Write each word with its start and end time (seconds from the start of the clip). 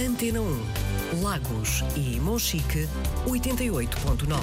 Antena 0.00 0.40
1, 0.40 1.22
Lagos 1.22 1.84
e 1.94 2.18
Monchique 2.18 2.88
88.9. 3.26 4.38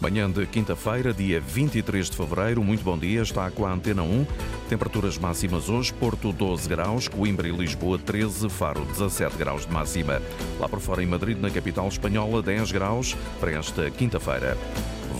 Manhã 0.00 0.30
de 0.30 0.46
quinta-feira, 0.46 1.12
dia 1.12 1.38
23 1.42 2.08
de 2.08 2.16
fevereiro, 2.16 2.64
muito 2.64 2.82
bom 2.82 2.96
dia, 2.96 3.20
está 3.20 3.50
com 3.50 3.66
a 3.66 3.72
Antena 3.72 4.02
1. 4.02 4.26
Temperaturas 4.66 5.18
máximas 5.18 5.68
hoje, 5.68 5.92
Porto 5.92 6.32
12 6.32 6.66
graus, 6.70 7.06
Coimbra 7.06 7.46
e 7.46 7.52
Lisboa 7.52 7.98
13, 7.98 8.48
Faro 8.48 8.82
17 8.86 9.36
graus 9.36 9.66
de 9.66 9.72
máxima. 9.72 10.22
Lá 10.58 10.66
por 10.66 10.80
fora 10.80 11.02
em 11.02 11.06
Madrid, 11.06 11.38
na 11.38 11.50
capital 11.50 11.86
espanhola, 11.88 12.40
10 12.40 12.72
graus 12.72 13.14
para 13.38 13.52
esta 13.52 13.90
quinta-feira. 13.90 14.56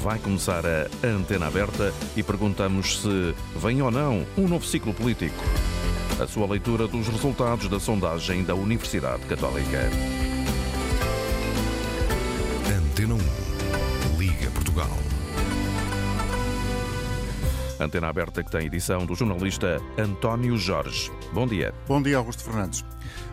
Vai 0.02 0.18
começar 0.18 0.64
a 0.64 1.06
Antena 1.06 1.46
Aberta 1.46 1.92
e 2.16 2.22
perguntamos 2.22 3.02
se 3.02 3.34
vem 3.54 3.82
ou 3.82 3.90
não 3.90 4.24
um 4.38 4.48
novo 4.48 4.64
ciclo 4.64 4.94
político. 4.94 5.44
A 6.20 6.26
sua 6.26 6.48
leitura 6.48 6.88
dos 6.88 7.06
resultados 7.06 7.68
da 7.68 7.78
sondagem 7.78 8.42
da 8.42 8.52
Universidade 8.52 9.24
Católica. 9.26 9.88
Antena 12.76 13.14
1. 13.14 14.18
Liga 14.18 14.50
Portugal. 14.50 14.90
Antena 17.78 18.08
Aberta 18.08 18.42
que 18.42 18.50
tem 18.50 18.66
edição 18.66 19.06
do 19.06 19.14
jornalista 19.14 19.80
António 19.96 20.56
Jorge. 20.56 21.12
Bom 21.32 21.46
dia. 21.46 21.72
Bom 21.86 22.02
dia, 22.02 22.16
Augusto 22.16 22.42
Fernandes. 22.42 22.84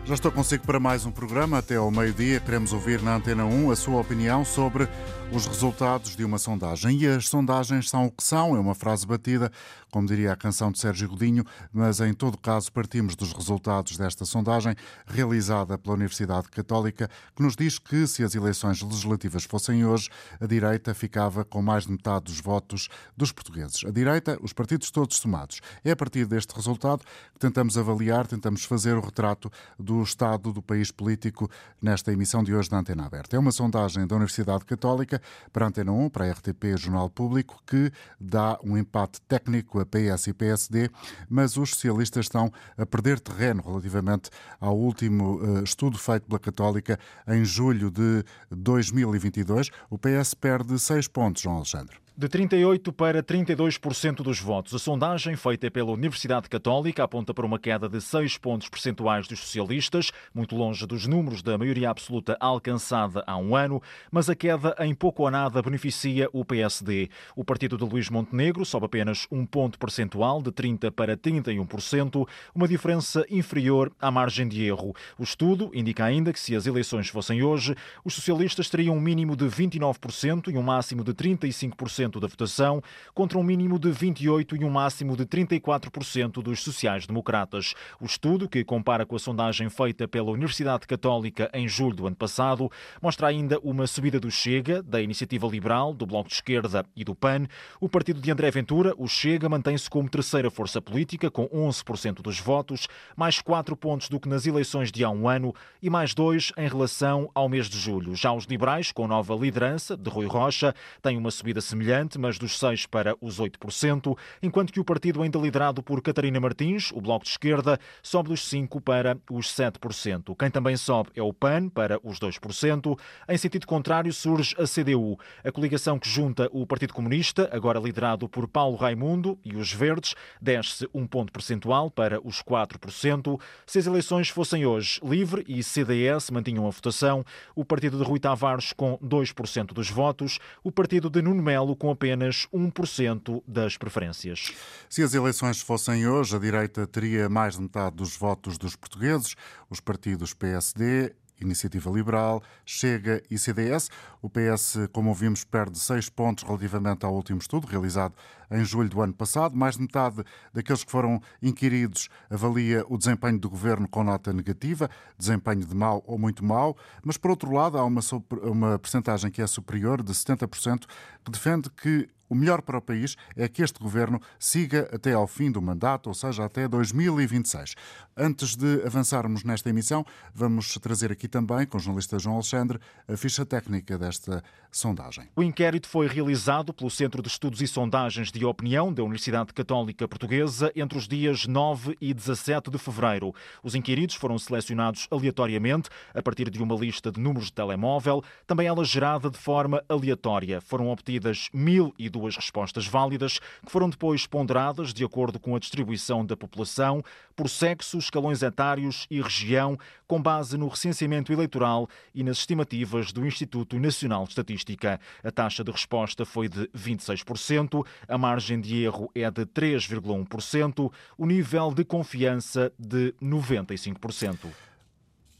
Já 0.04 0.14
estou 0.14 0.30
consigo 0.30 0.64
para 0.64 0.78
mais 0.78 1.04
um 1.04 1.10
programa. 1.10 1.58
Até 1.58 1.74
ao 1.74 1.90
meio-dia 1.90 2.38
queremos 2.38 2.72
ouvir 2.72 3.02
na 3.02 3.16
Antena 3.16 3.44
1 3.44 3.72
a 3.72 3.74
sua 3.74 4.00
opinião 4.00 4.44
sobre 4.44 4.86
os 5.32 5.46
resultados 5.46 6.14
de 6.14 6.24
uma 6.24 6.38
sondagem. 6.38 6.98
E 6.98 7.06
as 7.06 7.28
sondagens 7.28 7.90
são 7.90 8.06
o 8.06 8.10
que 8.10 8.22
são, 8.22 8.56
é 8.56 8.60
uma 8.60 8.74
frase 8.74 9.06
batida, 9.06 9.50
como 9.90 10.06
diria 10.06 10.32
a 10.32 10.36
canção 10.36 10.70
de 10.70 10.78
Sérgio 10.78 11.08
Godinho, 11.08 11.44
mas 11.72 12.00
em 12.00 12.12
todo 12.12 12.38
caso 12.38 12.70
partimos 12.72 13.16
dos 13.16 13.32
resultados 13.32 13.96
desta 13.96 14.24
sondagem 14.24 14.74
realizada 15.06 15.76
pela 15.78 15.94
Universidade 15.94 16.48
Católica, 16.48 17.10
que 17.34 17.42
nos 17.42 17.56
diz 17.56 17.78
que 17.78 18.06
se 18.06 18.22
as 18.22 18.34
eleições 18.34 18.82
legislativas 18.82 19.44
fossem 19.44 19.84
hoje, 19.84 20.08
a 20.40 20.46
direita 20.46 20.94
ficava 20.94 21.44
com 21.44 21.60
mais 21.60 21.84
de 21.84 21.92
metade 21.92 22.26
dos 22.26 22.40
votos 22.40 22.88
dos 23.16 23.32
portugueses. 23.32 23.84
A 23.84 23.90
direita, 23.90 24.38
os 24.42 24.52
partidos 24.52 24.90
todos 24.90 25.16
somados. 25.16 25.60
É 25.84 25.90
a 25.90 25.96
partir 25.96 26.26
deste 26.26 26.54
resultado 26.54 27.02
que 27.32 27.38
tentamos 27.38 27.76
avaliar, 27.76 28.26
tentamos 28.26 28.64
fazer 28.64 28.96
o 28.96 29.00
retrato 29.00 29.50
do 29.78 30.02
estado 30.02 30.52
do 30.52 30.62
país 30.62 30.90
político 30.90 31.50
nesta 31.80 32.12
emissão 32.12 32.44
de 32.44 32.54
hoje 32.54 32.70
da 32.70 32.78
Antena 32.78 33.06
Aberta. 33.06 33.36
É 33.36 33.38
uma 33.38 33.52
sondagem 33.52 34.06
da 34.06 34.14
Universidade 34.14 34.64
Católica 34.64 35.15
para 35.52 35.66
a 35.66 35.68
Antena 35.68 35.92
1, 35.92 36.08
para 36.10 36.24
a 36.26 36.30
RTP 36.32 36.76
Jornal 36.76 37.10
Público, 37.10 37.62
que 37.66 37.90
dá 38.20 38.58
um 38.62 38.76
empate 38.76 39.20
técnico 39.22 39.80
a 39.80 39.86
PS 39.86 40.28
e 40.28 40.34
PSD, 40.34 40.90
mas 41.28 41.56
os 41.56 41.70
socialistas 41.70 42.26
estão 42.26 42.52
a 42.76 42.86
perder 42.86 43.20
terreno 43.20 43.62
relativamente 43.64 44.30
ao 44.60 44.76
último 44.76 45.36
uh, 45.36 45.64
estudo 45.64 45.98
feito 45.98 46.26
pela 46.26 46.38
Católica 46.38 46.98
em 47.28 47.44
julho 47.44 47.90
de 47.90 48.24
2022. 48.50 49.70
O 49.90 49.98
PS 49.98 50.34
perde 50.34 50.78
seis 50.78 51.08
pontos, 51.08 51.42
João 51.42 51.56
Alexandre. 51.56 52.05
De 52.18 52.30
38% 52.30 52.94
para 52.94 53.22
32% 53.22 54.22
dos 54.22 54.40
votos. 54.40 54.72
A 54.72 54.78
sondagem 54.78 55.36
feita 55.36 55.70
pela 55.70 55.90
Universidade 55.90 56.48
Católica 56.48 57.04
aponta 57.04 57.34
para 57.34 57.44
uma 57.44 57.58
queda 57.58 57.90
de 57.90 58.00
6 58.00 58.38
pontos 58.38 58.70
percentuais 58.70 59.28
dos 59.28 59.38
socialistas, 59.40 60.10
muito 60.34 60.56
longe 60.56 60.86
dos 60.86 61.06
números 61.06 61.42
da 61.42 61.58
maioria 61.58 61.90
absoluta 61.90 62.34
alcançada 62.40 63.22
há 63.26 63.36
um 63.36 63.54
ano, 63.54 63.82
mas 64.10 64.30
a 64.30 64.34
queda 64.34 64.74
em 64.78 64.94
pouco 64.94 65.24
ou 65.24 65.30
nada 65.30 65.60
beneficia 65.60 66.26
o 66.32 66.42
PSD. 66.42 67.10
O 67.36 67.44
partido 67.44 67.76
de 67.76 67.84
Luís 67.84 68.08
Montenegro 68.08 68.64
sobe 68.64 68.86
apenas 68.86 69.26
um 69.30 69.44
ponto 69.44 69.78
percentual, 69.78 70.40
de 70.40 70.50
30% 70.50 70.90
para 70.92 71.18
31%, 71.18 72.26
uma 72.54 72.66
diferença 72.66 73.26
inferior 73.28 73.92
à 74.00 74.10
margem 74.10 74.48
de 74.48 74.64
erro. 74.64 74.96
O 75.18 75.22
estudo 75.22 75.70
indica 75.74 76.06
ainda 76.06 76.32
que 76.32 76.40
se 76.40 76.56
as 76.56 76.64
eleições 76.64 77.10
fossem 77.10 77.42
hoje, 77.42 77.76
os 78.02 78.14
socialistas 78.14 78.70
teriam 78.70 78.96
um 78.96 79.00
mínimo 79.02 79.36
de 79.36 79.44
29% 79.44 80.50
e 80.50 80.56
um 80.56 80.62
máximo 80.62 81.04
de 81.04 81.12
35% 81.12 82.05
da 82.12 82.26
votação, 82.26 82.82
contra 83.12 83.38
um 83.38 83.42
mínimo 83.42 83.78
de 83.78 83.90
28% 83.90 84.60
e 84.60 84.64
um 84.64 84.70
máximo 84.70 85.16
de 85.16 85.26
34% 85.26 86.42
dos 86.42 86.62
sociais-democratas. 86.62 87.74
O 88.00 88.06
estudo, 88.06 88.48
que 88.48 88.64
compara 88.64 89.04
com 89.04 89.16
a 89.16 89.18
sondagem 89.18 89.68
feita 89.68 90.06
pela 90.06 90.30
Universidade 90.30 90.86
Católica 90.86 91.50
em 91.52 91.68
julho 91.68 91.96
do 91.96 92.06
ano 92.06 92.16
passado, 92.16 92.70
mostra 93.02 93.26
ainda 93.26 93.58
uma 93.60 93.86
subida 93.86 94.20
do 94.20 94.30
Chega, 94.30 94.82
da 94.82 95.00
Iniciativa 95.02 95.46
Liberal, 95.46 95.92
do 95.92 96.06
Bloco 96.06 96.28
de 96.28 96.34
Esquerda 96.34 96.84
e 96.94 97.04
do 97.04 97.14
PAN. 97.14 97.46
O 97.80 97.88
partido 97.88 98.20
de 98.20 98.30
André 98.30 98.50
Ventura, 98.50 98.94
o 98.96 99.08
Chega, 99.08 99.48
mantém-se 99.48 99.88
como 99.90 100.08
terceira 100.08 100.50
força 100.50 100.80
política, 100.80 101.30
com 101.30 101.48
11% 101.48 102.22
dos 102.22 102.38
votos, 102.38 102.86
mais 103.16 103.40
4 103.40 103.76
pontos 103.76 104.08
do 104.08 104.20
que 104.20 104.28
nas 104.28 104.46
eleições 104.46 104.92
de 104.92 105.04
há 105.04 105.10
um 105.10 105.28
ano 105.28 105.54
e 105.82 105.90
mais 105.90 106.14
2 106.14 106.52
em 106.56 106.68
relação 106.68 107.30
ao 107.34 107.48
mês 107.48 107.68
de 107.68 107.78
julho. 107.78 108.14
Já 108.14 108.32
os 108.32 108.44
liberais, 108.44 108.92
com 108.92 109.06
nova 109.06 109.34
liderança 109.34 109.96
de 109.96 110.10
Rui 110.10 110.26
Rocha, 110.26 110.74
têm 111.02 111.16
uma 111.16 111.30
subida 111.30 111.60
semelhante 111.60 111.95
mas 112.18 112.38
dos 112.38 112.58
6% 112.58 112.88
para 112.88 113.16
os 113.20 113.40
8%, 113.40 114.16
enquanto 114.42 114.72
que 114.72 114.80
o 114.80 114.84
partido 114.84 115.22
ainda 115.22 115.38
liderado 115.38 115.82
por 115.82 116.02
Catarina 116.02 116.38
Martins, 116.38 116.90
o 116.92 117.00
Bloco 117.00 117.24
de 117.24 117.30
Esquerda, 117.30 117.78
sobe 118.02 118.28
dos 118.28 118.40
5% 118.40 118.80
para 118.80 119.18
os 119.30 119.46
7%. 119.46 120.36
Quem 120.36 120.50
também 120.50 120.76
sobe 120.76 121.10
é 121.14 121.22
o 121.22 121.32
PAN, 121.32 121.68
para 121.68 121.98
os 122.02 122.18
2%. 122.18 122.98
Em 123.28 123.36
sentido 123.36 123.66
contrário, 123.66 124.12
surge 124.12 124.54
a 124.58 124.64
CDU, 124.64 125.18
a 125.44 125.50
coligação 125.50 125.98
que 125.98 126.08
junta 126.08 126.48
o 126.52 126.66
Partido 126.66 126.94
Comunista, 126.94 127.48
agora 127.52 127.80
liderado 127.80 128.28
por 128.28 128.46
Paulo 128.46 128.76
Raimundo, 128.76 129.38
e 129.44 129.56
os 129.56 129.72
Verdes, 129.72 130.14
desce 130.40 130.88
um 130.92 131.06
ponto 131.06 131.32
percentual 131.32 131.90
para 131.90 132.20
os 132.26 132.42
4%. 132.42 133.40
Se 133.66 133.78
as 133.78 133.86
eleições 133.86 134.28
fossem 134.28 134.66
hoje, 134.66 135.00
Livre 135.02 135.44
e 135.48 135.62
CDS 135.62 136.30
mantinham 136.30 136.66
a 136.66 136.70
votação, 136.70 137.24
o 137.54 137.64
partido 137.64 137.98
de 137.98 138.04
Rui 138.04 138.18
Tavares 138.18 138.72
com 138.72 138.98
2% 138.98 139.72
dos 139.72 139.90
votos, 139.90 140.38
o 140.62 140.70
partido 140.70 141.08
de 141.08 141.22
Nuno 141.22 141.42
Melo 141.42 141.76
com 141.76 141.85
com 141.86 141.90
apenas 141.92 142.48
1% 142.52 143.42
das 143.46 143.76
preferências. 143.76 144.52
Se 144.90 145.02
as 145.04 145.14
eleições 145.14 145.60
fossem 145.60 146.08
hoje, 146.08 146.34
a 146.34 146.38
direita 146.38 146.84
teria 146.84 147.28
mais 147.28 147.54
de 147.54 147.62
metade 147.62 147.94
dos 147.94 148.16
votos 148.16 148.58
dos 148.58 148.74
portugueses, 148.74 149.36
os 149.70 149.78
partidos 149.78 150.34
PSD 150.34 151.14
Iniciativa 151.40 151.90
Liberal, 151.90 152.42
Chega 152.64 153.22
e 153.30 153.38
CDS. 153.38 153.90
O 154.22 154.28
PS, 154.28 154.88
como 154.92 155.10
ouvimos, 155.10 155.44
perde 155.44 155.78
seis 155.78 156.08
pontos 156.08 156.44
relativamente 156.44 157.04
ao 157.04 157.14
último 157.14 157.38
estudo, 157.38 157.66
realizado 157.66 158.14
em 158.50 158.64
julho 158.64 158.88
do 158.88 159.00
ano 159.00 159.12
passado. 159.12 159.56
Mais 159.56 159.76
de 159.76 159.82
metade 159.82 160.24
daqueles 160.52 160.84
que 160.84 160.90
foram 160.90 161.20
inquiridos 161.42 162.08
avalia 162.30 162.84
o 162.88 162.96
desempenho 162.96 163.38
do 163.38 163.50
governo 163.50 163.88
com 163.88 164.02
nota 164.02 164.32
negativa, 164.32 164.90
desempenho 165.18 165.64
de 165.64 165.74
mau 165.74 166.02
ou 166.06 166.18
muito 166.18 166.44
mau. 166.44 166.76
Mas, 167.04 167.16
por 167.16 167.30
outro 167.30 167.52
lado, 167.52 167.78
há 167.78 167.84
uma, 167.84 168.00
uma 168.42 168.78
percentagem 168.78 169.30
que 169.30 169.42
é 169.42 169.46
superior, 169.46 170.02
de 170.02 170.12
70%, 170.12 170.86
que 171.24 171.30
defende 171.30 171.70
que 171.70 172.08
o 172.28 172.34
melhor 172.34 172.62
para 172.62 172.78
o 172.78 172.82
país 172.82 173.16
é 173.36 173.48
que 173.48 173.62
este 173.62 173.78
governo 173.78 174.20
siga 174.38 174.88
até 174.92 175.12
ao 175.12 175.26
fim 175.26 175.50
do 175.50 175.60
mandato, 175.60 176.08
ou 176.08 176.14
seja, 176.14 176.44
até 176.44 176.66
2026. 176.68 177.74
Antes 178.16 178.56
de 178.56 178.82
avançarmos 178.84 179.44
nesta 179.44 179.68
emissão, 179.68 180.04
vamos 180.34 180.74
trazer 180.78 181.12
aqui 181.12 181.28
também, 181.28 181.66
com 181.66 181.76
o 181.76 181.80
jornalista 181.80 182.18
João 182.18 182.36
Alexandre, 182.36 182.78
a 183.06 183.16
ficha 183.16 183.44
técnica 183.44 183.98
desta 183.98 184.42
sondagem. 184.70 185.28
O 185.36 185.42
inquérito 185.42 185.88
foi 185.88 186.06
realizado 186.06 186.72
pelo 186.72 186.90
Centro 186.90 187.22
de 187.22 187.28
Estudos 187.28 187.60
e 187.60 187.66
Sondagens 187.66 188.32
de 188.32 188.44
Opinião 188.44 188.92
da 188.92 189.02
Universidade 189.02 189.52
Católica 189.52 190.08
Portuguesa 190.08 190.72
entre 190.74 190.96
os 190.96 191.06
dias 191.06 191.46
9 191.46 191.96
e 192.00 192.12
17 192.14 192.70
de 192.70 192.78
fevereiro. 192.78 193.34
Os 193.62 193.74
inquiridos 193.74 194.14
foram 194.14 194.38
selecionados 194.38 195.06
aleatoriamente 195.10 195.90
a 196.14 196.22
partir 196.22 196.48
de 196.50 196.62
uma 196.62 196.74
lista 196.74 197.12
de 197.12 197.20
números 197.20 197.46
de 197.46 197.52
telemóvel, 197.52 198.22
também 198.46 198.66
ela 198.66 198.84
gerada 198.84 199.30
de 199.30 199.38
forma 199.38 199.82
aleatória. 199.88 200.60
Foram 200.60 200.88
obtidas 200.88 201.48
1.002 201.54 202.15
duas 202.16 202.34
respostas 202.34 202.86
válidas, 202.86 203.38
que 203.64 203.70
foram 203.70 203.90
depois 203.90 204.26
ponderadas 204.26 204.94
de 204.94 205.04
acordo 205.04 205.38
com 205.38 205.54
a 205.54 205.58
distribuição 205.58 206.24
da 206.24 206.36
população, 206.36 207.02
por 207.34 207.50
sexo, 207.50 207.98
escalões 207.98 208.42
etários 208.42 209.06
e 209.10 209.20
região, 209.20 209.78
com 210.06 210.20
base 210.20 210.56
no 210.56 210.68
recenseamento 210.68 211.32
eleitoral 211.32 211.88
e 212.14 212.24
nas 212.24 212.38
estimativas 212.38 213.12
do 213.12 213.26
Instituto 213.26 213.78
Nacional 213.78 214.24
de 214.24 214.30
Estatística. 214.30 214.98
A 215.22 215.30
taxa 215.30 215.62
de 215.62 215.70
resposta 215.70 216.24
foi 216.24 216.48
de 216.48 216.66
26%, 216.68 217.86
a 218.08 218.16
margem 218.16 218.60
de 218.60 218.82
erro 218.82 219.10
é 219.14 219.30
de 219.30 219.44
3,1%, 219.44 220.90
o 221.18 221.26
nível 221.26 221.74
de 221.74 221.84
confiança 221.84 222.72
de 222.78 223.14
95%. 223.22 224.46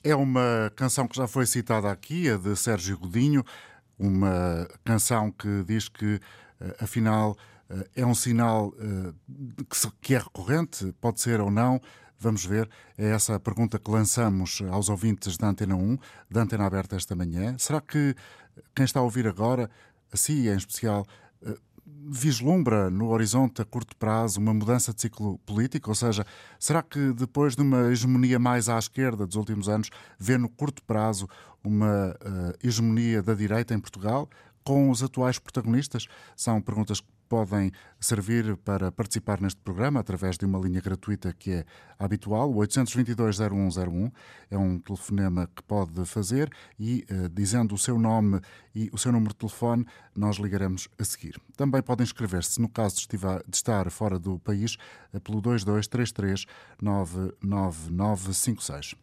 É 0.05 0.15
uma 0.15 0.71
canção 0.77 1.09
que 1.09 1.17
já 1.17 1.27
foi 1.27 1.47
citada 1.47 1.91
aqui, 1.91 2.31
a 2.31 2.37
de 2.37 2.55
Sérgio 2.55 2.99
Godinho, 2.99 3.45
uma 3.99 4.69
canção 4.85 5.31
que 5.31 5.65
diz 5.65 5.89
que 5.89 6.21
eh, 6.61 6.77
afinal, 6.81 7.37
eh, 7.71 7.89
é 7.97 8.07
um 8.07 8.15
sinal 8.15 8.73
eh, 8.79 9.13
que 10.01 10.15
é 10.15 10.19
recorrente, 10.19 10.93
pode 11.01 11.21
ser 11.21 11.41
ou 11.41 11.51
não, 11.51 11.81
Vamos 12.19 12.47
ver, 12.47 12.69
é 12.97 13.11
essa 13.11 13.35
a 13.35 13.41
pergunta 13.41 13.79
que 13.79 13.91
lançamos 13.91 14.63
aos 14.71 14.89
ouvintes 14.89 15.37
da 15.37 15.49
Antena 15.49 15.77
1, 15.77 15.99
da 16.31 16.43
Antena 16.43 16.65
Aberta 16.65 16.97
esta 16.97 17.15
manhã. 17.15 17.55
Será 17.59 17.79
que 17.79 18.17
quem 18.75 18.87
está 18.87 19.01
a 19.01 19.03
ouvir 19.03 19.29
agora, 19.29 19.71
a 20.11 20.17
si 20.17 20.49
em 20.49 20.57
especial, 20.57 21.07
vislumbra 21.87 22.91
no 22.91 23.09
horizonte 23.09 23.63
a 23.63 23.65
curto 23.65 23.97
prazo 23.97 24.41
uma 24.41 24.53
mudança 24.53 24.93
de 24.93 25.01
ciclo 25.01 25.39
político? 25.39 25.91
Ou 25.91 25.95
seja, 25.95 26.27
será 26.59 26.83
que 26.83 27.13
depois 27.13 27.55
de 27.55 27.63
uma 27.63 27.91
hegemonia 27.91 28.39
mais 28.39 28.69
à 28.69 28.79
esquerda 28.79 29.27
dos 29.27 29.37
últimos 29.37 29.69
anos, 29.69 29.91
vê 30.19 30.37
no 30.37 30.49
curto 30.49 30.83
prazo 30.83 31.29
uma 31.63 32.11
uh, 32.11 32.67
hegemonia 32.67 33.23
da 33.23 33.35
direita 33.35 33.75
em 33.75 33.81
Portugal? 33.81 34.29
Com 34.65 34.91
os 34.91 35.03
atuais 35.03 35.39
protagonistas? 35.39 36.07
São 36.35 36.61
perguntas 36.61 37.01
que 37.01 37.07
podem 37.29 37.73
servir 38.01 38.57
para 38.59 38.93
participar 38.93 39.41
neste 39.41 39.61
programa 39.61 40.01
através 40.01 40.37
de 40.37 40.45
uma 40.45 40.59
linha 40.59 40.81
gratuita 40.81 41.33
que 41.33 41.51
é 41.51 41.65
habitual, 41.99 42.51
o 42.51 42.57
822-0101. 42.57 44.13
É 44.51 44.59
um 44.59 44.79
telefonema 44.79 45.49
que 45.55 45.63
pode 45.63 46.05
fazer 46.05 46.51
e, 46.79 47.07
uh, 47.11 47.29
dizendo 47.29 47.75
o 47.75 47.79
seu 47.79 47.99
nome 47.99 48.41
e 48.75 48.91
o 48.93 48.99
seu 48.99 49.13
número 49.13 49.33
de 49.33 49.39
telefone, 49.39 49.87
nós 50.15 50.37
ligaremos 50.37 50.89
a 50.99 51.05
seguir. 51.05 51.41
Também 51.57 51.83
podem 51.83 52.05
inscrever-se, 52.05 52.61
no 52.61 52.69
caso 52.69 53.09
de, 53.09 53.17
de 53.17 53.57
estar 53.57 53.91
fora 53.91 54.19
do 54.19 54.39
país, 54.39 54.77
uh, 55.13 55.21
pelo 55.21 55.41
2233 55.41 56.47
99956. 56.81 58.95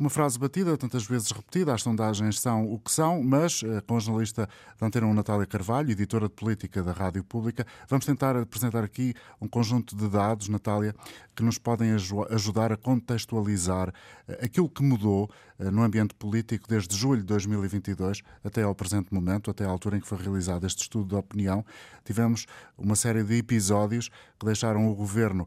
Uma 0.00 0.08
frase 0.08 0.38
batida, 0.38 0.78
tantas 0.78 1.04
vezes 1.04 1.30
repetida, 1.30 1.74
as 1.74 1.82
sondagens 1.82 2.40
são 2.40 2.72
o 2.72 2.78
que 2.78 2.90
são, 2.90 3.22
mas 3.22 3.62
eh, 3.62 3.82
com 3.82 3.98
a 3.98 4.00
jornalista 4.00 4.48
da 4.78 4.86
Antena 4.86 5.06
1, 5.06 5.12
Natália 5.12 5.44
Carvalho, 5.44 5.90
editora 5.90 6.26
de 6.26 6.32
política 6.32 6.82
da 6.82 6.90
Rádio 6.90 7.22
Pública, 7.22 7.66
vamos 7.86 8.06
tentar 8.06 8.34
apresentar 8.34 8.82
aqui 8.82 9.12
um 9.38 9.46
conjunto 9.46 9.94
de 9.94 10.08
dados, 10.08 10.48
Natália, 10.48 10.94
que 11.36 11.42
nos 11.42 11.58
podem 11.58 11.90
ajudar 12.30 12.72
a 12.72 12.78
contextualizar 12.78 13.92
eh, 14.26 14.40
aquilo 14.42 14.70
que 14.70 14.82
mudou 14.82 15.30
no 15.72 15.82
ambiente 15.82 16.14
político 16.14 16.66
desde 16.66 16.96
julho 16.96 17.20
de 17.20 17.26
2022 17.26 18.22
até 18.42 18.62
ao 18.62 18.74
presente 18.74 19.12
momento, 19.12 19.50
até 19.50 19.64
à 19.64 19.68
altura 19.68 19.98
em 19.98 20.00
que 20.00 20.08
foi 20.08 20.18
realizado 20.18 20.66
este 20.66 20.82
estudo 20.82 21.08
de 21.08 21.14
opinião. 21.14 21.64
Tivemos 22.04 22.46
uma 22.78 22.96
série 22.96 23.22
de 23.22 23.36
episódios 23.36 24.08
que 24.38 24.46
deixaram 24.46 24.90
o 24.90 24.94
governo 24.94 25.46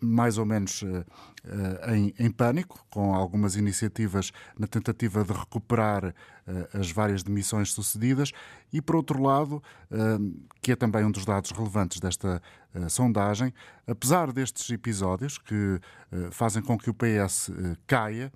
mais 0.00 0.38
ou 0.38 0.44
menos 0.44 0.82
em, 1.88 2.14
em 2.18 2.30
pânico, 2.30 2.84
com 2.90 3.14
algumas 3.14 3.54
iniciativas 3.54 4.32
na 4.58 4.66
tentativa 4.66 5.22
de 5.22 5.32
recuperar 5.32 6.14
as 6.72 6.90
várias 6.90 7.22
demissões 7.22 7.72
sucedidas 7.72 8.32
e, 8.72 8.82
por 8.82 8.96
outro 8.96 9.22
lado, 9.22 9.62
que 10.60 10.72
é 10.72 10.76
também 10.76 11.04
um 11.04 11.10
dos 11.10 11.24
dados 11.24 11.52
relevantes 11.52 12.00
desta 12.00 12.42
sondagem, 12.88 13.54
apesar 13.86 14.32
destes 14.32 14.68
episódios 14.70 15.38
que 15.38 15.80
fazem 16.32 16.62
com 16.62 16.76
que 16.76 16.90
o 16.90 16.94
PS 16.94 17.50
caia, 17.86 18.32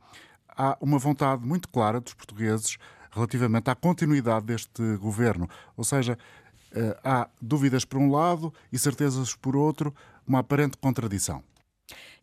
há 0.59 0.77
uma 0.81 0.99
vontade 0.99 1.47
muito 1.47 1.69
clara 1.69 2.01
dos 2.01 2.13
portugueses 2.13 2.77
relativamente 3.13 3.71
à 3.71 3.75
continuidade 3.75 4.47
deste 4.47 4.97
governo. 4.97 5.49
Ou 5.77 5.85
seja, 5.85 6.19
há 7.05 7.29
dúvidas 7.41 7.85
por 7.85 7.99
um 7.99 8.11
lado 8.11 8.53
e 8.73 8.79
certezas 8.79 9.35
por 9.35 9.57
outro, 9.57 9.95
uma 10.27 10.41
aparente 10.41 10.77
contradição. 10.77 11.43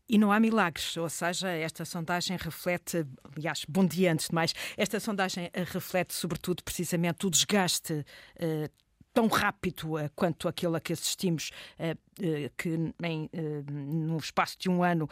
E 0.07 0.19
não 0.19 0.31
há 0.31 0.39
milagres, 0.39 0.95
ou 0.97 1.09
seja, 1.09 1.49
esta 1.49 1.83
sondagem 1.83 2.37
reflete, 2.37 3.07
aliás, 3.35 3.65
bom 3.67 3.83
dia 3.83 4.13
antes 4.13 4.27
de 4.27 4.35
mais, 4.35 4.53
esta 4.77 4.99
sondagem 4.99 5.49
reflete 5.73 6.13
sobretudo 6.13 6.63
precisamente 6.63 7.25
o 7.25 7.29
desgaste 7.29 7.93
uh, 7.93 8.69
tão 9.15 9.27
rápido 9.27 9.95
uh, 9.95 10.11
quanto 10.13 10.45
aquele 10.45 10.75
a 10.75 10.79
que 10.81 10.91
assistimos, 10.91 11.49
uh, 11.79 11.91
uh, 12.19 12.51
que 12.57 12.93
em, 13.01 13.29
no 13.71 14.17
espaço 14.17 14.59
de 14.59 14.69
um 14.69 14.83
ano 14.83 15.09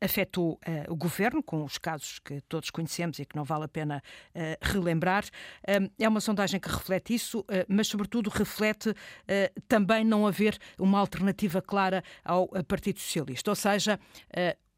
afetou 0.00 0.58
o 0.88 0.96
governo, 0.96 1.42
com 1.42 1.62
os 1.62 1.78
casos 1.78 2.18
que 2.18 2.40
todos 2.42 2.70
conhecemos 2.70 3.18
e 3.20 3.24
que 3.24 3.36
não 3.36 3.44
vale 3.44 3.64
a 3.64 3.68
pena 3.68 4.02
relembrar. 4.60 5.24
é 5.98 6.08
uma 6.08 6.20
sondagem 6.20 6.58
que 6.58 6.68
reflete 6.68 7.14
isso, 7.14 7.44
mas, 7.68 7.86
sobretudo, 7.86 8.28
reflete 8.30 8.94
também 9.68 10.04
não 10.04 10.26
haver 10.26 10.58
uma 10.78 10.98
alternativa 10.98 11.62
clara 11.62 12.02
ao 12.24 12.48
Partido 12.66 12.98
Socialista. 12.98 13.50
Ou 13.50 13.54
seja, 13.54 14.00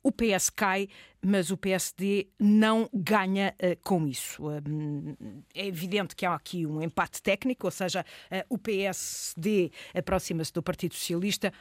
o 0.07 0.13
PS 0.13 0.51
cai, 0.51 0.89
mas 1.21 1.51
o 1.51 1.57
PSD 1.57 2.29
não 2.39 2.89
ganha 2.95 3.53
uh, 3.61 3.77
com 3.83 4.07
isso. 4.07 4.47
Uh, 4.47 5.17
é 5.53 5.67
evidente 5.67 6.15
que 6.15 6.25
há 6.25 6.33
aqui 6.33 6.65
um 6.65 6.81
empate 6.81 7.21
técnico, 7.21 7.67
ou 7.67 7.73
seja, 7.73 8.07
uh, 8.31 8.37
o 8.49 8.57
PSD 8.57 9.73
aproxima-se 9.93 10.53
do 10.53 10.63
Partido 10.63 10.95
Socialista 10.95 11.53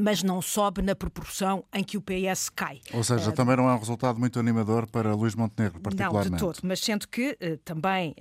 mas 0.00 0.22
não 0.22 0.42
sobe 0.42 0.82
na 0.82 0.94
proporção 0.94 1.64
em 1.72 1.82
que 1.82 1.96
o 1.96 2.02
PS 2.02 2.48
cai. 2.50 2.80
Ou 2.92 3.02
seja, 3.02 3.30
uh, 3.30 3.32
também 3.32 3.56
não 3.56 3.68
é 3.68 3.74
um 3.74 3.78
resultado 3.78 4.18
muito 4.18 4.38
animador 4.38 4.86
para 4.86 5.14
Luís 5.14 5.34
Montenegro, 5.34 5.80
particularmente. 5.80 6.30
Não, 6.30 6.36
de 6.36 6.40
todo, 6.40 6.58
mas 6.62 6.80
sendo 6.80 7.08
que 7.08 7.30
uh, 7.30 7.56
também, 7.58 8.14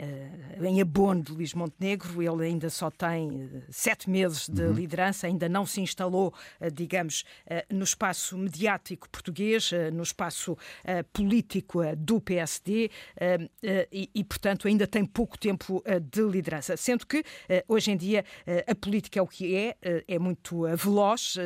uh, 0.59 0.65
em 0.65 0.81
abono 0.81 1.21
de 1.21 1.31
Luís 1.31 1.53
Montenegro, 1.53 2.21
ele 2.21 2.45
ainda 2.45 2.69
só 2.69 2.89
tem 2.89 3.49
sete 3.69 4.09
meses 4.09 4.47
de 4.47 4.63
uhum. 4.63 4.73
liderança, 4.73 5.27
ainda 5.27 5.49
não 5.49 5.65
se 5.65 5.81
instalou, 5.81 6.33
digamos, 6.73 7.23
no 7.69 7.83
espaço 7.83 8.37
mediático 8.37 9.09
português, 9.09 9.71
no 9.93 10.03
espaço 10.03 10.57
político 11.11 11.79
do 11.97 12.21
PSD 12.21 12.89
e, 13.91 14.09
e, 14.13 14.23
portanto, 14.23 14.67
ainda 14.67 14.87
tem 14.87 15.05
pouco 15.05 15.37
tempo 15.37 15.83
de 16.11 16.21
liderança. 16.21 16.77
Sendo 16.77 17.05
que, 17.05 17.23
hoje 17.67 17.91
em 17.91 17.97
dia, 17.97 18.23
a 18.67 18.75
política 18.75 19.19
é 19.19 19.21
o 19.21 19.27
que 19.27 19.55
é, 19.55 19.75
é 20.07 20.19
muito 20.19 20.63
veloz, 20.75 21.37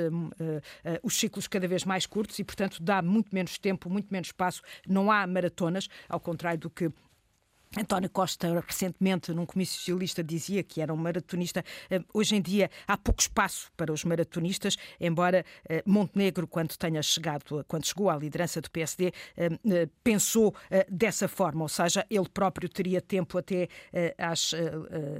os 1.03 1.17
ciclos 1.17 1.47
cada 1.47 1.67
vez 1.67 1.83
mais 1.85 2.05
curtos 2.05 2.39
e, 2.39 2.43
portanto, 2.43 2.81
dá 2.81 3.01
muito 3.01 3.33
menos 3.33 3.57
tempo, 3.57 3.89
muito 3.89 4.07
menos 4.11 4.29
espaço. 4.29 4.61
Não 4.87 5.11
há 5.11 5.25
maratonas, 5.27 5.87
ao 6.07 6.19
contrário 6.19 6.59
do 6.59 6.69
que 6.69 6.91
António 7.77 8.09
Costa, 8.09 8.47
recentemente, 8.65 9.31
num 9.31 9.45
comício 9.45 9.77
socialista, 9.77 10.23
dizia 10.23 10.63
que 10.63 10.81
era 10.81 10.91
um 10.91 10.97
maratonista. 10.97 11.63
Eh, 11.87 12.01
hoje 12.11 12.35
em 12.35 12.41
dia 12.41 12.67
há 12.87 12.97
pouco 12.97 13.21
espaço 13.21 13.71
para 13.77 13.93
os 13.93 14.03
maratonistas, 14.03 14.75
embora 14.99 15.45
eh, 15.69 15.83
Montenegro, 15.85 16.47
quando 16.47 16.75
tenha 16.75 16.99
chegado, 17.03 17.63
quando 17.67 17.85
chegou 17.85 18.09
à 18.09 18.17
liderança 18.17 18.59
do 18.59 18.71
PSD, 18.71 19.13
eh, 19.37 19.87
pensou 20.03 20.55
dessa 20.89 21.27
forma, 21.27 21.61
ou 21.61 21.69
seja, 21.69 22.03
ele 22.09 22.27
próprio 22.27 22.67
teria 22.67 23.01
tempo 23.01 23.37
até 23.37 23.67
às 24.17 24.51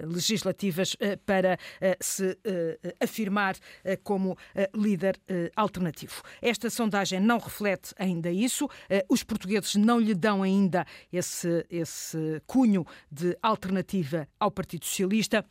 legislativas 0.04 0.96
para 1.26 1.58
se 2.00 2.38
afirmar 3.00 3.56
como 4.04 4.38
líder 4.74 5.20
alternativo. 5.56 6.22
Esta 6.42 6.70
sondagem 6.70 7.20
não 7.20 7.38
reflete 7.38 7.94
ainda 7.98 8.32
isso, 8.32 8.68
os 9.08 9.24
portugueses 9.24 9.76
não 9.76 10.00
lhe 10.00 10.14
dão 10.14 10.44
ainda 10.44 10.86
esse, 11.12 11.66
esse 11.70 12.39
cunho 12.40 12.86
de 13.12 13.38
alternativa 13.42 14.28
ao 14.40 14.52
Partido 14.52 14.86
Socialista. 14.86 15.46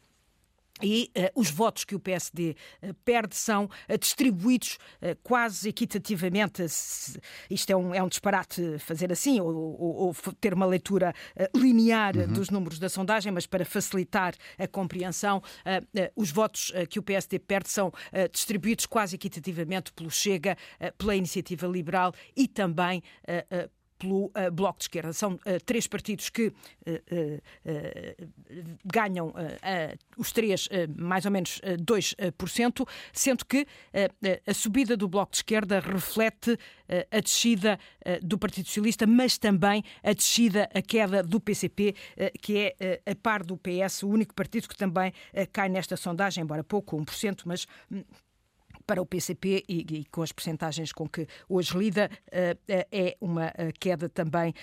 E 0.83 1.11
uh, 1.17 1.41
os 1.41 1.51
votos 1.51 1.85
que 1.85 1.95
o 1.95 2.01
PSD 2.01 2.51
uh, 2.51 2.55
eh, 2.83 2.93
perde 3.05 3.35
são 3.35 3.65
uh, 3.65 3.99
distribuídos 3.99 4.79
quase 5.23 5.69
equitativamente. 5.69 6.65
Isto 7.51 7.71
é 7.71 7.77
um, 7.77 7.95
é 7.95 8.03
um 8.03 8.09
disparate 8.09 8.79
fazer 8.79 9.13
assim, 9.13 9.41
ou, 9.41 9.55
ou, 9.55 9.97
ou 10.07 10.17
ter 10.41 10.55
uma 10.55 10.67
leitura 10.67 11.15
linear 11.55 12.17
uhum. 12.17 12.33
dos 12.33 12.51
números 12.51 12.79
da 12.79 12.89
sondagem, 12.89 13.33
mas 13.33 13.47
para 13.47 13.65
facilitar 13.65 14.35
a 14.59 14.67
compreensão, 14.67 15.43
os 16.15 16.31
votos 16.31 16.73
que 16.89 16.99
o 16.99 17.03
PSD 17.03 17.39
perde 17.39 17.69
são 17.69 17.93
distribuídos 18.31 18.87
quase 18.87 19.15
equitativamente 19.15 19.93
pelo 19.93 20.11
Chega, 20.11 20.57
pela 20.97 21.17
Iniciativa 21.17 21.67
Liberal 21.67 22.13
e 22.37 22.47
também 22.47 23.03
pelo 23.99 24.27
uh, 24.27 24.51
Bloco 24.53 24.79
de 24.79 24.85
Esquerda. 24.85 25.13
São 25.13 25.35
uh, 25.35 25.61
três 25.65 25.87
partidos 25.87 26.31
que 26.31 26.49
uh, 26.49 26.53
ganham 28.85 29.35
os 30.17 30.33
três 30.33 30.69
mais 30.97 31.25
ou 31.25 31.31
menos 31.31 31.61
2%, 31.61 32.89
sendo 33.13 33.45
que 33.45 33.67
a 34.47 34.55
subida 34.55 34.97
do 34.97 35.09
Bloco 35.09 35.33
de 35.33 35.39
Esquerda 35.39 35.81
reflete 35.81 36.59
a 37.11 37.21
descida 37.21 37.79
do 38.23 38.39
Partido 38.39 38.67
Socialista, 38.67 39.07
mas 39.07 39.39
também 39.39 39.83
a 40.03 40.13
descida, 40.13 40.69
a 40.75 40.81
queda 40.81 41.23
do 41.23 41.41
PCP, 41.41 41.95
que 42.41 42.75
é 42.79 43.01
a 43.07 43.15
par 43.15 43.45
do 43.45 43.57
PS, 43.57 44.03
o 44.03 44.09
único 44.09 44.35
partido 44.35 44.69
que 44.69 44.77
também 44.77 45.13
cai 45.53 45.69
nesta 45.69 45.97
sondagem, 45.97 46.43
embora 46.43 46.65
pouco, 46.65 46.97
1%, 46.97 47.43
mas 47.45 47.67
hum, 47.91 48.03
para 48.89 49.03
o 49.03 49.07
PCP 49.07 49.65
e, 49.69 49.87
e 49.99 50.05
com 50.07 50.23
as 50.23 50.33
percentagens 50.33 50.93
com 50.93 51.07
que 51.07 51.27
hoje 51.47 51.77
lida, 51.77 52.11
uh, 52.29 52.59
é 52.91 53.17
uma 53.21 53.53
eh, 53.55 53.71
queda 53.79 54.09
também 54.09 54.55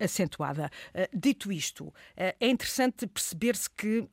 acentuada. 0.00 0.68
dito 1.14 1.52
isto, 1.52 1.92
é 2.16 2.48
interessante 2.48 3.06
perceber-se 3.06 3.70
que 3.70 4.08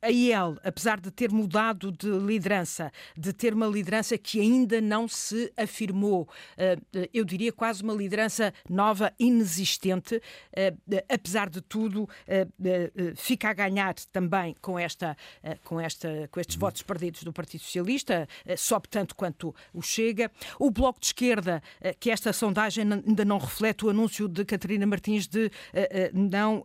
a 0.00 0.10
IEL, 0.10 0.58
apesar 0.64 1.00
de 1.00 1.10
ter 1.10 1.30
mudado 1.30 1.92
de 1.92 2.08
liderança, 2.08 2.90
de 3.16 3.32
ter 3.32 3.54
uma 3.54 3.66
liderança 3.66 4.18
que 4.18 4.40
ainda 4.40 4.80
não 4.80 5.06
se 5.06 5.52
afirmou, 5.56 6.28
eh, 6.56 6.76
eu 7.14 7.24
diria 7.24 7.52
quase 7.52 7.82
uma 7.82 7.94
liderança 7.94 8.52
nova, 8.68 9.12
inexistente, 9.18 10.20
eh, 10.54 10.74
apesar 11.08 11.48
de 11.48 11.60
tudo, 11.60 12.08
eh, 12.26 12.46
fica 13.14 13.50
a 13.50 13.52
ganhar 13.52 13.94
também 14.12 14.56
com, 14.60 14.78
esta, 14.78 15.16
com, 15.64 15.80
esta, 15.80 16.28
com 16.30 16.40
estes 16.40 16.56
votos 16.56 16.82
perdidos 16.82 17.22
do 17.22 17.32
Partido 17.32 17.60
Socialista, 17.62 18.26
sobe 18.56 18.88
tanto 18.88 19.14
quanto 19.14 19.54
o 19.72 19.82
Chega. 19.82 20.30
O 20.58 20.70
Bloco 20.70 21.00
de 21.00 21.06
Esquerda, 21.06 21.62
que 22.00 22.10
esta 22.10 22.32
sondagem 22.32 22.84
ainda 22.92 23.24
não 23.24 23.38
reflete 23.38 23.84
o 23.84 23.90
anúncio 23.90 24.28
de 24.28 24.44
Catarina 24.44 24.86
Martins 24.86 25.26
de 25.26 25.50
não 26.12 26.62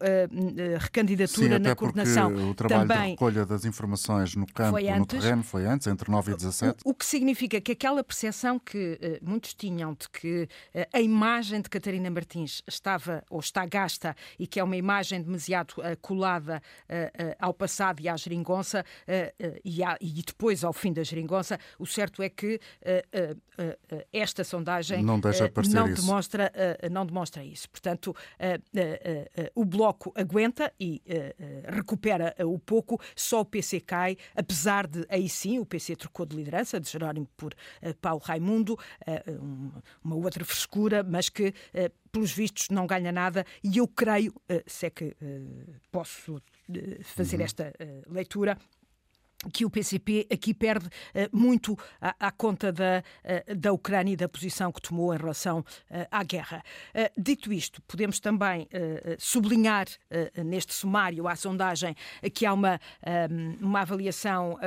recandidatura 0.79 1.57
Sim, 1.57 1.61
na 1.61 1.75
coordenação. 1.75 2.51
O 2.51 2.55
trabalho 2.55 2.86
Também, 2.87 3.05
de 3.05 3.11
recolha 3.11 3.45
das 3.45 3.65
informações 3.65 4.35
no 4.35 4.45
campo, 4.45 4.79
no 4.79 5.05
terreno, 5.05 5.43
foi 5.43 5.65
antes, 5.65 5.87
entre 5.87 6.11
9 6.11 6.31
e 6.31 6.35
17. 6.35 6.81
O, 6.83 6.91
o 6.91 6.93
que 6.93 7.05
significa 7.05 7.59
que 7.61 7.71
aquela 7.71 8.03
percepção 8.03 8.59
que 8.59 8.99
uh, 9.01 9.29
muitos 9.29 9.53
tinham 9.53 9.93
de 9.93 10.09
que 10.09 10.43
uh, 10.43 10.87
a 10.93 11.01
imagem 11.01 11.61
de 11.61 11.69
Catarina 11.69 12.09
Martins 12.09 12.61
estava 12.67 13.23
ou 13.29 13.39
está 13.39 13.65
gasta 13.65 14.15
e 14.39 14.47
que 14.47 14.59
é 14.59 14.63
uma 14.63 14.75
imagem 14.75 15.21
demasiado 15.21 15.73
uh, 15.77 15.97
colada 16.01 16.61
ao 17.39 17.53
passado 17.53 17.99
e 18.01 18.09
à 18.09 18.15
geringonça 18.15 18.83
e, 19.63 19.83
à, 19.83 19.97
e, 19.99 20.21
depois 20.21 20.63
ao 20.63 20.73
fim 20.73 20.93
da 20.93 21.03
geringonça, 21.03 21.59
o 21.77 21.85
certo 21.85 22.21
é 22.21 22.29
que 22.29 22.59
esta 24.11 24.43
sondagem 24.43 25.03
não, 25.03 25.19
não 25.73 25.93
demonstra, 25.93 26.51
não 26.91 27.05
demonstra 27.05 27.43
isso. 27.43 27.69
Portanto, 27.69 28.15
o 29.55 29.65
Bloco 29.65 30.11
aguenta 30.15 30.71
e 30.79 31.01
recupera 31.67 32.35
o 32.45 32.57
pouco, 32.77 33.01
só 33.15 33.41
o 33.41 33.45
PC 33.45 33.79
cai, 33.81 34.17
apesar 34.35 34.85
de, 34.85 35.05
aí 35.09 35.27
sim, 35.27 35.59
o 35.59 35.65
PC 35.65 35.95
trocou 35.95 36.25
de 36.25 36.35
liderança, 36.35 36.79
de 36.79 36.89
Jerónimo 36.89 37.27
por 37.35 37.53
uh, 37.53 37.95
Paulo 37.99 38.21
Raimundo, 38.23 38.73
uh, 38.73 39.31
um, 39.31 39.71
uma 40.03 40.15
outra 40.15 40.45
frescura, 40.45 41.03
mas 41.03 41.29
que, 41.29 41.47
uh, 41.49 41.91
pelos 42.11 42.31
vistos, 42.31 42.69
não 42.69 42.85
ganha 42.85 43.11
nada, 43.11 43.45
e 43.63 43.77
eu 43.77 43.87
creio, 43.87 44.33
se 44.65 44.87
é 44.87 44.89
que 44.89 45.15
posso 45.91 46.41
fazer 47.03 47.37
uhum. 47.37 47.43
esta 47.43 47.73
leitura, 48.09 48.57
que 49.53 49.65
o 49.65 49.69
PCP 49.69 50.27
aqui 50.31 50.53
perde 50.53 50.87
uh, 50.87 50.91
muito 51.31 51.77
à, 52.01 52.27
à 52.27 52.31
conta 52.31 52.71
da, 52.71 53.03
uh, 53.23 53.55
da 53.55 53.71
Ucrânia 53.71 54.13
e 54.13 54.15
da 54.15 54.27
posição 54.27 54.71
que 54.71 54.81
tomou 54.81 55.13
em 55.13 55.17
relação 55.17 55.59
uh, 55.59 55.65
à 56.09 56.23
guerra. 56.23 56.63
dito 57.17 57.53
isto, 57.53 57.81
podemos 57.83 58.19
também 58.19 58.67
sublinhar 59.17 59.85
neste 60.43 60.73
sumário, 60.73 61.27
à 61.27 61.35
sondagem, 61.35 61.95
que 62.33 62.45
há 62.45 62.53
uma, 62.53 62.79
uma 63.61 63.81
avaliação 63.81 64.57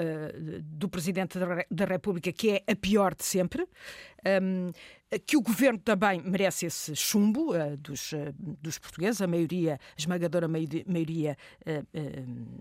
do 0.62 0.88
Presidente 0.88 1.38
da, 1.38 1.64
da 1.70 1.84
República 1.84 2.32
que 2.32 2.50
é 2.50 2.72
a 2.72 2.76
pior 2.76 3.14
de 3.14 3.24
sempre. 3.24 3.66
Um, 4.42 4.70
que 5.18 5.36
o 5.36 5.42
governo 5.42 5.78
também 5.78 6.22
merece 6.22 6.66
esse 6.66 6.94
chumbo 6.94 7.52
uh, 7.52 7.76
dos, 7.76 8.12
uh, 8.12 8.32
dos 8.38 8.78
portugueses, 8.78 9.20
a 9.20 9.26
maioria, 9.26 9.74
a 9.74 9.78
esmagadora 9.98 10.46
maioria, 10.46 11.36
uh, 11.66 12.60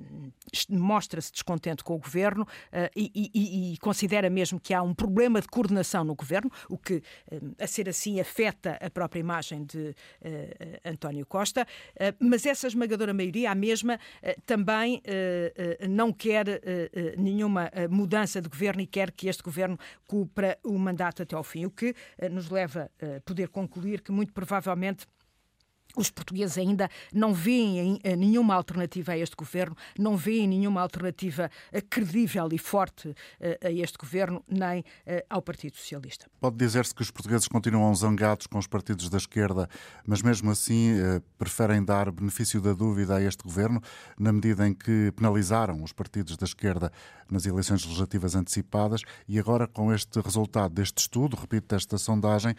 mostra-se 0.69 1.31
descontente 1.31 1.83
com 1.83 1.95
o 1.95 1.99
governo 1.99 2.47
e, 2.95 3.11
e, 3.13 3.73
e, 3.73 3.77
considera 3.77 4.29
mesmo 4.29 4.59
que 4.59 4.73
há 4.73 4.81
um 4.81 4.93
problema 4.93 5.41
de 5.41 5.47
coordenação 5.47 6.03
no 6.03 6.15
governo, 6.15 6.51
o 6.67 6.77
que, 6.77 7.03
a 7.59 7.67
ser 7.67 7.87
assim, 7.87 8.19
afeta 8.19 8.77
a 8.81 8.89
própria 8.89 9.19
imagem 9.19 9.63
de 9.63 9.93
António 10.83 11.25
Costa, 11.25 11.67
mas 12.19 12.45
essa 12.45 12.67
esmagadora 12.67 13.13
maioria, 13.13 13.51
a 13.51 13.55
mesma, 13.55 13.99
também 14.45 15.01
não 15.89 16.11
quer 16.11 16.61
nenhuma 17.17 17.71
mudança 17.89 18.41
de 18.41 18.49
governo 18.49 18.81
e 18.81 18.87
quer 18.87 19.11
que 19.11 19.27
este 19.27 19.43
governo 19.43 19.77
cumpra 20.07 20.57
o 20.63 20.77
mandato 20.77 21.21
até 21.21 21.35
ao 21.35 21.43
fim, 21.43 21.65
o 21.65 21.71
que 21.71 21.93
nos 22.39 22.49
leva 22.49 22.89
a 23.01 23.19
poder 23.21 23.49
concluir 23.49 24.01
que, 24.01 24.11
muito 24.11 24.31
provavelmente, 24.31 25.05
os 25.95 26.09
portugueses 26.09 26.57
ainda 26.57 26.89
não 27.13 27.33
veem 27.33 27.99
nenhuma 28.17 28.55
alternativa 28.55 29.13
a 29.13 29.17
este 29.17 29.35
governo, 29.35 29.75
não 29.97 30.15
veem 30.15 30.47
nenhuma 30.47 30.81
alternativa 30.81 31.49
eh, 31.71 31.81
credível 31.81 32.49
e 32.51 32.57
forte 32.57 33.15
eh, 33.39 33.59
a 33.63 33.71
este 33.71 33.97
governo, 33.97 34.43
nem 34.47 34.83
eh, 35.05 35.25
ao 35.29 35.41
Partido 35.41 35.77
Socialista. 35.77 36.27
Pode 36.39 36.57
dizer-se 36.57 36.93
que 36.93 37.01
os 37.01 37.11
portugueses 37.11 37.47
continuam 37.47 37.93
zangados 37.95 38.47
com 38.47 38.57
os 38.57 38.67
partidos 38.67 39.09
da 39.09 39.17
esquerda, 39.17 39.67
mas 40.05 40.21
mesmo 40.21 40.51
assim 40.51 40.93
preferem 41.37 41.83
dar 41.83 42.11
benefício 42.11 42.61
da 42.61 42.73
dúvida 42.73 43.15
a 43.15 43.21
este 43.21 43.43
governo, 43.43 43.81
na 44.17 44.31
medida 44.31 44.67
em 44.67 44.73
que 44.73 45.11
penalizaram 45.15 45.83
os 45.83 45.91
partidos 45.91 46.37
da 46.37 46.45
esquerda 46.45 46.91
nas 47.29 47.45
eleições 47.45 47.83
legislativas 47.83 48.35
antecipadas 48.35 49.01
e 49.27 49.39
agora 49.39 49.67
com 49.67 49.93
este 49.93 50.19
resultado 50.19 50.73
deste 50.73 50.99
estudo, 50.99 51.35
repito, 51.35 51.75
desta 51.75 51.97
sondagem, 51.97 52.55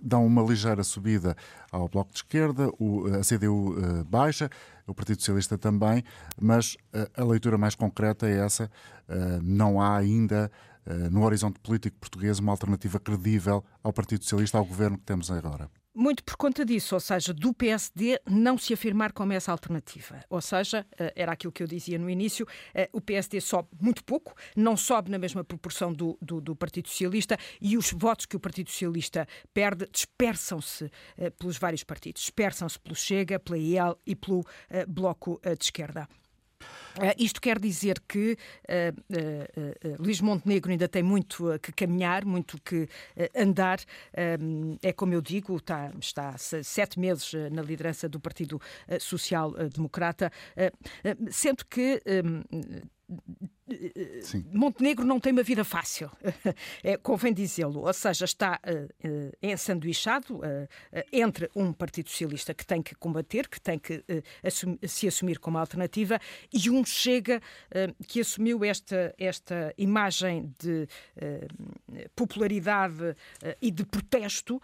dão 0.00 0.26
uma 0.26 0.42
ligeira 0.42 0.82
subida 0.84 1.36
ao 1.70 1.88
Bloco 1.88 2.12
de 2.12 2.18
Esquerda, 2.18 2.66
a 2.66 3.24
CDU 3.24 3.76
eh, 3.78 4.04
baixa, 4.04 4.50
o 4.86 4.94
Partido 4.94 5.18
Socialista 5.18 5.58
também, 5.58 6.02
mas 6.40 6.76
eh, 6.92 7.10
a 7.16 7.24
leitura 7.24 7.58
mais 7.58 7.74
concreta 7.74 8.26
é 8.26 8.38
essa. 8.38 8.70
Eh, 9.08 9.38
não 9.42 9.80
há 9.80 9.96
ainda 9.96 10.50
no 11.10 11.24
horizonte 11.24 11.58
político 11.58 11.96
português 11.98 12.38
uma 12.38 12.52
alternativa 12.52 13.00
credível 13.00 13.64
ao 13.82 13.92
Partido 13.92 14.22
Socialista, 14.22 14.56
ao 14.56 14.64
governo 14.64 14.96
que 14.96 15.02
temos 15.02 15.32
agora. 15.32 15.68
Muito 15.98 16.22
por 16.22 16.36
conta 16.36 16.62
disso, 16.62 16.94
ou 16.94 17.00
seja, 17.00 17.32
do 17.32 17.54
PSD 17.54 18.20
não 18.28 18.58
se 18.58 18.74
afirmar 18.74 19.14
como 19.14 19.32
essa 19.32 19.50
alternativa. 19.50 20.20
Ou 20.28 20.42
seja, 20.42 20.86
eh, 20.98 21.10
era 21.16 21.32
aquilo 21.32 21.50
que 21.50 21.62
eu 21.62 21.66
dizia 21.66 21.98
no 21.98 22.10
início, 22.10 22.46
eh, 22.74 22.90
o 22.92 23.00
PSD 23.00 23.40
sobe 23.40 23.70
muito 23.80 24.04
pouco, 24.04 24.34
não 24.54 24.76
sobe 24.76 25.10
na 25.10 25.18
mesma 25.18 25.42
proporção 25.42 25.94
do, 25.94 26.18
do, 26.20 26.38
do 26.38 26.54
Partido 26.54 26.90
Socialista 26.90 27.38
e 27.62 27.78
os 27.78 27.92
votos 27.92 28.26
que 28.26 28.36
o 28.36 28.40
Partido 28.40 28.68
Socialista 28.68 29.26
perde 29.54 29.88
dispersam-se 29.90 30.90
eh, 31.16 31.30
pelos 31.30 31.56
vários 31.56 31.82
partidos. 31.82 32.20
Dispersam-se 32.20 32.78
pelo 32.78 32.94
Chega, 32.94 33.40
pela 33.40 33.56
IEL 33.56 33.98
e 34.06 34.14
pelo 34.14 34.44
Bloco 34.86 35.40
de 35.42 35.64
Esquerda. 35.64 36.06
Uh, 36.96 37.12
isto 37.18 37.40
quer 37.40 37.58
dizer 37.58 38.00
que 38.08 38.38
uh, 38.68 39.96
uh, 39.98 40.02
Luís 40.02 40.20
Montenegro 40.20 40.70
ainda 40.70 40.88
tem 40.88 41.02
muito 41.02 41.58
que 41.60 41.72
caminhar, 41.72 42.24
muito 42.24 42.58
que 42.62 42.88
andar. 43.34 43.80
é 44.82 44.92
como 44.92 45.12
eu 45.12 45.20
digo, 45.20 45.56
está, 45.56 45.90
está 46.00 46.30
há 46.30 46.38
sete 46.38 46.98
meses 46.98 47.32
na 47.52 47.62
liderança 47.62 48.08
do 48.08 48.18
Partido 48.18 48.60
Social 48.98 49.52
Democrata, 49.74 50.32
sendo 51.30 51.64
que 51.66 52.02
Sim. 54.22 54.44
Montenegro 54.52 55.04
não 55.04 55.18
tem 55.18 55.32
uma 55.32 55.42
vida 55.42 55.64
fácil, 55.64 56.10
é, 56.84 56.96
convém 56.96 57.32
dizê-lo. 57.32 57.80
Ou 57.80 57.92
seja, 57.92 58.24
está 58.24 58.60
uh, 58.64 59.08
uh, 59.08 59.32
ensanduichado 59.42 60.36
uh, 60.36 60.68
entre 61.12 61.50
um 61.54 61.72
Partido 61.72 62.08
Socialista 62.08 62.54
que 62.54 62.64
tem 62.64 62.80
que 62.80 62.94
combater, 62.94 63.48
que 63.48 63.60
tem 63.60 63.78
que 63.78 64.04
assumir, 64.44 64.78
se 64.86 65.08
assumir 65.08 65.38
como 65.38 65.58
alternativa, 65.58 66.20
e 66.52 66.70
um 66.70 66.84
Chega 66.84 67.40
que 68.06 68.20
assumiu 68.20 68.64
esta, 68.64 69.14
esta 69.18 69.74
imagem 69.76 70.52
de 70.58 70.88
popularidade 72.14 73.16
e 73.60 73.70
de 73.70 73.84
protesto, 73.84 74.60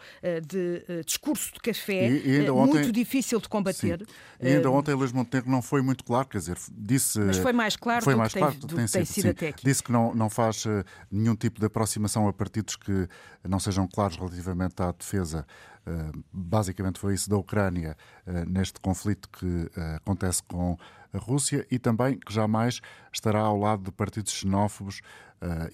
de 0.46 1.02
discurso 1.04 1.52
de 1.54 1.60
café, 1.60 2.08
e, 2.08 2.44
e 2.44 2.50
ontem, 2.50 2.74
muito 2.74 2.92
difícil 2.92 3.40
de 3.40 3.48
combater. 3.48 3.98
Sim. 3.98 4.06
E 4.40 4.48
ainda 4.48 4.70
ontem 4.70 4.94
Luís 4.94 5.12
Montenegro 5.12 5.50
não 5.50 5.60
foi 5.60 5.82
muito 5.82 6.04
claro, 6.04 6.28
quer 6.28 6.38
dizer, 6.38 6.56
disse. 6.70 7.18
Mas 7.18 7.38
foi 7.38 7.52
mais 7.52 7.76
claro 7.76 8.04
foi 8.04 8.14
do 8.14 8.18
mais 8.18 8.32
que 8.32 8.38
claro, 8.38 8.54
tem, 8.54 8.86
tem 8.86 8.91
tem 8.92 9.04
sido, 9.04 9.30
até 9.30 9.48
aqui. 9.48 9.64
Disse 9.64 9.82
que 9.82 9.92
não, 9.92 10.14
não 10.14 10.30
faz 10.30 10.64
uh, 10.64 10.84
nenhum 11.10 11.34
tipo 11.34 11.60
de 11.60 11.66
aproximação 11.66 12.28
a 12.28 12.32
partidos 12.32 12.76
que 12.76 13.08
não 13.46 13.58
sejam 13.58 13.86
claros 13.88 14.16
relativamente 14.16 14.82
à 14.82 14.92
defesa. 14.92 15.46
Uh, 15.86 16.24
basicamente 16.32 16.98
foi 16.98 17.14
isso 17.14 17.28
da 17.28 17.36
Ucrânia 17.36 17.96
uh, 18.26 18.48
neste 18.48 18.80
conflito 18.80 19.28
que 19.28 19.70
acontece 19.96 20.42
com 20.44 20.76
a 21.12 21.18
Rússia 21.18 21.66
e 21.70 21.78
também 21.78 22.18
que 22.18 22.32
jamais 22.32 22.80
estará 23.12 23.40
ao 23.40 23.58
lado 23.58 23.84
de 23.84 23.92
partidos 23.92 24.32
xenófobos 24.32 25.00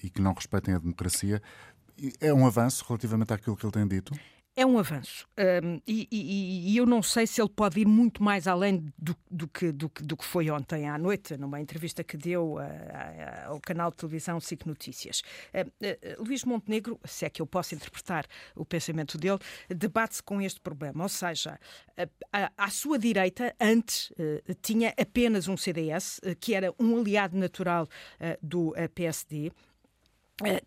e 0.02 0.08
que 0.08 0.20
não 0.20 0.32
respeitem 0.32 0.74
a 0.74 0.78
democracia. 0.78 1.42
É 2.20 2.32
um 2.32 2.46
avanço 2.46 2.84
relativamente 2.88 3.32
àquilo 3.34 3.54
que 3.54 3.64
ele 3.64 3.72
tem 3.72 3.86
dito? 3.86 4.14
É 4.58 4.66
um 4.66 4.76
avanço. 4.76 5.24
Um, 5.38 5.80
e, 5.86 6.08
e, 6.10 6.72
e, 6.72 6.76
eu 6.76 6.84
não 6.84 7.00
sei 7.00 7.28
se 7.28 7.40
ele 7.40 7.48
pode 7.48 7.78
ir 7.78 7.86
muito 7.86 8.20
mais 8.20 8.48
além 8.48 8.92
do, 8.98 9.16
do, 9.30 9.46
que, 9.46 9.70
do, 9.70 9.88
do 10.02 10.16
que 10.16 10.24
foi 10.24 10.50
ontem 10.50 10.88
à 10.88 10.98
noite, 10.98 11.36
numa 11.36 11.60
entrevista 11.60 12.02
que 12.02 12.16
deu 12.16 12.58
a, 12.58 12.64
a, 12.64 13.46
ao 13.50 13.60
canal 13.60 13.92
de 13.92 13.98
televisão 13.98 14.40
SIC 14.40 14.66
Notícias. 14.66 15.22
Uh, 15.54 15.60
uh, 15.60 16.24
Luís 16.24 16.42
Montenegro, 16.42 16.98
se 17.04 17.24
é 17.24 17.30
que 17.30 17.40
eu 17.40 17.46
posso 17.46 17.76
interpretar 17.76 18.26
o 18.56 18.64
pensamento 18.64 19.16
dele, 19.16 19.38
debate-se 19.68 20.24
com 20.24 20.42
este 20.42 20.60
problema. 20.60 21.04
Ou 21.04 21.08
seja, 21.08 21.56
uh, 21.96 22.50
à 22.56 22.68
sua 22.68 22.98
direita, 22.98 23.54
antes, 23.60 24.12
tinha 24.60 24.92
apenas 24.98 25.46
um 25.46 25.56
CDS, 25.56 26.20
que 26.40 26.52
era 26.52 26.74
um 26.80 26.98
aliado 26.98 27.38
natural 27.38 27.86
do 28.42 28.74
PSD 28.92 29.52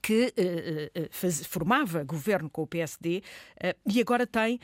que 0.02 0.34
uh, 0.38 1.08
faz, 1.12 1.46
formava 1.46 2.04
governo 2.04 2.50
com 2.50 2.64
o 2.64 2.68
PSD 2.68 3.24
e 3.86 4.02
agora 4.02 4.28
tem 4.28 4.60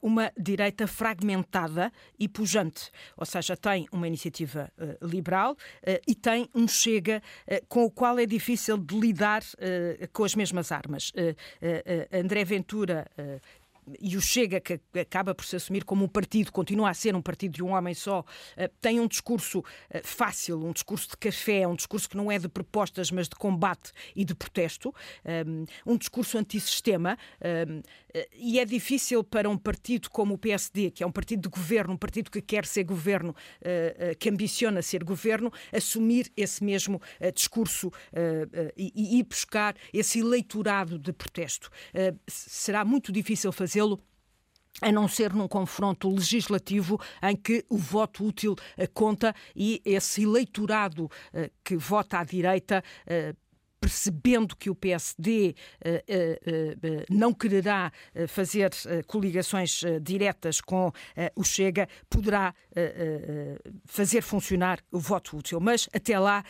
uma 0.00 0.32
direita 0.38 0.86
fragmentada 0.86 1.92
e 2.18 2.28
pujante. 2.28 2.90
Ou 3.16 3.26
seja, 3.26 3.56
tem 3.56 3.86
uma 3.90 4.06
iniciativa 4.06 4.70
liberal 5.00 5.56
e 6.06 6.14
tem 6.14 6.48
um 6.54 6.68
Chega 6.68 7.22
com 7.68 7.84
o 7.84 7.90
qual 7.90 8.18
é 8.18 8.26
difícil 8.26 8.78
de 8.78 8.98
lidar 8.98 9.42
com 10.12 10.24
as 10.24 10.34
mesmas 10.34 10.70
armas. 10.70 11.12
André 12.12 12.44
Ventura 12.44 13.06
e 14.00 14.16
o 14.16 14.20
Chega, 14.20 14.60
que 14.60 14.80
acaba 14.98 15.34
por 15.34 15.44
se 15.44 15.56
assumir 15.56 15.84
como 15.84 16.04
um 16.04 16.08
partido, 16.08 16.52
continua 16.52 16.90
a 16.90 16.94
ser 16.94 17.14
um 17.14 17.22
partido 17.22 17.54
de 17.54 17.62
um 17.62 17.72
homem 17.72 17.94
só, 17.94 18.24
tem 18.80 19.00
um 19.00 19.08
discurso 19.08 19.64
fácil, 20.02 20.64
um 20.64 20.72
discurso 20.72 21.10
de 21.10 21.16
café, 21.16 21.66
um 21.66 21.74
discurso 21.74 22.08
que 22.08 22.16
não 22.16 22.30
é 22.30 22.38
de 22.38 22.48
propostas, 22.48 23.10
mas 23.10 23.28
de 23.28 23.34
combate 23.36 23.92
e 24.14 24.24
de 24.24 24.34
protesto, 24.34 24.94
um 25.86 25.96
discurso 25.96 26.38
antissistema, 26.38 27.18
e 28.34 28.58
é 28.58 28.64
difícil 28.64 29.24
para 29.24 29.48
um 29.48 29.56
partido 29.56 30.10
como 30.10 30.34
o 30.34 30.38
PSD, 30.38 30.90
que 30.90 31.02
é 31.02 31.06
um 31.06 31.12
partido 31.12 31.42
de 31.42 31.48
governo, 31.48 31.94
um 31.94 31.96
partido 31.96 32.30
que 32.30 32.40
quer 32.40 32.66
ser 32.66 32.84
governo, 32.84 33.34
que 34.18 34.28
ambiciona 34.28 34.82
ser 34.82 35.02
governo, 35.02 35.52
assumir 35.72 36.30
esse 36.36 36.62
mesmo 36.62 37.00
discurso 37.34 37.90
e 38.76 39.22
buscar 39.24 39.74
esse 39.92 40.20
eleitorado 40.20 40.98
de 40.98 41.12
protesto. 41.12 41.70
Será 42.28 42.84
muito 42.84 43.10
difícil 43.10 43.50
fazê-lo 43.72 43.98
a 44.80 44.90
não 44.90 45.06
ser 45.06 45.32
num 45.32 45.46
confronto 45.46 46.10
legislativo 46.10 47.00
em 47.22 47.36
que 47.36 47.64
o 47.68 47.76
voto 47.78 48.24
útil 48.26 48.56
conta 48.92 49.34
e 49.54 49.80
esse 49.84 50.22
eleitorado 50.22 51.10
que 51.62 51.76
vota 51.76 52.18
à 52.18 52.24
direita 52.24 52.82
percebendo 53.82 54.54
que 54.54 54.70
o 54.70 54.76
PSD 54.76 55.56
uh, 55.84 55.88
uh, 55.88 55.92
uh, 55.92 57.04
não 57.10 57.34
quererá 57.34 57.90
eh, 58.14 58.28
fazer 58.28 58.70
eh, 58.86 59.02
coligações 59.02 59.82
eh, 59.82 59.98
diretas 59.98 60.60
com 60.60 60.92
o 61.34 61.42
Chega, 61.42 61.88
poderá 62.08 62.54
fazer 63.84 64.22
funcionar 64.22 64.78
o 64.90 64.98
voto 64.98 65.36
útil. 65.36 65.60
Mas 65.60 65.88
até 65.92 66.18
lá, 66.18 66.44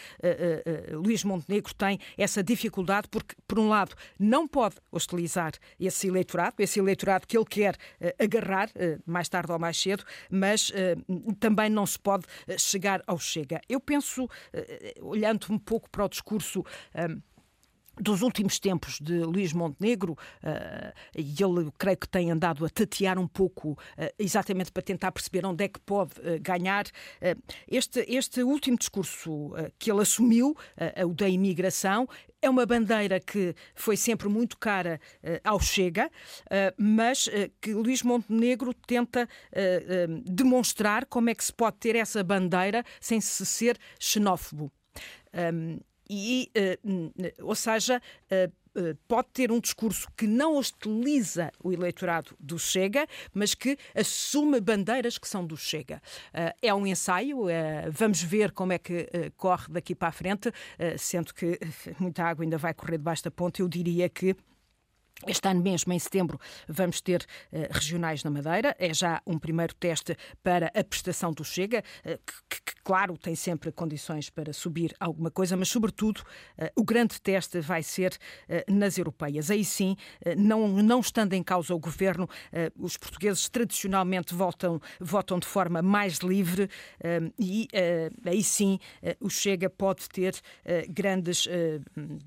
Luís 0.92 1.24
Montenegro 1.24 1.74
tem 1.74 1.98
essa 2.16 2.42
dificuldade 2.42 3.08
porque, 3.08 3.34
por 3.46 3.58
um 3.58 3.68
lado, 3.68 3.94
não 4.18 4.46
pode 4.46 4.76
hostilizar 4.90 5.52
esse 5.80 6.08
eleitorado, 6.08 6.56
esse 6.58 6.78
eleitorado 6.78 7.26
que 7.26 7.36
ele 7.36 7.46
quer 7.46 7.76
agarrar, 8.18 8.70
mais 9.06 9.28
tarde 9.28 9.52
ou 9.52 9.58
mais 9.58 9.80
cedo, 9.80 10.04
mas 10.30 10.72
também 11.40 11.70
não 11.70 11.86
se 11.86 11.98
pode 11.98 12.26
chegar 12.58 13.02
ao 13.06 13.18
Chega. 13.18 13.60
Eu 13.68 13.80
penso, 13.80 14.28
olhando 15.00 15.46
um 15.50 15.58
pouco 15.58 15.90
para 15.90 16.04
o 16.04 16.08
discurso 16.08 16.64
dos 18.00 18.22
últimos 18.22 18.58
tempos 18.58 18.98
de 19.00 19.18
Luís 19.18 19.52
Montenegro, 19.52 20.12
uh, 20.12 20.92
e 21.16 21.34
ele 21.42 21.70
creio 21.78 21.96
que 21.96 22.08
tem 22.08 22.30
andado 22.30 22.64
a 22.64 22.68
tatear 22.68 23.18
um 23.18 23.28
pouco, 23.28 23.72
uh, 23.72 23.76
exatamente 24.18 24.72
para 24.72 24.82
tentar 24.82 25.12
perceber 25.12 25.44
onde 25.44 25.64
é 25.64 25.68
que 25.68 25.80
pode 25.80 26.12
uh, 26.20 26.40
ganhar. 26.40 26.86
este, 27.68 28.04
este 28.08 28.42
último 28.42 28.76
discurso 28.76 29.52
que 29.78 29.90
ele 29.90 30.00
assumiu, 30.00 30.56
o 31.06 31.14
da 31.14 31.28
imigração, 31.28 32.08
é 32.40 32.50
uma 32.50 32.66
bandeira 32.66 33.20
que 33.20 33.54
foi 33.74 33.96
sempre 33.96 34.28
muito 34.28 34.58
cara 34.58 35.00
ao 35.44 35.60
Chega, 35.60 36.10
mas 36.76 37.28
que 37.60 37.72
Luís 37.72 38.02
Montenegro 38.02 38.74
tenta 38.74 39.28
demonstrar 40.24 41.06
como 41.06 41.30
é 41.30 41.34
que 41.34 41.44
se 41.44 41.52
pode 41.52 41.76
ter 41.78 41.96
essa 41.96 42.22
bandeira 42.24 42.84
sem 43.00 43.20
se 43.20 43.46
ser 43.46 43.78
xenófobo. 43.98 44.72
Um, 45.34 45.78
e, 46.08 46.50
uh, 46.56 47.46
ou 47.46 47.54
seja, 47.54 48.00
uh, 48.30 48.96
pode 49.06 49.28
ter 49.32 49.52
um 49.52 49.60
discurso 49.60 50.08
que 50.16 50.26
não 50.26 50.56
hostiliza 50.56 51.52
o 51.62 51.72
eleitorado 51.72 52.34
do 52.40 52.58
Chega, 52.58 53.06
mas 53.34 53.54
que 53.54 53.76
assume 53.94 54.60
bandeiras 54.60 55.18
que 55.18 55.28
são 55.28 55.46
do 55.46 55.58
Chega. 55.58 56.00
É 56.62 56.72
um 56.72 56.86
ensaio, 56.86 57.48
vamos 57.90 58.22
ver 58.22 58.50
como 58.50 58.72
é 58.72 58.78
que 58.78 59.06
corre 59.36 59.66
daqui 59.68 59.94
para 59.94 60.08
a 60.08 60.12
frente, 60.12 60.50
sendo 60.98 61.34
que 61.34 61.58
muita 62.00 62.24
água 62.24 62.46
ainda 62.46 62.56
vai 62.56 62.72
correr 62.72 62.96
debaixo 62.96 63.22
da 63.24 63.30
ponte. 63.30 63.60
Eu 63.60 63.68
diria 63.68 64.08
que 64.08 64.34
este 65.26 65.48
ano 65.48 65.62
mesmo, 65.62 65.92
em 65.92 65.98
setembro, 65.98 66.40
vamos 66.68 67.00
ter 67.00 67.22
uh, 67.22 67.66
regionais 67.70 68.24
na 68.24 68.30
Madeira. 68.30 68.74
É 68.78 68.92
já 68.92 69.20
um 69.26 69.38
primeiro 69.38 69.74
teste 69.74 70.16
para 70.42 70.66
a 70.74 70.84
prestação 70.84 71.32
do 71.32 71.44
Chega, 71.44 71.82
uh, 72.04 72.18
que, 72.48 72.62
que, 72.62 72.82
claro, 72.82 73.16
tem 73.16 73.34
sempre 73.34 73.70
condições 73.70 74.30
para 74.30 74.52
subir 74.52 74.94
alguma 74.98 75.30
coisa, 75.30 75.56
mas, 75.56 75.68
sobretudo, 75.68 76.18
uh, 76.18 76.70
o 76.76 76.84
grande 76.84 77.20
teste 77.20 77.60
vai 77.60 77.82
ser 77.82 78.16
nas 78.68 78.98
europeias. 78.98 79.50
Aí 79.50 79.64
sim, 79.64 79.96
não, 80.36 80.68
não 80.68 81.00
estando 81.00 81.32
em 81.32 81.42
causa 81.42 81.74
o 81.74 81.78
governo, 81.78 82.28
os 82.78 82.96
portugueses 82.96 83.48
tradicionalmente 83.48 84.34
votam, 84.34 84.80
votam 85.00 85.38
de 85.38 85.46
forma 85.46 85.82
mais 85.82 86.18
livre 86.18 86.68
e 87.38 87.68
aí 88.24 88.42
sim 88.42 88.78
o 89.20 89.28
Chega 89.28 89.70
pode 89.70 90.08
ter 90.08 90.34
grandes 90.88 91.48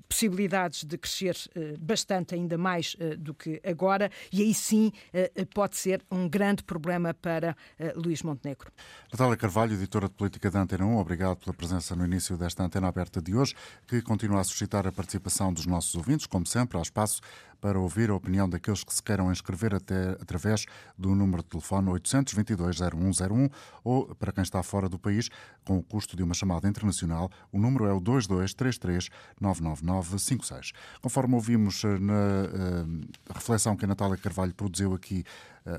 possibilidades 0.08 0.84
de 0.84 0.98
crescer 0.98 1.36
bastante 1.78 2.34
ainda 2.34 2.56
mais 2.56 2.85
mais 2.86 2.94
uh, 2.94 3.16
do 3.16 3.34
que 3.34 3.60
agora, 3.64 4.10
e 4.32 4.42
aí 4.42 4.54
sim 4.54 4.92
uh, 5.12 5.46
pode 5.46 5.76
ser 5.76 6.04
um 6.10 6.28
grande 6.28 6.62
problema 6.62 7.14
para 7.14 7.56
uh, 7.80 8.00
Luís 8.00 8.22
Montenegro. 8.22 8.70
Natália 9.10 9.36
Carvalho, 9.36 9.74
editora 9.74 10.08
de 10.08 10.14
política 10.14 10.50
da 10.50 10.60
Antena 10.60 10.84
1, 10.84 10.98
obrigado 10.98 11.38
pela 11.38 11.54
presença 11.54 11.96
no 11.96 12.04
início 12.04 12.36
desta 12.36 12.62
antena 12.62 12.88
aberta 12.88 13.20
de 13.20 13.34
hoje, 13.34 13.54
que 13.86 14.02
continua 14.02 14.40
a 14.40 14.44
suscitar 14.44 14.86
a 14.86 14.92
participação 14.92 15.52
dos 15.52 15.66
nossos 15.66 15.94
ouvintes. 15.94 16.26
Como 16.26 16.46
sempre, 16.46 16.78
há 16.78 16.82
espaço 16.82 17.20
para 17.66 17.80
ouvir 17.80 18.10
a 18.10 18.14
opinião 18.14 18.48
daqueles 18.48 18.84
que 18.84 18.94
se 18.94 19.02
queiram 19.02 19.32
inscrever 19.32 19.74
até 19.74 20.10
através 20.20 20.66
do 20.96 21.16
número 21.16 21.42
de 21.42 21.48
telefone 21.48 21.90
822-0101 21.90 23.50
ou, 23.82 24.14
para 24.14 24.30
quem 24.30 24.44
está 24.44 24.62
fora 24.62 24.88
do 24.88 25.00
país, 25.00 25.28
com 25.64 25.76
o 25.76 25.82
custo 25.82 26.16
de 26.16 26.22
uma 26.22 26.32
chamada 26.32 26.68
internacional, 26.68 27.28
o 27.50 27.58
número 27.58 27.86
é 27.86 27.92
o 27.92 28.00
2233-99956. 28.00 30.70
Conforme 31.02 31.34
ouvimos 31.34 31.82
eh, 31.82 31.98
na 31.98 32.14
uh, 32.14 33.00
reflexão 33.34 33.74
que 33.74 33.84
a 33.84 33.88
Natália 33.88 34.16
Carvalho 34.16 34.54
produziu 34.54 34.94
aqui 34.94 35.24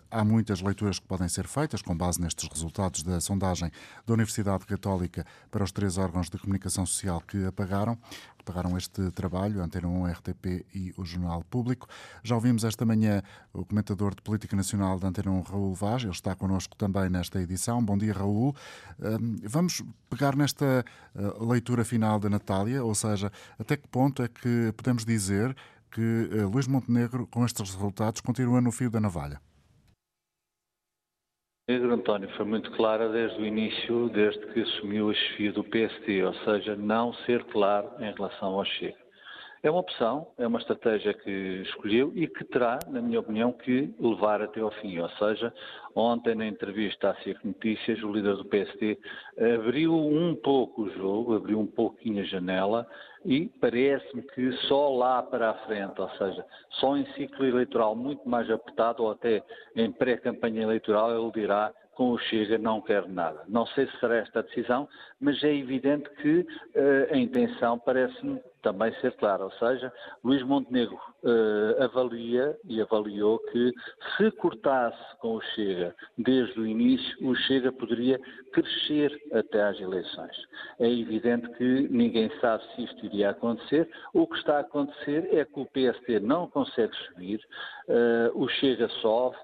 há 0.10 0.24
muitas 0.24 0.62
leituras 0.62 1.00
que 1.00 1.08
podem 1.08 1.30
ser 1.30 1.48
feitas 1.48 1.82
com 1.82 1.96
base 1.96 2.20
nestes 2.22 2.48
resultados 2.50 3.04
da 3.04 3.20
sondagem 3.22 3.72
da 4.06 4.14
Universidade 4.14 4.66
Católica 4.66 5.26
para 5.50 5.64
os 5.64 5.72
três 5.72 5.98
órgãos 5.98 6.30
de 6.30 6.38
comunicação 6.38 6.86
social 6.86 7.22
que 7.22 7.46
apagaram, 7.46 7.98
pagaram 8.44 8.78
este 8.78 9.12
trabalho, 9.12 9.62
Antena 9.62 9.88
1, 9.88 10.08
RTP 10.08 10.66
e 10.74 10.94
o 10.98 11.04
Jornal 11.04 11.44
Público. 11.50 11.88
Já 12.24 12.36
ouvimos 12.36 12.64
esta 12.64 12.86
manhã 12.86 13.22
o 13.54 13.66
comentador 13.66 14.16
de 14.16 14.22
Política 14.22 14.56
Nacional 14.56 14.98
da 15.00 15.10
Antena 15.10 15.32
1, 15.32 15.42
Raul 15.42 15.74
Vaz, 15.74 16.04
ele 16.04 16.12
está 16.12 16.34
connosco 16.34 16.76
também 16.76 17.10
nesta 17.10 17.42
edição. 17.42 17.84
Bom 17.84 17.98
dia, 17.98 18.14
Raul. 18.14 18.56
Vamos 19.44 19.84
pegar 20.10 20.36
nesta 20.36 20.86
eh, 21.16 21.34
leitura 21.40 21.84
final 21.84 22.20
da 22.20 22.30
Natália, 22.30 22.84
ou 22.84 22.96
seja, 22.96 23.32
até 23.60 23.76
que 23.76 23.88
ponto 23.88 24.24
é 24.24 24.28
que 24.28 24.74
podemos 24.78 25.04
dizer 25.04 25.56
que 25.92 26.30
eh, 26.32 26.44
Luís 26.44 26.68
Montenegro, 26.68 27.28
com 27.28 27.46
estes 27.46 27.72
resultados, 27.72 28.22
continua 28.22 28.62
no 28.62 28.72
fio 28.72 28.90
da 28.90 29.00
navalha? 29.00 29.42
Pedro 31.68 31.94
António 31.94 32.30
foi 32.38 32.46
muito 32.46 32.72
clara 32.72 33.10
desde 33.10 33.42
o 33.42 33.46
início, 33.46 34.08
desde 34.08 34.40
que 34.54 34.62
assumiu 34.62 35.10
a 35.10 35.14
chefia 35.14 35.52
do 35.52 35.66
PSD, 35.66 36.24
ou 36.24 36.34
seja, 36.46 36.78
não 36.78 37.14
ser 37.26 37.44
claro 37.44 37.90
em 38.00 38.10
relação 38.14 38.54
ao 38.54 38.64
Chega. 38.64 39.07
É 39.64 39.72
uma 39.72 39.80
opção, 39.80 40.28
é 40.38 40.46
uma 40.46 40.60
estratégia 40.60 41.14
que 41.14 41.30
escolheu 41.64 42.12
e 42.16 42.28
que 42.28 42.46
terá, 42.46 42.78
na 42.88 43.02
minha 43.02 43.20
opinião, 43.20 43.52
que 43.52 43.94
levar 44.00 44.42
até 44.42 44.62
ao 44.62 44.70
fim. 44.72 45.00
Ou 45.00 45.10
seja, 45.10 45.52
ontem 45.96 46.36
na 46.36 46.46
entrevista 46.46 47.10
à 47.10 47.16
CIC 47.16 47.46
Notícias, 47.46 48.04
o 48.04 48.12
líder 48.12 48.36
do 48.36 48.46
PSD 48.46 48.98
abriu 49.56 49.96
um 49.96 50.36
pouco 50.36 50.84
o 50.84 50.90
jogo, 50.92 51.36
abriu 51.36 51.60
um 51.60 51.66
pouquinho 51.66 52.22
a 52.22 52.26
janela 52.26 52.88
e 53.26 53.48
parece-me 53.60 54.22
que 54.22 54.52
só 54.68 54.90
lá 54.90 55.24
para 55.24 55.50
a 55.50 55.54
frente, 55.66 56.00
ou 56.00 56.10
seja, 56.12 56.46
só 56.80 56.96
em 56.96 57.06
ciclo 57.14 57.46
eleitoral 57.46 57.96
muito 57.96 58.28
mais 58.30 58.50
apertado 58.50 59.04
ou 59.04 59.12
até 59.12 59.44
em 59.76 59.92
pré-campanha 59.92 60.62
eleitoral, 60.62 61.12
ele 61.12 61.32
dirá 61.32 61.74
com 61.98 62.12
o 62.12 62.20
Chega 62.20 62.60
não 62.60 62.80
quer 62.80 63.08
nada. 63.10 63.44
Não 63.48 63.66
sei 63.66 63.88
se 63.88 64.00
será 64.00 64.18
esta 64.18 64.40
a 64.40 64.44
decisão, 64.44 64.88
mas 65.20 65.44
é 65.44 65.52
evidente 65.52 66.08
que 66.22 66.42
uh, 66.42 67.12
a 67.12 67.18
intenção 67.18 67.80
parece-me 67.80 68.40
também 68.62 68.94
ser 69.02 69.14
clara, 69.14 69.44
ou 69.44 69.52
seja, 69.52 69.92
Luís 70.24 70.44
Montenegro 70.44 71.00
uh, 71.24 71.84
avalia 71.84 72.56
e 72.66 72.80
avaliou 72.80 73.40
que 73.40 73.74
se 74.16 74.30
cortasse 74.32 75.18
com 75.20 75.38
o 75.38 75.42
Chega 75.56 75.96
desde 76.18 76.60
o 76.60 76.68
início, 76.68 77.28
o 77.28 77.34
Chega 77.34 77.72
poderia 77.72 78.20
crescer 78.52 79.20
até 79.34 79.64
às 79.64 79.80
eleições. 79.80 80.36
É 80.80 80.88
evidente 80.88 81.50
que 81.54 81.88
ninguém 81.90 82.30
sabe 82.40 82.64
se 82.76 82.84
isto 82.84 83.06
iria 83.08 83.32
acontecer. 83.32 83.90
O 84.14 84.28
que 84.28 84.38
está 84.38 84.58
a 84.58 84.62
acontecer 84.62 85.30
é 85.34 85.46
que 85.46 85.60
o 85.60 85.66
PSD 85.66 86.20
não 86.20 86.48
consegue 86.48 86.96
subir, 87.08 87.40
uh, 87.88 88.40
o 88.40 88.48
Chega 88.50 88.88
sobe, 89.02 89.38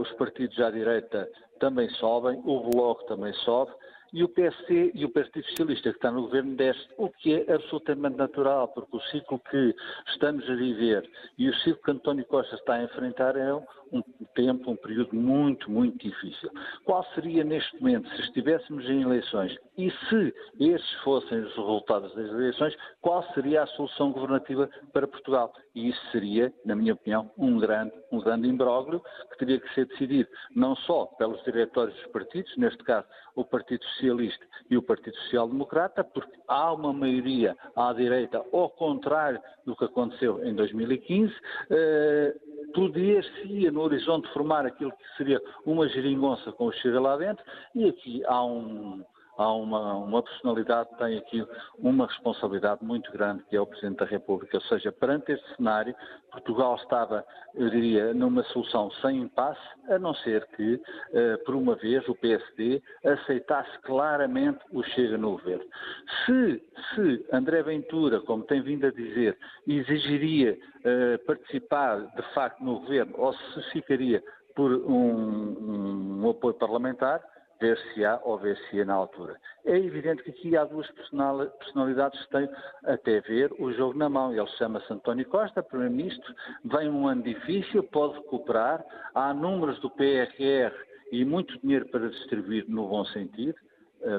os 0.00 0.10
partidos 0.12 0.58
à 0.60 0.70
direita 0.70 1.28
também 1.58 1.88
sobem, 1.90 2.40
o 2.44 2.70
Bloco 2.70 3.04
também 3.04 3.32
sobe, 3.34 3.72
e 4.12 4.24
o 4.24 4.28
PSD 4.28 4.92
e 4.94 5.04
o 5.04 5.10
Partido 5.10 5.46
Socialista 5.50 5.90
que 5.90 5.96
está 5.96 6.10
no 6.10 6.22
governo 6.22 6.56
desce, 6.56 6.80
o 6.96 7.08
que 7.08 7.34
é 7.34 7.52
absolutamente 7.52 8.16
natural, 8.16 8.68
porque 8.68 8.96
o 8.96 9.00
ciclo 9.02 9.38
que 9.50 9.74
estamos 10.08 10.48
a 10.50 10.54
viver 10.54 11.08
e 11.38 11.48
o 11.48 11.54
ciclo 11.58 11.82
que 11.82 11.90
António 11.92 12.24
Costa 12.26 12.56
está 12.56 12.74
a 12.74 12.82
enfrentar 12.82 13.36
é 13.36 13.52
um 13.92 14.02
tempo, 14.34 14.70
um 14.70 14.76
período 14.76 15.14
muito, 15.14 15.70
muito 15.70 15.98
difícil. 15.98 16.50
Qual 16.84 17.04
seria 17.14 17.44
neste 17.44 17.80
momento, 17.80 18.08
se 18.10 18.22
estivéssemos 18.22 18.84
em 18.88 19.02
eleições 19.02 19.56
e 19.76 19.90
se 19.90 20.34
esses 20.58 20.92
fossem 21.02 21.40
os 21.40 21.56
resultados 21.56 22.14
das 22.14 22.28
eleições, 22.28 22.74
qual 23.00 23.22
seria 23.34 23.62
a 23.62 23.66
solução 23.68 24.12
governativa 24.12 24.68
para 24.92 25.08
Portugal? 25.08 25.52
E 25.74 25.88
isso 25.88 26.00
seria, 26.10 26.52
na 26.64 26.74
minha 26.74 26.94
opinião, 26.94 27.30
um 27.36 27.58
grande, 27.58 27.92
um 28.12 28.20
grande 28.20 28.48
imbróglio 28.48 29.02
que 29.30 29.38
teria 29.38 29.60
que 29.60 29.74
ser 29.74 29.86
decidido 29.86 30.28
não 30.54 30.74
só 30.76 31.06
pelos 31.18 31.42
diretórios 31.44 31.96
dos 31.96 32.06
partidos, 32.08 32.56
neste 32.56 32.82
caso 32.84 33.06
o 33.34 33.44
Partido 33.44 33.84
Socialista 33.84 34.44
e 34.68 34.76
o 34.76 34.82
Partido 34.82 35.16
Social 35.16 35.48
Democrata, 35.48 36.04
porque 36.04 36.36
há 36.48 36.72
uma 36.72 36.92
maioria 36.92 37.56
à 37.76 37.92
direita, 37.92 38.44
ao 38.52 38.70
contrário 38.70 39.40
do 39.64 39.76
que 39.76 39.84
aconteceu 39.84 40.44
em 40.44 40.54
2015. 40.54 41.32
Eh, 41.70 42.34
Poder-se 42.74 43.66
no 43.80 43.86
horizonte 43.86 44.28
formar 44.32 44.66
aquilo 44.66 44.92
que 44.92 45.16
seria 45.16 45.40
uma 45.64 45.88
geringonça 45.88 46.52
com 46.52 46.66
o 46.66 46.72
Chega 46.72 47.00
lá 47.00 47.16
dentro, 47.16 47.42
e 47.74 47.88
aqui 47.88 48.22
há 48.26 48.44
um, 48.44 49.02
há 49.40 49.54
uma, 49.54 49.94
uma 49.94 50.22
personalidade 50.22 50.90
que 50.90 50.98
tem 50.98 51.18
aqui 51.18 51.46
uma 51.78 52.06
responsabilidade 52.06 52.84
muito 52.84 53.10
grande, 53.10 53.42
que 53.48 53.56
é 53.56 53.60
o 53.60 53.66
Presidente 53.66 53.98
da 53.98 54.04
República. 54.04 54.58
Ou 54.58 54.62
seja, 54.64 54.92
perante 54.92 55.32
este 55.32 55.56
cenário, 55.56 55.94
Portugal 56.30 56.76
estava, 56.76 57.24
eu 57.54 57.70
diria, 57.70 58.12
numa 58.12 58.42
solução 58.44 58.90
sem 59.00 59.16
impasse, 59.22 59.60
a 59.88 59.98
não 59.98 60.14
ser 60.16 60.46
que, 60.56 60.74
uh, 60.74 61.44
por 61.46 61.54
uma 61.54 61.74
vez, 61.74 62.06
o 62.06 62.14
PSD 62.14 62.82
aceitasse 63.04 63.78
claramente 63.80 64.60
o 64.72 64.82
Chega 64.82 65.16
no 65.16 65.32
governo. 65.32 65.64
Se, 66.26 66.62
se 66.94 67.26
André 67.32 67.62
Ventura, 67.62 68.20
como 68.20 68.44
tem 68.44 68.60
vindo 68.60 68.86
a 68.86 68.90
dizer, 68.90 69.38
exigiria 69.66 70.58
uh, 70.80 71.24
participar 71.24 72.00
de 72.14 72.22
facto 72.34 72.62
no 72.62 72.80
governo 72.80 73.14
ou 73.16 73.32
se 73.32 73.62
ficaria 73.70 74.22
por 74.54 74.72
um, 74.72 74.92
um, 74.92 76.24
um 76.24 76.30
apoio 76.30 76.54
parlamentar, 76.54 77.22
ver-se-á 77.60 78.20
ou 78.24 78.38
ver-se-á 78.38 78.84
na 78.84 78.94
altura. 78.94 79.36
É 79.64 79.76
evidente 79.76 80.22
que 80.22 80.30
aqui 80.30 80.56
há 80.56 80.64
duas 80.64 80.90
personalidades 80.90 82.20
que 82.24 82.30
têm 82.30 82.48
até 82.84 83.20
ver 83.20 83.52
o 83.58 83.72
jogo 83.72 83.98
na 83.98 84.08
mão. 84.08 84.32
Ele 84.32 84.46
chama-se 84.58 84.92
António 84.92 85.28
Costa, 85.28 85.62
Primeiro-Ministro, 85.62 86.34
vem 86.64 86.88
um 86.88 87.06
ano 87.06 87.22
difícil, 87.22 87.82
pode 87.84 88.14
recuperar, 88.14 88.84
há 89.14 89.34
números 89.34 89.78
do 89.80 89.90
PRR 89.90 90.74
e 91.12 91.24
muito 91.24 91.58
dinheiro 91.60 91.86
para 91.90 92.08
distribuir 92.08 92.64
no 92.68 92.88
bom 92.88 93.04
sentido, 93.06 93.56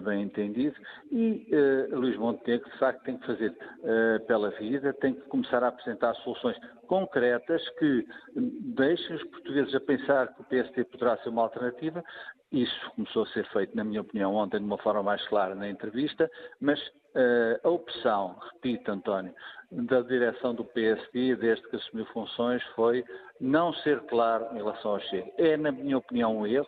bem 0.03 0.23
entendido, 0.23 0.75
e 1.11 1.47
uh, 1.51 1.99
Luís 1.99 2.17
Montenegro, 2.17 2.69
de 2.69 2.77
facto, 2.77 3.03
tem 3.03 3.17
que 3.17 3.25
fazer 3.25 3.49
uh, 3.49 4.25
pela 4.27 4.49
vida, 4.51 4.93
tem 4.93 5.13
que 5.13 5.21
começar 5.21 5.63
a 5.63 5.69
apresentar 5.69 6.13
soluções 6.15 6.57
concretas 6.87 7.67
que 7.79 8.05
deixem 8.35 9.15
os 9.15 9.23
portugueses 9.25 9.73
a 9.73 9.79
pensar 9.79 10.33
que 10.33 10.41
o 10.41 10.43
PST 10.43 10.83
poderá 10.85 11.17
ser 11.17 11.29
uma 11.29 11.43
alternativa. 11.43 12.03
Isso 12.51 12.91
começou 12.95 13.23
a 13.23 13.27
ser 13.27 13.47
feito, 13.51 13.75
na 13.75 13.83
minha 13.83 14.01
opinião, 14.01 14.35
ontem 14.35 14.59
de 14.59 14.65
uma 14.65 14.77
forma 14.77 15.01
mais 15.01 15.25
clara 15.27 15.55
na 15.55 15.69
entrevista, 15.69 16.29
mas 16.59 16.79
uh, 17.15 17.59
a 17.63 17.69
opção, 17.69 18.35
repito, 18.53 18.91
António, 18.91 19.33
da 19.71 20.01
direção 20.01 20.53
do 20.53 20.65
PSD, 20.65 21.35
desde 21.37 21.67
que 21.69 21.77
assumiu 21.77 22.05
funções, 22.07 22.61
foi 22.75 23.05
não 23.39 23.73
ser 23.75 24.01
claro 24.01 24.45
em 24.53 24.57
relação 24.57 24.91
ao 24.91 24.99
Chega. 24.99 25.31
É, 25.37 25.55
na 25.55 25.71
minha 25.71 25.97
opinião, 25.97 26.37
um 26.37 26.45
erro. 26.45 26.67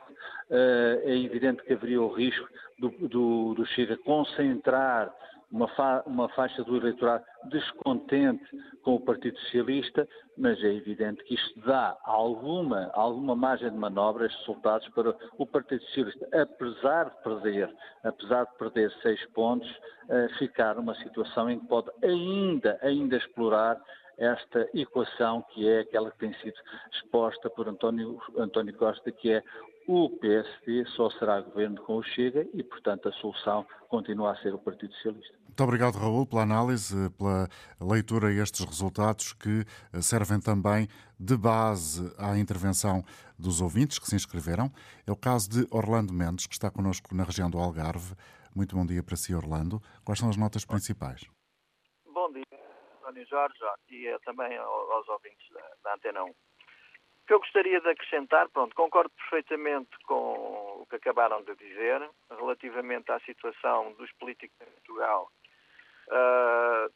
Uh, 0.50 1.02
é 1.04 1.18
evidente 1.18 1.64
que 1.64 1.74
haveria 1.74 2.02
o 2.02 2.14
risco 2.14 2.48
do, 2.80 2.90
do, 3.08 3.54
do 3.56 3.66
Chega 3.68 3.98
concentrar 3.98 5.14
uma, 5.54 5.68
fa 5.70 6.04
uma, 6.08 6.28
faixa 6.30 6.64
do 6.64 6.76
eleitorado 6.76 7.24
descontente 7.46 8.44
com 8.82 8.96
o 8.96 9.00
Partido 9.00 9.38
Socialista, 9.42 10.08
mas 10.36 10.62
é 10.64 10.74
evidente 10.74 11.24
que 11.26 11.36
isto 11.36 11.60
dá 11.62 11.96
alguma, 12.04 12.90
alguma 12.96 13.36
margem 13.36 13.70
de 13.70 13.78
manobra, 13.78 14.26
estes 14.26 14.40
resultados, 14.48 14.90
para 14.90 15.16
o 15.38 15.46
Partido 15.46 15.84
Socialista, 15.84 16.28
apesar 16.34 17.12
de 17.12 17.24
perder, 17.24 17.76
apesar 18.04 18.46
de 18.46 18.58
perder 18.58 18.92
seis 19.04 19.24
pontos, 19.28 19.70
uh, 19.70 20.28
ficar 20.40 20.76
numa 20.76 20.96
situação 20.96 21.50
em 21.52 21.60
que 21.60 21.68
pode 21.68 21.92
ainda, 22.04 22.80
ainda 22.82 23.16
explorar 23.18 23.80
esta 24.18 24.68
equação 24.74 25.44
que 25.54 25.68
é 25.68 25.82
aquela 25.82 26.12
que 26.12 26.18
tem 26.18 26.34
sido 26.36 26.56
exposta 26.92 27.50
por 27.50 27.68
António, 27.68 28.20
António 28.38 28.74
Costa, 28.76 29.12
que 29.12 29.32
é 29.32 29.44
o 29.88 30.10
PSD 30.10 30.86
só 30.96 31.10
será 31.12 31.42
governo 31.42 31.82
com 31.82 31.98
o 31.98 32.04
Chega 32.04 32.48
e, 32.54 32.64
portanto, 32.64 33.10
a 33.10 33.12
solução 33.14 33.66
continua 33.90 34.32
a 34.32 34.36
ser 34.38 34.54
o 34.54 34.60
Partido 34.60 34.94
Socialista. 34.94 35.43
Muito 35.54 35.66
obrigado, 35.66 36.00
Raul, 36.00 36.26
pela 36.26 36.42
análise, 36.42 36.96
pela 37.12 37.48
leitura 37.80 38.30
a 38.30 38.32
estes 38.32 38.66
resultados 38.66 39.34
que 39.34 39.62
eh, 39.94 40.02
servem 40.02 40.42
também 40.42 40.88
de 41.20 41.38
base 41.38 42.12
à 42.18 42.36
intervenção 42.40 43.04
dos 43.38 43.62
ouvintes 43.62 44.00
que 44.00 44.08
se 44.08 44.16
inscreveram. 44.16 44.72
É 45.06 45.12
o 45.12 45.16
caso 45.16 45.48
de 45.52 45.68
Orlando 45.70 46.12
Mendes, 46.12 46.48
que 46.48 46.56
está 46.56 46.72
connosco 46.72 47.14
na 47.14 47.24
região 47.24 47.52
do 47.52 47.60
Algarve. 47.60 48.16
Muito 48.56 48.76
bom 48.76 48.84
dia 48.84 49.04
para 49.04 49.16
si, 49.16 49.36
Orlando. 49.36 49.80
Quais 50.04 50.18
são 50.18 50.28
as 50.28 50.38
notas 50.38 50.66
principais? 50.66 51.22
Bom 52.08 52.34
dia, 52.34 52.44
António 52.98 53.28
Jorge, 53.28 53.60
e 53.92 54.08
eh, 54.08 54.18
também 54.26 54.58
aos 54.58 55.08
ouvintes 55.08 55.48
da 55.84 55.94
Antena 55.94 56.24
1. 56.24 56.30
O 56.30 56.34
que 57.28 57.34
eu 57.36 57.40
gostaria 57.40 57.80
de 57.80 57.90
acrescentar, 57.90 58.50
pronto, 58.50 58.76
concordo 58.76 59.12
perfeitamente 59.12 59.92
com 60.08 60.82
o 60.82 60.88
que 60.90 60.96
acabaram 60.96 61.44
de 61.44 61.56
dizer 61.58 62.10
relativamente 62.32 63.12
à 63.12 63.20
situação 63.20 63.94
dos 64.00 64.12
políticos 64.14 64.58
em 64.60 64.72
Portugal 64.72 65.30
uh, 66.10 66.92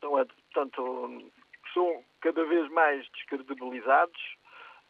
portanto, 0.00 1.30
são 1.72 2.04
cada 2.20 2.44
vez 2.44 2.68
mais 2.70 3.08
descredibilizados. 3.10 4.20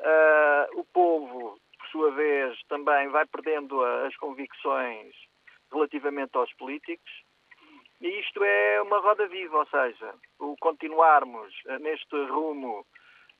Uh, 0.00 0.80
o 0.80 0.84
povo, 0.84 1.58
por 1.78 1.88
sua 1.88 2.10
vez, 2.12 2.58
também 2.68 3.08
vai 3.08 3.26
perdendo 3.26 3.82
as 3.84 4.16
convicções 4.16 5.14
relativamente 5.72 6.36
aos 6.36 6.52
políticos. 6.54 7.10
E 8.00 8.08
isto 8.20 8.44
é 8.44 8.80
uma 8.82 9.00
roda 9.00 9.26
viva, 9.26 9.58
ou 9.58 9.66
seja, 9.66 10.14
o 10.38 10.56
continuarmos 10.60 11.52
neste 11.80 12.16
rumo, 12.26 12.86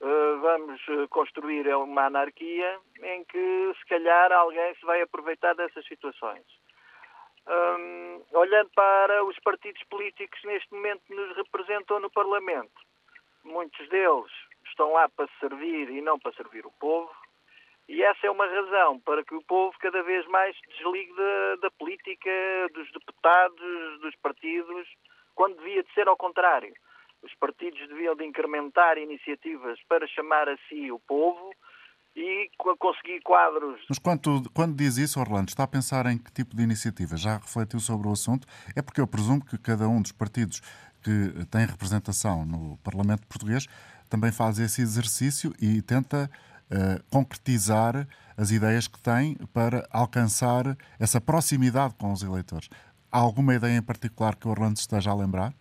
uh, 0.01 0.40
vamos 0.40 0.81
construir 1.11 1.68
uma 1.77 2.07
anarquia 2.07 2.81
em 3.03 3.25
que, 3.25 3.73
se 3.79 3.87
calhar, 3.87 4.33
alguém 4.33 4.75
se 4.75 4.85
vai 4.85 5.01
aproveitar 5.01 5.55
dessas 5.55 5.87
situações 5.87 6.44
olhando 8.32 8.70
para 8.74 9.24
os 9.24 9.38
partidos 9.40 9.82
políticos 9.84 10.40
que 10.40 10.46
neste 10.46 10.72
momento 10.72 11.02
nos 11.08 11.37
representam 11.37 12.00
no 12.00 12.11
Parlamento. 12.11 12.72
Muitos 13.44 13.88
deles 13.88 14.30
estão 14.66 14.92
lá 14.92 15.08
para 15.08 15.28
servir 15.40 15.90
e 15.90 16.00
não 16.00 16.18
para 16.18 16.32
servir 16.32 16.66
o 16.66 16.72
povo, 16.72 17.11
e 17.88 18.02
essa 18.02 18.26
é 18.26 18.30
uma 18.30 18.46
razão 18.46 19.00
para 19.00 19.24
que 19.24 19.34
o 19.34 19.42
povo 19.44 19.74
cada 19.78 20.02
vez 20.02 20.26
mais 20.26 20.54
desligue 20.68 21.14
da, 21.14 21.56
da 21.56 21.70
política, 21.70 22.30
dos 22.74 22.90
deputados, 22.92 24.00
dos 24.00 24.14
partidos, 24.16 24.87
quando 25.34 25.56
devia 25.56 25.82
de 25.82 25.92
ser 25.94 26.06
ao 26.06 26.16
contrário. 26.16 26.74
Os 27.22 27.34
partidos 27.37 27.88
deviam 27.88 28.14
de 28.14 28.24
incrementar 28.24 28.98
iniciativas 28.98 29.80
para 29.88 30.06
chamar 30.06 30.48
a 30.48 30.56
si 30.68 30.92
o 30.92 30.98
povo 31.00 31.50
e 32.16 32.51
conseguir 32.79 33.21
quadros. 33.23 33.81
Mas 33.88 33.99
quando, 33.99 34.51
quando 34.51 34.77
diz 34.77 34.97
isso, 34.97 35.21
Orlando, 35.21 35.49
está 35.49 35.64
a 35.64 35.68
pensar 35.68 36.07
em 36.07 36.18
que 36.18 36.33
tipo 36.33 36.57
de 36.57 36.62
iniciativa? 36.62 37.16
Já 37.16 37.37
refletiu 37.37 37.81
sobre 37.81 38.09
o 38.09 38.12
assunto? 38.12 38.47
É 38.75 38.83
porque 38.83 39.01
eu 39.01 39.07
presumo 39.07 39.44
que 39.44 39.57
cada 39.59 39.88
um 39.88 40.03
dos 40.03 40.12
partidos 40.12 40.61
que 41.03 41.47
tem 41.47 41.64
representação 41.64 42.44
no 42.44 42.77
Parlamento 42.79 43.27
português 43.27 43.66
também 44.11 44.33
faz 44.33 44.59
esse 44.59 44.83
exercício 44.83 45.53
e 45.61 45.81
tenta 45.83 46.31
uh, 46.71 47.03
concretizar 47.11 48.07
as 48.37 48.51
ideias 48.51 48.88
que 48.88 49.01
tem 49.01 49.37
para 49.53 49.87
alcançar 49.92 50.64
essa 50.99 51.21
proximidade 51.21 51.94
com 51.94 52.12
os 52.12 52.23
eleitores. 52.23 52.68
Há 53.11 53.18
alguma 53.18 53.55
ideia 53.55 53.77
em 53.77 53.83
particular 53.83 54.37
que 54.37 54.47
o 54.47 54.51
Orlando 54.51 54.79
esteja 54.79 55.11
a 55.11 55.14
lembrar? 55.14 55.53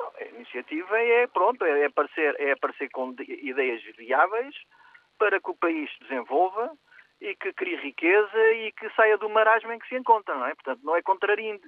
A 0.00 0.24
iniciativa 0.36 0.98
é, 0.98 1.26
pronto, 1.26 1.64
é 1.64 1.86
aparecer, 1.86 2.34
é 2.38 2.52
aparecer 2.52 2.90
com 2.90 3.14
ideias 3.18 3.82
viáveis, 3.96 4.54
para 5.20 5.38
que 5.38 5.50
o 5.50 5.54
país 5.54 5.92
se 5.92 6.00
desenvolva 6.00 6.72
e 7.20 7.36
que 7.36 7.52
crie 7.52 7.76
riqueza 7.76 8.52
e 8.54 8.72
que 8.72 8.88
saia 8.96 9.18
do 9.18 9.28
marasmo 9.28 9.70
em 9.70 9.78
que 9.78 9.86
se 9.86 9.94
encontra, 9.94 10.34
não 10.34 10.46
é? 10.46 10.54
Portanto, 10.54 10.80
não 10.82 10.96
é 10.96 11.02
contraindo, 11.02 11.60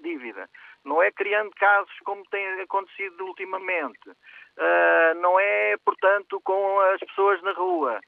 dívida, 0.00 0.48
não 0.82 1.02
é 1.02 1.12
criando 1.12 1.50
casos 1.56 1.92
como 2.04 2.24
tem 2.30 2.62
acontecido 2.62 3.26
ultimamente, 3.26 4.08
uh, 4.08 5.14
não 5.20 5.38
é, 5.38 5.76
portanto, 5.84 6.40
com 6.42 6.80
as 6.80 7.00
pessoas 7.00 7.42
na 7.42 7.52
rua, 7.52 8.00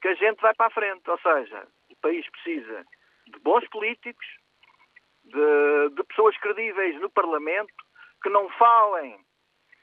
que 0.00 0.06
a 0.06 0.14
gente 0.14 0.40
vai 0.40 0.54
para 0.54 0.66
a 0.66 0.70
frente. 0.70 1.10
Ou 1.10 1.18
seja, 1.18 1.66
o 1.90 1.96
país 1.96 2.24
precisa 2.30 2.86
de 3.26 3.38
bons 3.40 3.68
políticos, 3.70 4.26
de, 5.24 5.90
de 5.96 6.04
pessoas 6.04 6.36
credíveis 6.36 7.00
no 7.00 7.10
Parlamento, 7.10 7.74
que 8.22 8.28
não 8.28 8.48
falem, 8.50 9.18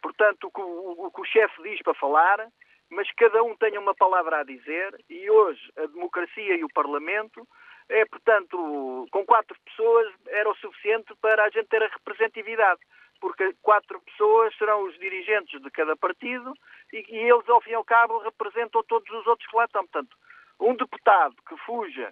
portanto, 0.02 0.46
o 0.46 0.52
que 0.52 0.62
o, 0.62 0.64
o, 0.64 1.12
o 1.14 1.26
chefe 1.26 1.62
diz 1.64 1.82
para 1.82 1.94
falar, 1.96 2.48
mas 2.92 3.10
cada 3.14 3.42
um 3.42 3.56
tenha 3.56 3.80
uma 3.80 3.96
palavra 3.96 4.42
a 4.42 4.44
dizer 4.44 5.04
e 5.10 5.30
hoje 5.30 5.72
a 5.78 5.88
democracia 5.88 6.56
e 6.56 6.64
o 6.64 6.74
Parlamento 6.74 7.48
é, 7.90 8.06
portanto, 8.06 9.08
com 9.12 9.26
quatro 9.26 9.58
pessoas 9.66 10.14
era 10.28 10.50
o 10.50 10.56
suficiente 10.56 11.14
para 11.22 11.44
a 11.44 11.50
gente 11.50 11.68
ter 11.68 11.82
a 11.82 11.88
representatividade. 11.88 12.80
porque 13.20 13.54
quatro 13.62 14.02
pessoas 14.02 14.56
serão 14.58 14.84
os 14.84 14.98
dirigentes 14.98 15.62
de 15.62 15.70
cada 15.70 15.96
partido 15.96 16.54
e, 16.92 17.06
e 17.08 17.18
eles, 17.18 17.48
ao 17.48 17.62
fim 17.62 17.72
e 17.72 17.76
ao 17.76 17.84
cabo, 17.84 18.18
representam 18.18 18.84
todos 18.84 19.10
os 19.12 19.28
outros 19.28 19.48
que 19.48 19.56
lá 19.56 19.66
estão. 19.66 19.86
Portanto, 19.86 20.18
um 20.60 20.76
deputado 20.76 21.36
que 21.48 21.56
fuja 21.58 22.12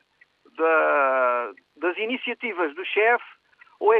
da, 0.55 1.51
das 1.77 1.97
iniciativas 1.97 2.75
do 2.75 2.85
chefe 2.85 3.25
ou 3.79 3.91
é, 3.93 3.99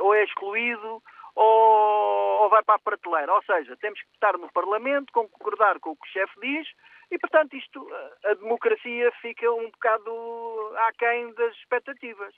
ou 0.00 0.14
é 0.14 0.24
excluído 0.24 1.02
ou, 1.34 2.42
ou, 2.42 2.48
vai 2.48 2.62
para 2.62 2.76
a 2.76 2.78
prateleira. 2.78 3.32
Ou 3.32 3.42
seja, 3.42 3.76
temos 3.76 4.00
que 4.00 4.10
estar 4.14 4.36
no 4.38 4.50
Parlamento, 4.52 5.12
concordar 5.12 5.78
com 5.80 5.90
o 5.90 5.96
que 5.96 6.08
o 6.08 6.12
chefe 6.12 6.40
diz 6.40 6.68
e, 7.10 7.18
portanto, 7.18 7.54
isto, 7.54 7.86
a 8.24 8.34
democracia 8.34 9.12
fica 9.20 9.50
um 9.52 9.70
bocado 9.70 10.72
aquém 10.88 11.32
das 11.34 11.54
expectativas. 11.56 12.34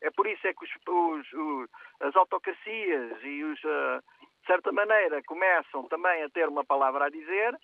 É 0.00 0.10
por 0.10 0.26
isso 0.26 0.46
é 0.46 0.54
que 0.54 0.64
os, 0.64 0.70
os, 0.86 1.32
os, 1.32 1.70
as 2.00 2.14
autocracias 2.14 3.22
e 3.22 3.42
os, 3.42 3.58
uh, 3.64 4.02
de 4.40 4.46
certa 4.46 4.70
maneira, 4.70 5.22
começam 5.24 5.88
também 5.88 6.22
a 6.22 6.30
ter 6.30 6.48
uma 6.48 6.64
palavra 6.64 7.06
a 7.06 7.10
dizer, 7.10 7.56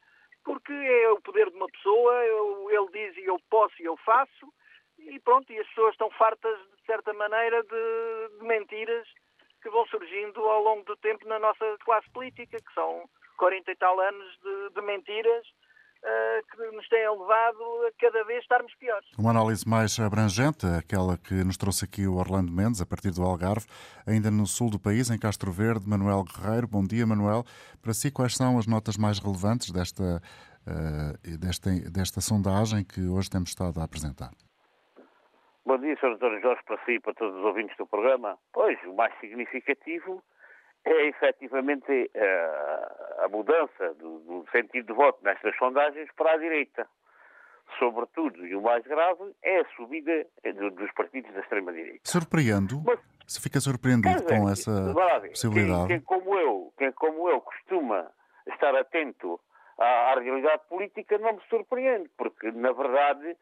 porque 0.44 0.73
é 0.73 1.11
o 1.11 1.20
poder 1.20 1.51
de 1.51 1.57
uma 1.57 1.68
pessoa, 1.68 2.12
eu, 2.25 2.70
ele 2.70 2.88
diz 2.92 3.16
e 3.16 3.25
eu 3.25 3.38
posso 3.49 3.75
e 3.81 3.85
eu 3.85 3.97
faço, 3.99 4.53
e 4.99 5.18
pronto, 5.20 5.53
e 5.53 5.59
as 5.59 5.66
pessoas 5.68 5.92
estão 5.92 6.11
fartas, 6.11 6.59
de 6.59 6.87
certa 6.87 7.12
maneira, 7.12 7.62
de, 7.62 8.38
de 8.38 8.44
mentiras 8.47 9.07
que 9.64 9.70
vão 9.70 9.87
surgindo 9.87 10.40
ao 10.40 10.62
longo 10.62 10.85
do 10.85 10.94
tempo 10.98 11.27
na 11.27 11.38
nossa 11.38 11.64
classe 11.87 12.09
política, 12.11 12.59
que 12.59 12.74
são 12.74 13.09
40 13.38 13.72
e 13.72 13.77
tal 13.77 13.98
anos 13.98 14.38
de, 14.42 14.74
de 14.74 14.83
mentiras 14.83 15.46
uh, 16.05 16.46
que 16.50 16.77
nos 16.77 16.87
têm 16.90 17.09
levado 17.09 17.87
a 17.88 17.92
cada 17.98 18.22
vez 18.24 18.42
estarmos 18.42 18.74
piores. 18.74 19.09
Uma 19.18 19.31
análise 19.31 19.66
mais 19.66 19.98
abrangente, 19.98 20.66
aquela 20.66 21.16
que 21.16 21.33
nos 21.42 21.57
trouxe 21.57 21.87
aqui 21.87 22.07
o 22.07 22.16
Orlando 22.16 22.53
Mendes, 22.53 22.83
a 22.83 22.87
partir 22.87 23.11
do 23.11 23.22
Algarve, 23.22 23.66
ainda 24.07 24.31
no 24.31 24.46
sul 24.46 24.68
do 24.68 24.79
país, 24.79 25.09
em 25.09 25.18
Castro 25.18 25.50
Verde, 25.50 25.88
Manuel 25.88 26.24
Guerreiro. 26.24 26.68
Bom 26.68 26.87
dia, 26.87 27.07
Manuel. 27.07 27.42
Para 27.81 27.94
si, 27.94 28.11
quais 28.11 28.37
são 28.37 28.59
as 28.59 28.66
notas 28.66 28.98
mais 28.98 29.18
relevantes 29.18 29.70
desta, 29.70 30.20
uh, 30.66 31.38
desta, 31.38 31.70
desta 31.90 32.20
sondagem 32.20 32.85
que 32.85 33.00
hoje 33.09 33.31
temos 33.31 33.48
estado 33.48 33.81
a 33.81 33.85
apresentar? 33.85 34.31
Bom 35.66 35.79
dia, 35.79 35.96
Sr. 35.96 36.12
António 36.12 36.42
Jorge, 36.42 36.62
para 36.66 36.85
si 36.85 36.92
e 36.92 37.00
para 37.00 37.14
todos 37.14 37.35
os 37.37 37.44
ouvintes 37.44 37.74
do 37.79 37.87
programa. 37.87 38.37
Pois, 38.53 38.79
o 38.85 38.92
mais 38.92 39.18
significativo 39.18 40.22
é 40.85 41.07
efetivamente 41.07 42.11
uh, 42.14 43.24
a 43.24 43.29
mudança 43.29 43.94
do, 43.94 44.18
do, 44.20 44.44
sentido 44.53 44.88
de 44.88 44.92
voto 44.92 45.24
nestas 45.24 45.57
sondagens 45.57 46.11
para 46.16 46.33
a 46.33 46.37
direita. 46.37 46.87
Sobretudo, 47.79 48.46
e 48.46 48.55
o 48.55 48.61
mais 48.61 48.85
grave, 48.85 49.35
é 49.42 49.61
a 49.61 49.64
subida 49.74 50.27
dos 50.77 50.92
partidos 50.92 51.33
da 51.33 51.40
extrema-direita. 51.40 52.00
Surpreendo? 52.05 52.83
Mas, 52.85 53.00
Se 53.27 53.40
fica 53.40 53.59
surpreendido 53.59 54.14
dizer, 54.16 54.38
com 54.38 54.50
essa 54.50 54.92
ver, 54.92 55.29
possibilidade? 55.31 55.88
Quem, 55.88 55.96
quem, 55.96 56.00
como 56.03 56.38
eu, 56.38 56.74
quem 56.77 56.92
como 56.92 57.31
eu 57.31 57.40
costuma 57.40 58.07
estar 58.46 58.77
atento 58.77 59.40
à, 59.79 60.12
à 60.12 60.20
realidade 60.20 60.61
política 60.68 61.16
não 61.16 61.33
me 61.33 61.40
surpreende, 61.48 62.11
porque, 62.18 62.53
na 62.53 62.70
verdade, 62.72 63.35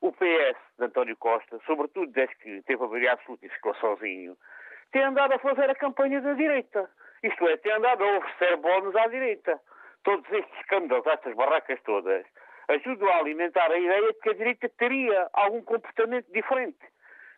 o 0.00 0.12
PS 0.12 0.56
de 0.78 0.84
António 0.84 1.16
Costa, 1.16 1.58
sobretudo 1.66 2.10
desde 2.12 2.34
que 2.36 2.62
teve 2.62 2.82
a 2.82 2.86
maioria 2.86 3.12
absoluta 3.12 3.46
e 3.46 3.50
ficou 3.50 3.74
sozinho, 3.76 4.36
tem 4.92 5.02
andado 5.02 5.34
a 5.34 5.38
fazer 5.38 5.68
a 5.70 5.74
campanha 5.74 6.20
da 6.20 6.32
direita. 6.34 6.90
Isto 7.22 7.48
é, 7.48 7.56
tem 7.58 7.72
andado 7.72 8.02
a 8.02 8.18
oferecer 8.18 8.56
bónus 8.56 8.96
à 8.96 9.06
direita. 9.08 9.60
Todos 10.02 10.24
estes 10.32 10.60
escândalos, 10.60 11.06
estas 11.06 11.34
barracas 11.34 11.78
todas, 11.82 12.24
ajudam 12.68 13.08
a 13.08 13.18
alimentar 13.18 13.70
a 13.70 13.78
ideia 13.78 14.12
de 14.12 14.20
que 14.20 14.30
a 14.30 14.34
direita 14.34 14.68
teria 14.70 15.28
algum 15.34 15.62
comportamento 15.62 16.32
diferente. 16.32 16.78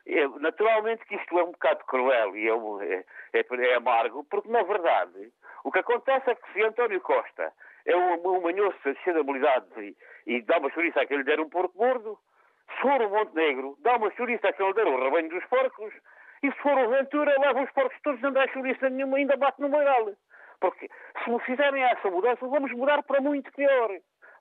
É, 0.06 0.26
naturalmente 0.40 1.04
que 1.06 1.14
isto 1.14 1.38
é 1.38 1.44
um 1.44 1.52
bocado 1.52 1.84
cruel 1.84 2.36
e 2.36 2.48
é, 2.48 3.04
é, 3.34 3.44
é, 3.50 3.74
amargo, 3.74 4.24
porque 4.24 4.48
na 4.48 4.62
verdade 4.62 5.32
o 5.62 5.70
que 5.70 5.78
acontece 5.78 6.28
é 6.28 6.34
que 6.34 6.52
se 6.52 6.62
António 6.62 7.00
Costa 7.00 7.52
é 7.86 7.96
um, 7.96 8.14
um 8.14 8.40
manhoso 8.40 8.76
de 8.82 9.10
habilidade 9.10 9.66
e, 9.78 9.96
e 10.26 10.42
dá 10.42 10.58
uma 10.58 10.70
chouriça 10.70 11.00
a 11.00 11.06
quem 11.06 11.18
lhe 11.18 11.24
der 11.24 11.38
um 11.38 11.48
porco 11.48 11.78
gordo, 11.78 12.18
for 12.80 13.00
o 13.02 13.10
Montenegro, 13.10 13.76
dá 13.80 13.96
uma 13.96 14.10
chouriça 14.12 14.48
a 14.48 14.52
quem 14.52 14.66
lhe 14.66 14.74
der 14.74 14.86
o 14.86 15.02
rebanho 15.02 15.28
dos 15.28 15.44
porcos, 15.46 15.92
e 16.42 16.50
se 16.50 16.58
for 16.58 16.76
o 16.76 16.88
Ventura, 16.88 17.34
leva 17.38 17.62
os 17.62 17.70
porcos 17.72 18.00
todos, 18.02 18.20
não 18.20 18.32
dá 18.32 18.46
chouriça 18.48 18.90
nenhuma, 18.90 19.16
ainda 19.16 19.36
bate 19.36 19.60
no 19.60 19.68
Moiral. 19.68 20.12
Porque 20.60 20.88
se 21.24 21.38
fizerem 21.40 21.82
essa 21.82 22.10
mudança, 22.10 22.46
vamos 22.46 22.72
mudar 22.72 23.02
para 23.02 23.20
muito 23.20 23.50
pior. 23.52 23.90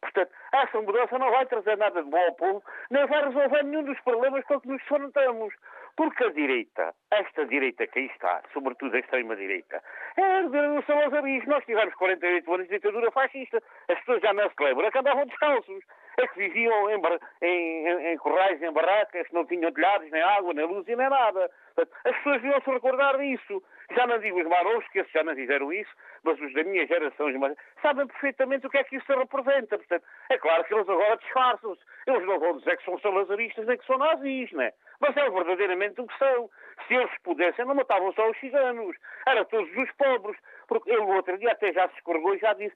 Portanto, 0.01 0.31
essa 0.51 0.81
mudança 0.81 1.17
não 1.19 1.29
vai 1.29 1.45
trazer 1.45 1.77
nada 1.77 2.01
de 2.03 2.09
bom 2.09 2.17
ao 2.17 2.33
povo, 2.33 2.63
nem 2.89 3.05
vai 3.05 3.23
resolver 3.23 3.63
nenhum 3.63 3.83
dos 3.83 3.99
problemas 4.01 4.43
com 4.45 4.59
que 4.59 4.67
nos 4.67 4.81
enfrentamos. 4.81 5.53
Porque 5.95 6.23
a 6.23 6.29
direita, 6.31 6.93
esta 7.11 7.45
direita 7.45 7.85
que 7.85 7.99
aí 7.99 8.05
está, 8.07 8.41
sobretudo 8.51 8.95
a 8.95 8.99
extrema-direita, 8.99 9.81
é 10.17 10.39
herdeira 10.39 10.73
do 10.73 10.85
Salazarismo. 10.85 11.51
Nós 11.51 11.65
tivemos 11.65 11.93
48 11.93 12.53
anos 12.53 12.67
de 12.67 12.73
ditadura 12.73 13.11
fascista. 13.11 13.61
As 13.89 13.99
pessoas 13.99 14.21
já 14.21 14.33
não 14.33 14.49
se 14.49 14.63
lembram, 14.63 14.89
que 14.89 14.97
andavam 14.97 15.25
descalços. 15.27 15.83
É 16.17 16.27
que 16.27 16.37
viviam 16.39 16.89
em, 16.89 17.01
em, 17.41 17.87
em, 17.87 18.07
em 18.13 18.17
corrais, 18.17 18.61
em 18.61 18.71
barracas, 18.71 19.27
não 19.31 19.45
tinham 19.45 19.71
telhados, 19.71 20.09
nem 20.11 20.21
água, 20.21 20.53
nem 20.53 20.65
luz 20.65 20.87
e 20.87 20.95
nem 20.95 21.09
nada. 21.09 21.49
As 21.77 22.15
pessoas 22.17 22.41
deviam 22.41 22.61
se 22.61 22.69
recordar 22.69 23.17
disso. 23.17 23.63
Já 23.95 24.07
não 24.07 24.19
digo 24.19 24.39
os 24.39 24.47
marons, 24.47 24.87
que 24.89 24.99
esses 24.99 25.11
já 25.11 25.23
não 25.23 25.35
fizeram 25.35 25.71
isso, 25.71 25.91
mas 26.23 26.39
os 26.39 26.53
da 26.53 26.63
minha 26.63 26.85
geração 26.87 27.27
sabem 27.81 28.07
perfeitamente 28.07 28.67
o 28.67 28.69
que 28.69 28.77
é 28.77 28.83
que 28.83 28.95
isso 28.95 29.13
representa. 29.13 29.77
Portanto, 29.77 30.03
é 30.29 30.37
claro 30.37 30.63
que 30.63 30.73
eles 30.73 30.87
agora 30.87 31.17
disfarçam-se. 31.17 31.81
Eles 32.07 32.25
não 32.25 32.39
vão 32.39 32.57
dizer 32.57 32.77
que 32.77 32.85
são 32.85 32.99
salazaristas 32.99 33.65
nem 33.67 33.77
que 33.77 33.85
são 33.85 33.97
nazis, 33.97 34.51
não 34.51 34.61
é? 34.61 34.73
Mas 34.99 35.17
é 35.17 35.29
verdadeiramente 35.29 35.99
o 35.99 36.07
que 36.07 36.17
são. 36.17 36.49
Se 36.87 36.95
eles 36.95 37.11
pudessem, 37.23 37.65
não 37.65 37.75
matavam 37.75 38.13
só 38.13 38.29
os 38.29 38.39
ciganos. 38.39 38.95
Era 39.27 39.43
todos 39.45 39.75
os 39.75 39.91
pobres. 39.93 40.37
Porque 40.71 40.89
ele, 40.89 41.01
outro 41.01 41.37
dia, 41.37 41.51
até 41.51 41.73
já 41.73 41.85
se 41.89 41.95
escorregou 41.95 42.33
e 42.33 42.37
já 42.37 42.53
disse 42.53 42.73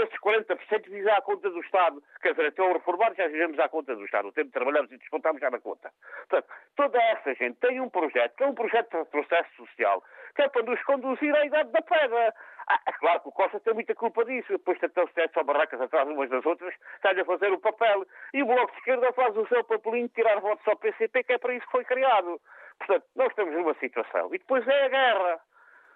esses 0.00 0.18
40% 0.18 0.88
visa 0.88 1.12
à 1.12 1.20
conta 1.20 1.50
do 1.50 1.60
Estado. 1.60 2.02
Quer 2.22 2.30
dizer, 2.30 2.46
até 2.46 2.62
o 2.62 2.72
reformar 2.72 3.12
já 3.14 3.28
vivemos 3.28 3.58
à 3.58 3.68
conta 3.68 3.94
do 3.94 4.02
Estado. 4.02 4.28
O 4.28 4.32
tempo 4.32 4.46
que 4.46 4.54
trabalhamos 4.54 4.90
e 4.90 4.96
descontamos 4.96 5.42
já 5.42 5.50
na 5.50 5.60
conta. 5.60 5.92
Portanto, 6.26 6.48
toda 6.74 6.98
essa 7.02 7.34
gente 7.34 7.58
tem 7.60 7.82
um 7.82 7.90
projeto, 7.90 8.34
que 8.34 8.44
é 8.44 8.46
um 8.46 8.54
projeto 8.54 8.96
de 8.96 9.10
processo 9.10 9.50
social, 9.58 10.02
que 10.34 10.40
é 10.40 10.48
para 10.48 10.62
nos 10.62 10.82
conduzir 10.84 11.36
à 11.36 11.44
idade 11.44 11.70
da 11.70 11.82
pedra. 11.82 12.34
Ah, 12.66 12.80
é 12.86 12.92
claro 12.92 13.20
que 13.20 13.28
o 13.28 13.32
Costa 13.32 13.60
tem 13.60 13.74
muita 13.74 13.94
culpa 13.94 14.24
disso. 14.24 14.48
Depois 14.48 14.78
tentam 14.78 15.06
se 15.08 15.28
só 15.34 15.42
barracas 15.42 15.82
atrás 15.82 16.08
umas 16.08 16.30
das 16.30 16.46
outras, 16.46 16.74
está-lhe 16.94 17.20
a 17.20 17.26
fazer 17.26 17.52
o 17.52 17.60
papel. 17.60 18.06
E 18.32 18.42
o 18.42 18.46
Bloco 18.46 18.72
de 18.72 18.78
Esquerda 18.78 19.12
faz 19.12 19.36
o 19.36 19.46
seu 19.48 19.62
papelinho 19.64 20.08
de 20.08 20.14
tirar 20.14 20.40
votos 20.40 20.66
ao 20.66 20.78
PCP, 20.78 21.22
que 21.24 21.34
é 21.34 21.38
para 21.38 21.52
isso 21.52 21.66
que 21.66 21.72
foi 21.72 21.84
criado. 21.84 22.40
Portanto, 22.78 23.04
nós 23.14 23.28
estamos 23.28 23.52
numa 23.54 23.74
situação. 23.74 24.34
E 24.34 24.38
depois 24.38 24.66
é 24.66 24.84
a 24.86 24.88
guerra. 24.88 25.40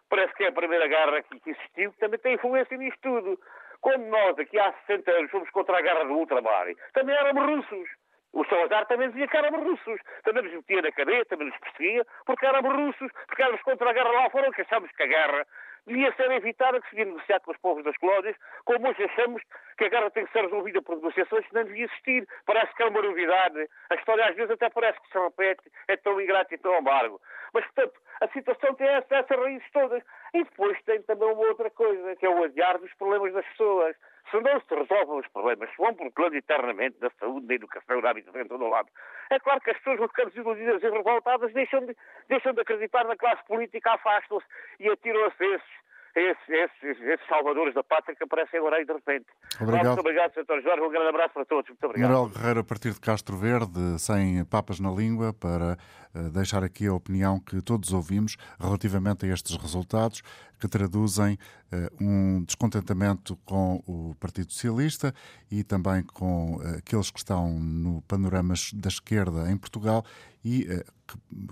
Parece 0.08 0.32
que 0.34 0.44
é 0.44 0.48
a 0.48 0.52
primeira 0.52 0.86
guerra 0.86 1.22
que, 1.22 1.36
existiu, 1.36 1.92
que 1.92 1.98
também 1.98 2.18
tem 2.20 2.34
influência 2.34 2.76
nisto 2.76 2.98
tudo. 3.02 3.38
Quando 3.80 4.06
nós, 4.06 4.38
aqui 4.38 4.58
há 4.58 4.72
60 4.86 5.10
anos, 5.10 5.30
fomos 5.30 5.50
contra 5.50 5.78
a 5.78 5.82
guerra 5.82 6.04
do 6.04 6.14
ultramar, 6.14 6.66
também 6.94 7.14
éramos 7.14 7.46
russos. 7.46 7.88
O 8.32 8.44
Salazar 8.44 8.86
também 8.86 9.08
dizia 9.08 9.26
que 9.26 9.36
éramos 9.36 9.62
russos. 9.62 10.00
Também 10.22 10.42
nos 10.42 10.52
metia 10.52 10.82
na 10.82 10.92
cadeia, 10.92 11.24
também 11.24 11.48
nos 11.48 11.58
perseguia, 11.58 12.06
porque 12.26 12.46
éramos 12.46 12.74
russos, 12.74 13.10
porque 13.26 13.42
éramos 13.42 13.62
contra 13.62 13.90
a 13.90 13.92
guerra 13.92 14.10
lá 14.10 14.30
fora, 14.30 14.52
que 14.52 14.62
achamos 14.62 14.90
que 14.92 15.02
a 15.02 15.06
guerra 15.06 15.46
devia 15.88 16.12
ser 16.14 16.30
evitada, 16.30 16.80
que 16.80 16.90
se 16.90 16.96
devia 16.96 17.12
negociar 17.12 17.40
com 17.40 17.50
os 17.50 17.58
povos 17.58 17.82
das 17.82 17.96
colónias, 17.96 18.36
como 18.64 18.88
hoje 18.88 19.02
achamos 19.04 19.42
que 19.76 19.84
a 19.84 19.88
guerra 19.88 20.10
tem 20.10 20.26
que 20.26 20.32
ser 20.32 20.42
resolvida 20.42 20.82
por 20.82 20.96
negociações 20.96 21.46
que 21.46 21.54
não 21.54 21.64
devia 21.64 21.86
existir. 21.86 22.28
Parece 22.44 22.74
que 22.74 22.82
é 22.82 22.86
uma 22.86 23.02
novidade. 23.02 23.68
A 23.90 23.94
história 23.94 24.26
às 24.26 24.36
vezes 24.36 24.50
até 24.50 24.68
parece 24.68 25.00
que 25.00 25.10
se 25.10 25.18
repete, 25.18 25.72
é 25.88 25.96
tão 25.96 26.20
ingrato 26.20 26.54
e 26.54 26.58
tão 26.58 26.74
amargo. 26.74 27.20
Mas, 27.54 27.64
portanto, 27.66 27.98
a 28.20 28.28
situação 28.28 28.74
tem 28.74 28.88
essa, 28.88 29.16
essas 29.16 29.38
raízes 29.38 29.70
todas. 29.72 30.02
E 30.34 30.44
depois 30.44 30.78
tem 30.82 31.02
também 31.02 31.28
uma 31.28 31.46
outra 31.46 31.70
coisa, 31.70 32.16
que 32.16 32.26
é 32.26 32.28
o 32.28 32.44
adiar 32.44 32.78
dos 32.78 32.92
problemas 32.94 33.32
das 33.32 33.46
pessoas. 33.46 33.96
Se 34.30 34.40
não 34.40 34.60
se 34.60 34.74
resolvem 34.74 35.20
os 35.20 35.26
problemas, 35.28 35.70
se 35.70 35.76
vão 35.78 35.94
procurando 35.94 36.34
eternamente 36.34 36.98
da 36.98 37.10
saúde, 37.18 37.46
da 37.46 37.54
educação, 37.54 38.00
da 38.00 38.10
habitação, 38.10 38.46
todo 38.46 38.68
lado, 38.68 38.88
é 39.30 39.38
claro 39.38 39.60
que 39.60 39.70
as 39.70 39.78
pessoas 39.78 39.98
vão 39.98 40.08
ficando 40.08 40.30
desiludidas 40.30 40.82
e 40.82 40.90
revoltadas, 40.90 41.52
deixam 41.52 41.86
de, 41.86 41.96
deixam 42.28 42.52
de 42.52 42.60
acreditar 42.60 43.04
na 43.04 43.16
classe 43.16 43.42
política, 43.46 43.92
afastam-se 43.92 44.46
e 44.80 44.88
atiram-se 44.88 45.44
esses 45.44 45.88
esses, 46.20 46.48
esses, 46.48 47.00
esses, 47.02 47.26
salvadores 47.28 47.74
da 47.74 47.82
pátria 47.82 48.14
que 48.14 48.24
aparecem 48.24 48.58
agora 48.58 48.76
aí 48.76 48.84
de 48.84 48.92
repente. 48.92 49.26
Obrigado. 49.60 49.86
Muito 49.86 50.00
obrigado, 50.00 50.34
Sr. 50.34 50.62
Jorge. 50.62 50.80
Um 50.80 50.90
grande 50.90 51.08
abraço 51.08 51.34
para 51.34 51.44
todos. 51.44 51.68
Muito 51.68 51.84
obrigado. 51.84 52.10
Manuel 52.10 52.28
Guerreiro, 52.28 52.60
a 52.60 52.64
partir 52.64 52.92
de 52.92 53.00
Castro 53.00 53.36
Verde, 53.36 53.98
sem 53.98 54.44
papas 54.44 54.80
na 54.80 54.90
língua, 54.90 55.32
para 55.32 55.76
uh, 56.14 56.30
deixar 56.30 56.62
aqui 56.62 56.86
a 56.86 56.94
opinião 56.94 57.38
que 57.40 57.60
todos 57.62 57.92
ouvimos 57.92 58.36
relativamente 58.58 59.26
a 59.26 59.32
estes 59.32 59.56
resultados, 59.56 60.22
que 60.58 60.68
traduzem 60.68 61.34
uh, 61.72 62.04
um 62.04 62.44
descontentamento 62.44 63.36
com 63.44 63.82
o 63.86 64.14
Partido 64.18 64.52
Socialista 64.52 65.14
e 65.50 65.62
também 65.62 66.02
com 66.02 66.56
uh, 66.56 66.78
aqueles 66.78 67.10
que 67.10 67.18
estão 67.18 67.50
no 67.50 68.02
panorama 68.02 68.54
da 68.74 68.88
esquerda 68.88 69.50
em 69.50 69.56
Portugal 69.56 70.04
e 70.48 70.64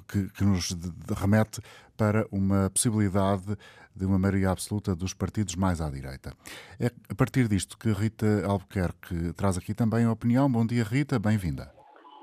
que, 0.08 0.32
que, 0.32 0.44
nos 0.44 0.70
remete 1.20 1.60
para 1.96 2.26
uma 2.32 2.70
possibilidade 2.70 3.56
de 3.94 4.04
uma 4.04 4.18
maioria 4.18 4.50
absoluta 4.50 4.94
dos 4.94 5.12
partidos 5.12 5.54
mais 5.54 5.80
à 5.80 5.90
direita. 5.90 6.30
É 6.80 6.86
a 7.10 7.14
partir 7.14 7.48
disto 7.48 7.78
que 7.78 7.90
Rita 7.92 8.26
Albuquerque 8.46 9.32
traz 9.36 9.58
aqui 9.58 9.74
também 9.74 10.04
a 10.04 10.12
opinião. 10.12 10.50
Bom 10.50 10.66
dia, 10.66 10.84
Rita, 10.84 11.18
bem-vinda. 11.18 11.72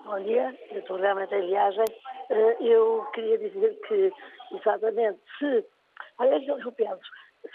Bom 0.05 0.19
dia, 0.23 0.55
eu 0.71 0.79
estou 0.79 0.97
realmente 0.97 1.33
em 1.33 1.47
viagem. 1.47 1.85
Eh, 2.29 2.57
eu 2.61 3.05
queria 3.13 3.37
dizer 3.37 3.79
que, 3.87 4.11
exatamente, 4.55 5.19
se. 5.39 5.65
Aliás, 6.19 6.47
eu 6.47 6.71
penso, 6.71 7.01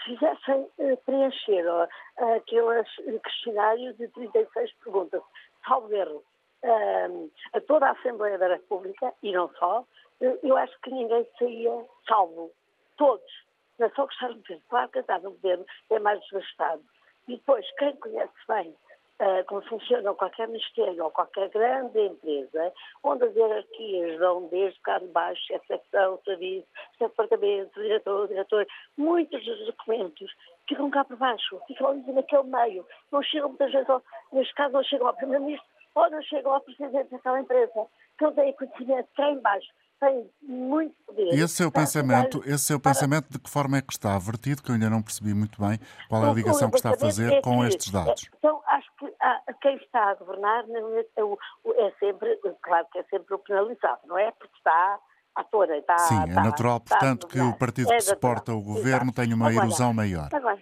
fizessem 0.05 0.67
uh, 0.77 0.97
preencher 1.05 1.65
uh, 1.65 1.87
aquele 2.35 3.19
questionário 3.19 3.93
de 3.95 4.07
36 4.09 4.73
perguntas, 4.83 5.21
salvo 5.65 5.93
erro, 5.93 6.23
a 6.63 7.61
toda 7.61 7.87
a 7.87 7.91
Assembleia 7.91 8.37
da 8.37 8.47
República, 8.47 9.13
e 9.23 9.31
não 9.31 9.49
só, 9.55 9.85
eu 10.19 10.57
acho 10.57 10.79
que 10.81 10.91
ninguém 10.91 11.25
saía 11.37 11.85
salvo. 12.07 12.51
Todos. 12.97 13.49
Não 13.77 13.87
é 13.87 13.89
só 13.91 14.05
gostar 14.05 14.27
do 14.27 14.35
governo. 14.35 14.63
Claro 14.69 14.89
que 14.89 14.99
estar 14.99 15.21
no 15.21 15.31
governo 15.31 15.65
é 15.89 15.99
mais 15.99 16.19
desgastado. 16.21 16.83
E 17.27 17.37
depois, 17.37 17.65
quem 17.77 17.95
conhece 17.95 18.33
bem 18.47 18.75
uh, 19.19 19.45
como 19.45 19.61
funciona 19.61 20.13
qualquer 20.13 20.47
ministério 20.47 21.03
ou 21.03 21.11
qualquer 21.11 21.49
grande 21.49 21.99
empresa, 21.99 22.73
onde 23.03 23.25
as 23.25 23.35
hierarquias 23.35 24.19
vão 24.19 24.47
desde 24.47 24.79
cá 24.81 24.99
de 24.99 25.07
baixo, 25.07 25.41
de 25.47 25.65
secção, 25.67 26.19
serviço, 26.25 26.67
departamento, 26.99 27.81
diretor, 27.81 28.27
diretor, 28.27 28.67
muitos 28.97 29.45
dos 29.45 29.65
documentos 29.65 30.31
ficam 30.67 30.89
cá 30.89 31.05
por 31.05 31.17
baixo, 31.17 31.61
ficam 31.67 31.87
ali 31.87 32.11
naquele 32.11 32.43
meio. 32.43 32.85
Não 33.11 33.23
chegam 33.23 33.49
muitas 33.49 33.71
vezes, 33.71 33.87
neste 34.33 34.53
caso, 34.55 34.73
não 34.73 34.83
chegam 34.83 35.07
ao 35.07 35.15
Primeiro-Ministro 35.15 35.78
ou 35.99 36.09
não 36.09 36.21
chegam 36.23 36.53
ao 36.53 36.61
Presidente 36.61 37.11
daquela 37.11 37.39
empresa, 37.39 37.87
que 38.17 38.23
não 38.23 38.33
têm 38.33 38.53
conhecimento 38.53 39.09
cá 39.15 39.29
em 39.29 39.39
baixo 39.39 39.69
tem 39.99 40.29
muito 40.41 40.95
poder. 41.05 41.33
E 41.33 41.41
esse 41.41 41.55
seu 41.55 41.71
pensamento, 41.71 42.41
esse 42.45 42.63
seu 42.63 42.79
pensamento 42.79 43.29
de 43.29 43.37
que 43.37 43.49
forma 43.49 43.77
é 43.77 43.81
que 43.81 43.91
está 43.91 44.17
vertido, 44.17 44.63
que 44.63 44.69
eu 44.69 44.73
ainda 44.73 44.89
não 44.89 45.01
percebi 45.01 45.33
muito 45.33 45.61
bem 45.61 45.77
qual 46.07 46.25
é 46.25 46.29
a 46.29 46.33
ligação 46.33 46.69
que 46.69 46.77
está 46.77 46.91
a 46.91 46.97
fazer 46.97 47.33
é 47.33 47.41
com 47.41 47.65
estes 47.65 47.91
dados? 47.91 48.23
É, 48.23 48.37
então, 48.37 48.61
acho 48.65 48.89
que 48.97 49.13
há, 49.21 49.41
quem 49.61 49.75
está 49.75 50.11
a 50.11 50.15
governar 50.15 50.63
é, 50.69 51.19
é, 51.19 51.91
sempre, 51.99 52.39
claro 52.61 52.87
que 52.91 52.99
é 52.99 53.03
sempre 53.03 53.33
o 53.33 53.39
penalizado, 53.39 53.99
não 54.05 54.17
é? 54.17 54.31
Porque 54.31 54.55
está 54.57 54.99
à 55.35 55.43
toa, 55.43 55.65
está 55.77 55.97
Sim, 55.97 56.23
está, 56.27 56.41
é 56.41 56.43
natural, 56.43 56.79
portanto, 56.79 57.27
que 57.27 57.39
o 57.39 57.53
partido 57.57 57.91
é 57.91 57.97
que 57.97 58.03
suporta 58.03 58.53
o 58.53 58.61
governo 58.61 59.11
tenha 59.11 59.35
uma 59.35 59.49
agora, 59.49 59.65
erosão 59.65 59.93
maior. 59.93 60.29
Agora, 60.31 60.59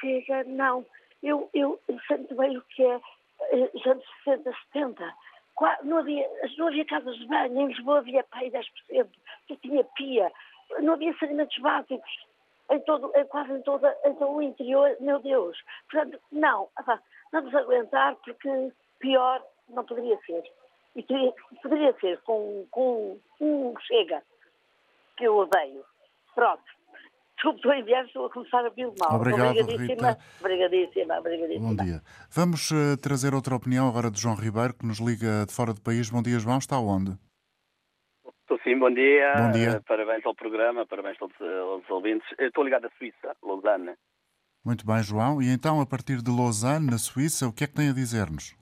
chega, 0.00 0.44
não. 0.44 0.84
Eu, 1.22 1.48
eu, 1.52 1.78
eu 1.86 1.98
sinto 2.08 2.34
bem 2.34 2.56
o 2.56 2.62
que 2.62 2.82
é 2.82 3.00
eh, 3.52 3.70
anos 3.86 4.04
60, 4.24 4.52
70 4.72 5.14
não 5.82 5.98
havia, 5.98 6.26
não 6.56 6.68
havia 6.68 6.84
casas 6.86 7.16
de 7.16 7.26
banho, 7.26 7.60
em 7.60 7.66
Lisboa 7.68 7.98
havia 7.98 8.24
pai 8.24 8.50
10%, 8.50 9.08
que 9.46 9.56
tinha 9.56 9.84
pia, 9.84 10.32
não 10.80 10.94
havia 10.94 11.14
saneamentos 11.18 11.58
básicos, 11.58 12.10
em 12.70 12.80
todo, 12.80 13.12
em 13.14 13.24
quase 13.26 13.52
em, 13.52 13.62
toda, 13.62 13.96
em 14.04 14.14
todo 14.14 14.32
o 14.32 14.42
interior, 14.42 14.96
meu 15.00 15.18
Deus. 15.18 15.58
Portanto, 15.90 16.20
não, 16.30 16.68
vamos 17.32 17.54
aguentar 17.54 18.14
porque 18.16 18.72
pior 19.00 19.44
não 19.68 19.84
poderia 19.84 20.18
ser. 20.24 20.42
E 20.96 21.04
poderia 21.62 21.92
ser 22.00 22.20
com, 22.22 22.66
com 22.70 23.18
um 23.40 23.74
chega, 23.80 24.22
que 25.16 25.24
eu 25.24 25.36
odeio. 25.36 25.84
Pronto. 26.34 26.62
Desculpe, 27.40 27.56
estou 27.56 27.72
a 27.72 27.78
enviar, 27.78 28.04
estou 28.04 28.26
a 28.26 28.30
começar 28.30 28.66
a 28.66 28.68
vir 28.68 28.92
mal. 28.98 29.16
Obrigado, 29.16 29.58
obrigadíssima, 29.58 30.08
Rita. 30.10 30.18
obrigadíssima, 30.40 31.18
obrigadíssima. 31.18 31.68
Bom 31.68 31.84
dia. 31.84 32.02
Vamos 32.30 32.70
uh, 32.70 32.98
trazer 33.00 33.34
outra 33.34 33.54
opinião 33.54 33.88
agora 33.88 34.10
de 34.10 34.20
João 34.20 34.34
Ribeiro, 34.34 34.74
que 34.74 34.84
nos 34.84 34.98
liga 34.98 35.46
de 35.46 35.54
fora 35.54 35.72
do 35.72 35.80
país. 35.80 36.10
Bom 36.10 36.20
dia, 36.20 36.38
João. 36.38 36.58
Está 36.58 36.78
onde? 36.78 37.12
Estou 38.42 38.58
sim, 38.62 38.78
bom 38.78 38.92
dia. 38.92 39.32
Bom 39.38 39.52
dia. 39.52 39.78
Uh, 39.78 39.82
parabéns 39.84 40.26
ao 40.26 40.34
programa, 40.34 40.84
parabéns 40.84 41.16
aos, 41.18 41.32
aos 41.40 41.88
ouvintes. 41.88 42.28
Estou 42.38 42.62
ligado 42.62 42.84
à 42.84 42.90
Suíça, 42.98 43.34
Lausanne. 43.42 43.94
Muito 44.62 44.84
bem, 44.84 45.02
João. 45.02 45.40
E 45.40 45.48
então, 45.48 45.80
a 45.80 45.86
partir 45.86 46.20
de 46.20 46.30
Lausanne, 46.30 46.90
na 46.90 46.98
Suíça, 46.98 47.48
o 47.48 47.52
que 47.54 47.64
é 47.64 47.66
que 47.66 47.72
tem 47.74 47.88
a 47.88 47.94
dizer-nos? 47.94 48.54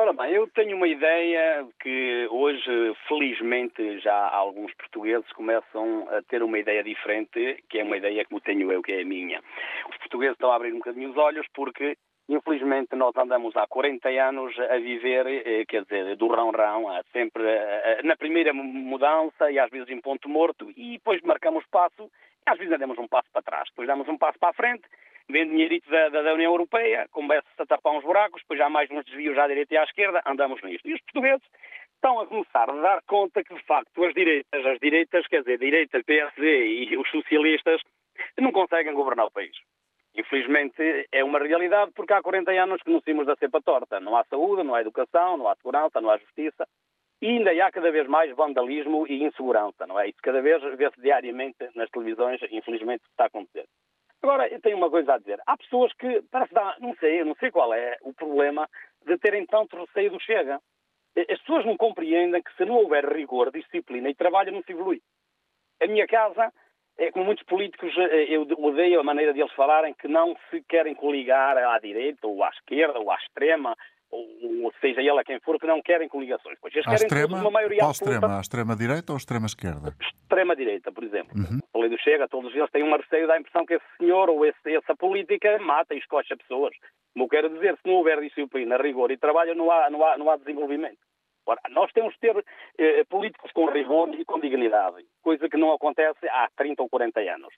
Ora 0.00 0.14
bem, 0.14 0.32
eu 0.32 0.48
tenho 0.48 0.78
uma 0.78 0.88
ideia 0.88 1.68
que 1.78 2.26
hoje, 2.30 2.96
felizmente, 3.06 3.98
já 3.98 4.30
alguns 4.30 4.72
portugueses 4.72 5.30
começam 5.34 6.08
a 6.08 6.22
ter 6.22 6.42
uma 6.42 6.58
ideia 6.58 6.82
diferente, 6.82 7.62
que 7.68 7.78
é 7.78 7.84
uma 7.84 7.98
ideia 7.98 8.24
que 8.24 8.40
tenho 8.40 8.72
eu, 8.72 8.80
que 8.80 8.92
é 8.92 9.02
a 9.02 9.04
minha. 9.04 9.42
Os 9.90 9.98
portugueses 9.98 10.36
estão 10.36 10.50
a 10.50 10.56
abrir 10.56 10.72
um 10.72 10.78
bocadinho 10.78 11.10
os 11.10 11.18
olhos 11.18 11.46
porque 11.52 11.98
Infelizmente, 12.30 12.94
nós 12.94 13.14
andamos 13.16 13.56
há 13.56 13.66
40 13.66 14.08
anos 14.08 14.56
a 14.58 14.78
viver, 14.78 15.26
eh, 15.26 15.64
quer 15.66 15.82
dizer, 15.82 16.16
do 16.16 16.28
rão-rão, 16.28 16.86
sempre 17.12 17.42
eh, 17.42 17.82
eh, 17.98 18.02
na 18.04 18.14
primeira 18.16 18.54
mudança 18.54 19.50
e 19.50 19.58
às 19.58 19.68
vezes 19.68 19.88
em 19.88 20.00
ponto 20.00 20.28
morto, 20.28 20.70
e 20.76 20.92
depois 20.92 21.20
marcamos 21.22 21.64
passo, 21.72 22.04
e 22.46 22.50
às 22.50 22.56
vezes 22.56 22.78
damos 22.78 22.96
um 22.98 23.08
passo 23.08 23.28
para 23.32 23.42
trás, 23.42 23.68
depois 23.70 23.88
damos 23.88 24.06
um 24.06 24.16
passo 24.16 24.38
para 24.38 24.50
a 24.50 24.54
frente, 24.54 24.84
vem 25.30 25.48
dinheirito 25.48 25.90
da, 25.90 26.08
da, 26.08 26.22
da 26.22 26.34
União 26.34 26.52
Europeia, 26.52 27.06
começa-se 27.10 27.62
a 27.62 27.66
tapar 27.66 27.92
uns 27.92 28.04
buracos, 28.04 28.42
depois 28.42 28.60
há 28.60 28.68
mais 28.68 28.90
uns 28.90 29.04
desvios 29.04 29.38
à 29.38 29.46
direita 29.46 29.74
e 29.74 29.76
à 29.78 29.84
esquerda, 29.84 30.22
andamos 30.26 30.62
nisto. 30.62 30.88
E 30.88 30.94
os 30.94 31.00
portugueses 31.02 31.46
estão 31.94 32.20
a 32.20 32.26
começar 32.26 32.68
a 32.70 32.74
dar 32.74 33.02
conta 33.06 33.44
que, 33.44 33.54
de 33.54 33.62
facto, 33.64 34.04
as 34.04 34.14
direitas, 34.14 34.66
as 34.66 34.78
direitas, 34.78 35.26
quer 35.26 35.40
dizer, 35.40 35.58
direita, 35.58 36.02
PSD 36.02 36.66
e 36.66 36.96
os 36.96 37.08
socialistas, 37.10 37.80
não 38.38 38.52
conseguem 38.52 38.94
governar 38.94 39.26
o 39.26 39.30
país. 39.30 39.56
Infelizmente 40.14 41.08
é 41.12 41.22
uma 41.22 41.38
realidade 41.38 41.92
porque 41.94 42.12
há 42.12 42.20
40 42.20 42.50
anos 42.50 42.82
que 42.82 42.90
nos 42.90 43.02
temos 43.04 43.26
da 43.26 43.36
cepa 43.36 43.60
torta. 43.62 44.00
Não 44.00 44.16
há 44.16 44.24
saúde, 44.24 44.62
não 44.62 44.74
há 44.74 44.80
educação, 44.80 45.36
não 45.36 45.48
há 45.48 45.54
segurança, 45.56 46.00
não 46.00 46.10
há 46.10 46.18
justiça. 46.18 46.66
E 47.22 47.26
ainda 47.28 47.50
há 47.64 47.70
cada 47.70 47.90
vez 47.92 48.08
mais 48.08 48.34
vandalismo 48.34 49.06
e 49.06 49.22
insegurança, 49.22 49.86
não 49.86 50.00
é? 50.00 50.08
Isso 50.08 50.18
cada 50.22 50.40
vez 50.40 50.62
vê-se 50.76 51.00
diariamente 51.00 51.68
nas 51.74 51.90
televisões, 51.90 52.40
infelizmente, 52.50 53.04
está 53.10 53.24
a 53.24 53.26
acontecer. 53.26 53.66
Agora, 54.22 54.48
eu 54.48 54.60
tenho 54.60 54.76
uma 54.76 54.90
coisa 54.90 55.14
a 55.14 55.18
dizer. 55.18 55.40
Há 55.46 55.56
pessoas 55.56 55.92
que, 55.94 56.22
parece 56.30 56.52
dar, 56.52 56.76
não 56.80 56.94
sei, 56.96 57.20
eu 57.20 57.26
não 57.26 57.34
sei 57.36 57.50
qual 57.50 57.72
é 57.72 57.96
o 58.02 58.12
problema 58.12 58.68
de 59.06 59.16
terem 59.18 59.46
tanto 59.46 59.76
receio 59.76 60.10
do 60.10 60.20
Chega. 60.20 60.60
As 61.16 61.38
pessoas 61.40 61.64
não 61.64 61.76
compreendem 61.76 62.42
que 62.42 62.54
se 62.56 62.64
não 62.64 62.76
houver 62.76 63.04
rigor, 63.04 63.50
disciplina 63.50 64.08
e 64.08 64.14
trabalho, 64.14 64.52
não 64.52 64.62
se 64.62 64.72
evolui. 64.72 65.00
A 65.82 65.86
minha 65.86 66.06
casa, 66.06 66.52
é 66.98 67.10
como 67.10 67.24
muitos 67.24 67.44
políticos, 67.44 67.92
eh, 67.96 68.26
eu 68.28 68.42
odeio 68.58 69.00
a 69.00 69.02
maneira 69.02 69.32
de 69.32 69.40
eles 69.40 69.52
falarem 69.54 69.94
que 69.94 70.06
não 70.06 70.36
se 70.50 70.62
querem 70.68 70.94
coligar 70.94 71.56
à 71.56 71.78
direita 71.78 72.26
ou 72.26 72.44
à 72.44 72.50
esquerda 72.50 72.98
ou 72.98 73.10
à 73.10 73.16
extrema 73.16 73.76
ou 74.12 74.72
seja 74.80 75.00
ela 75.02 75.22
quem 75.22 75.38
for, 75.40 75.58
que 75.58 75.66
não 75.66 75.80
querem 75.80 76.08
coligações. 76.08 76.58
Pois 76.60 76.74
eles 76.74 76.86
à 76.86 76.90
querem 76.90 77.06
extrema, 77.06 77.40
uma 77.40 77.50
maioria 77.50 77.78
qual 77.78 77.90
absoluta. 77.90 78.16
extrema? 78.16 78.38
À 78.38 78.40
extrema-direita 78.40 79.12
ou 79.12 79.16
à 79.16 79.18
extrema-esquerda? 79.18 79.96
Extrema-direita, 80.00 80.92
por 80.92 81.04
exemplo. 81.04 81.32
Uhum. 81.36 81.60
Falei 81.80 81.96
do 81.96 82.02
Chega, 82.02 82.28
todos 82.28 82.54
eles 82.54 82.70
têm 82.70 82.82
uma 82.82 82.98
receio, 82.98 83.26
dá 83.26 83.32
a 83.32 83.38
impressão 83.38 83.64
que 83.64 83.72
esse 83.72 83.84
senhor 83.96 84.28
ou 84.28 84.44
esse, 84.44 84.76
essa 84.76 84.94
política 84.94 85.58
mata 85.60 85.94
e 85.94 85.98
escocha 85.98 86.36
pessoas. 86.36 86.76
Como 87.14 87.26
quero 87.26 87.48
dizer, 87.48 87.74
se 87.76 87.88
não 87.88 87.94
houver 87.94 88.20
disciplina, 88.20 88.76
rigor 88.76 89.10
e 89.10 89.16
trabalho, 89.16 89.54
não 89.54 89.70
há, 89.70 89.88
não 89.88 90.04
há, 90.04 90.18
não 90.18 90.28
há 90.28 90.36
desenvolvimento. 90.36 90.98
Ora, 91.46 91.58
nós 91.70 91.90
temos 91.92 92.12
de 92.12 92.20
ter 92.20 92.44
eh, 92.76 93.04
políticos 93.04 93.50
com 93.52 93.64
rigor 93.64 94.14
e 94.14 94.26
com 94.26 94.38
dignidade, 94.38 95.06
coisa 95.22 95.48
que 95.48 95.56
não 95.56 95.72
acontece 95.72 96.28
há 96.28 96.50
30 96.54 96.82
ou 96.82 96.88
40 96.90 97.18
anos. 97.20 97.54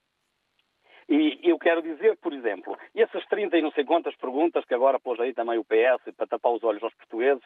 E 1.09 1.41
eu 1.43 1.59
quero 1.59 1.81
dizer, 1.81 2.17
por 2.19 2.31
exemplo, 2.31 2.77
essas 2.95 3.25
30 3.25 3.57
e 3.57 3.61
não 3.61 3.71
sei 3.71 3.83
quantas 3.83 4.15
perguntas 4.15 4.63
que 4.63 4.73
agora 4.73 5.01
pôs 5.01 5.19
aí 5.19 5.33
também 5.33 5.57
o 5.57 5.65
PS 5.65 6.15
para 6.15 6.27
tapar 6.27 6.53
os 6.53 6.63
olhos 6.63 6.81
aos 6.81 6.95
portugueses 6.95 7.43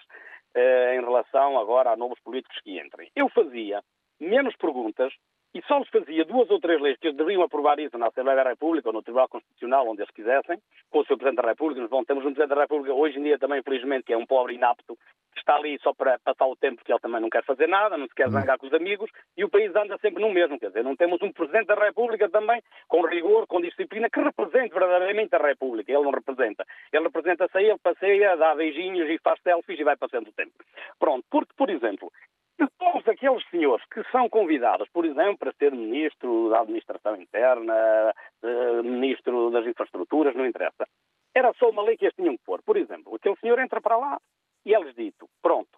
eh, 0.53 0.95
em 0.95 1.01
relação 1.01 1.57
agora 1.57 1.89
a 1.89 1.97
novos 1.97 2.19
políticos 2.19 2.61
que 2.61 2.79
entrem. 2.79 3.09
Eu 3.15 3.29
fazia 3.29 3.81
menos 4.19 4.55
perguntas 4.57 5.11
e 5.53 5.61
só 5.63 5.79
lhes 5.79 5.89
fazia 5.89 6.25
duas 6.25 6.49
ou 6.49 6.59
três 6.59 6.79
leis 6.81 6.97
que 6.99 7.07
eles 7.07 7.17
deveriam 7.17 7.41
aprovar 7.41 7.79
isso 7.79 7.97
na 7.97 8.07
Assembleia 8.07 8.43
da 8.43 8.49
República 8.49 8.89
ou 8.89 8.93
no 8.93 9.01
Tribunal 9.01 9.29
Constitucional, 9.29 9.87
onde 9.87 10.01
eles 10.01 10.13
quisessem, 10.13 10.59
com 10.89 10.99
o 10.99 11.05
seu 11.05 11.17
Presidente 11.17 11.41
da 11.41 11.49
República. 11.49 11.81
Nós 11.89 12.05
temos 12.05 12.23
um 12.23 12.33
Presidente 12.33 12.55
da 12.55 12.61
República 12.61 12.93
hoje 12.93 13.19
em 13.19 13.23
dia 13.23 13.39
também, 13.39 13.59
infelizmente, 13.59 14.05
que 14.05 14.13
é 14.13 14.17
um 14.17 14.25
pobre 14.25 14.55
inapto, 14.55 14.95
que 15.33 15.39
está 15.39 15.55
ali 15.55 15.79
só 15.81 15.93
para 15.93 16.19
passar 16.19 16.45
o 16.47 16.55
tempo, 16.55 16.77
porque 16.77 16.91
ele 16.91 16.99
também 16.99 17.21
não 17.21 17.29
quer 17.29 17.43
fazer 17.43 17.67
nada, 17.67 17.97
não 17.97 18.07
se 18.07 18.15
quer 18.15 18.29
zangar 18.29 18.57
com 18.57 18.67
os 18.67 18.73
amigos, 18.73 19.09
e 19.35 19.43
o 19.43 19.49
país 19.49 19.75
anda 19.75 19.97
sempre 19.99 20.21
no 20.21 20.31
mesmo. 20.31 20.59
Quer 20.59 20.67
dizer, 20.67 20.83
não 20.83 20.95
temos 20.95 21.21
um 21.21 21.31
Presidente 21.31 21.67
da 21.67 21.75
República 21.75 22.29
também 22.29 22.61
com 22.87 23.05
rigor, 23.05 23.47
com 23.47 23.61
disciplina, 23.61 24.09
que 24.09 24.19
represente 24.19 24.73
verdadeiramente 24.73 25.35
a 25.35 25.39
República. 25.39 25.91
Ele 25.91 26.03
não 26.03 26.11
representa. 26.11 26.65
Ele 26.91 27.03
representa-se 27.03 27.57
a 27.57 27.61
ele, 27.61 27.77
passeia, 27.79 28.35
dá 28.35 28.55
beijinhos 28.55 29.09
e 29.09 29.17
faz 29.19 29.39
selfies 29.41 29.79
e 29.79 29.83
vai 29.83 29.95
passando 29.95 30.27
o 30.27 30.33
tempo. 30.33 30.53
Pronto, 30.99 31.25
porque, 31.29 31.53
por 31.55 31.69
exemplo, 31.69 32.11
de 32.59 32.67
todos 32.79 33.07
aqueles 33.07 33.47
senhores 33.49 33.85
que 33.91 34.03
são 34.11 34.27
convidados, 34.29 34.89
por 34.89 35.05
exemplo, 35.05 35.37
para 35.37 35.53
ser 35.53 35.71
ministro 35.71 36.49
da 36.49 36.61
Administração 36.61 37.15
Interna, 37.15 38.13
eh, 38.43 38.81
ministro 38.81 39.51
das 39.51 39.65
Infraestruturas, 39.65 40.35
não 40.35 40.45
interessa. 40.45 40.87
Era 41.35 41.53
só 41.53 41.69
uma 41.69 41.83
lei 41.83 41.95
que 41.95 42.05
eles 42.05 42.15
tinham 42.15 42.35
que 42.35 42.43
pôr. 42.43 42.61
Por 42.63 42.77
exemplo, 42.77 43.15
aquele 43.15 43.35
senhor 43.37 43.59
entra 43.59 43.79
para 43.79 43.97
lá 43.97 44.19
e 44.65 44.73
eles 44.73 44.95
dito, 44.95 45.29
pronto, 45.41 45.69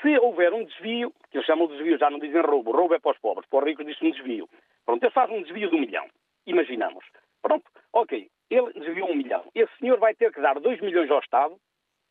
se 0.00 0.18
houver 0.18 0.52
um 0.54 0.64
desvio, 0.64 1.12
que 1.30 1.36
eles 1.36 1.46
chamam 1.46 1.66
de 1.66 1.74
desvio, 1.76 1.98
já 1.98 2.08
não 2.08 2.18
dizem 2.18 2.40
roubo, 2.40 2.72
roubo 2.72 2.94
é 2.94 2.98
para 2.98 3.12
os 3.12 3.18
pobres, 3.18 3.48
para 3.48 3.58
os 3.58 3.64
ricos 3.66 3.84
diz 3.84 4.00
um 4.00 4.10
desvio. 4.10 4.48
Pronto, 4.86 5.02
eles 5.02 5.14
fazem 5.14 5.38
um 5.38 5.42
desvio 5.42 5.68
de 5.68 5.76
um 5.76 5.80
milhão, 5.80 6.06
imaginamos. 6.46 7.04
Pronto, 7.42 7.64
ok, 7.92 8.30
ele 8.48 8.72
desviou 8.72 9.10
um 9.10 9.14
milhão. 9.14 9.44
Esse 9.54 9.76
senhor 9.78 9.98
vai 9.98 10.14
ter 10.14 10.32
que 10.32 10.40
dar 10.40 10.58
dois 10.60 10.80
milhões 10.80 11.10
ao 11.10 11.18
Estado 11.20 11.56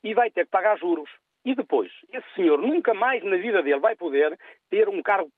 e 0.04 0.14
vai 0.14 0.30
ter 0.30 0.46
que 0.46 0.52
pagar 0.52 0.78
juros. 0.78 1.10
E 1.46 1.54
depois, 1.56 1.92
esse 2.12 2.34
senhor 2.36 2.58
nunca 2.62 2.94
mais 2.94 3.22
na 3.24 3.36
vida 3.36 3.62
dele 3.62 3.80
vai 3.80 3.96
poder 3.96 4.38
ter 4.70 4.88
um 4.88 5.02
cargo 5.02 5.30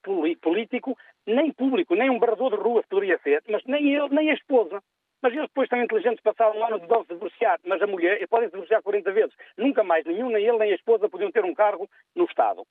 político, 0.41 0.95
nem 1.25 1.51
público, 1.51 1.95
nem 1.95 2.09
um 2.09 2.19
barrador 2.19 2.51
de 2.51 2.61
rua 2.61 2.83
poderia 2.87 3.17
ser, 3.19 3.41
mas 3.49 3.63
nem 3.65 3.95
ele, 3.95 4.09
nem 4.09 4.29
a 4.29 4.33
esposa. 4.33 4.81
Mas 5.21 5.33
eles 5.33 5.47
depois 5.47 5.65
estão 5.65 5.81
inteligentes, 5.81 6.21
passaram 6.21 6.59
um 6.59 6.65
ano 6.65 6.79
de 6.79 6.85
se 6.85 7.13
divorciar, 7.13 7.59
mas 7.65 7.81
a 7.81 7.87
mulher 7.87 8.27
pode 8.27 8.45
se 8.45 8.51
divorciar 8.51 8.83
40 8.83 9.11
vezes. 9.11 9.35
Nunca 9.57 9.83
mais 9.83 10.05
nenhum, 10.05 10.29
nem 10.29 10.45
ele, 10.45 10.59
nem 10.59 10.71
a 10.71 10.75
esposa 10.75 11.09
podiam 11.09 11.31
ter 11.31 11.43
um 11.43 11.55
cargo 11.55 11.89
no 12.15 12.25
Estado. 12.25 12.63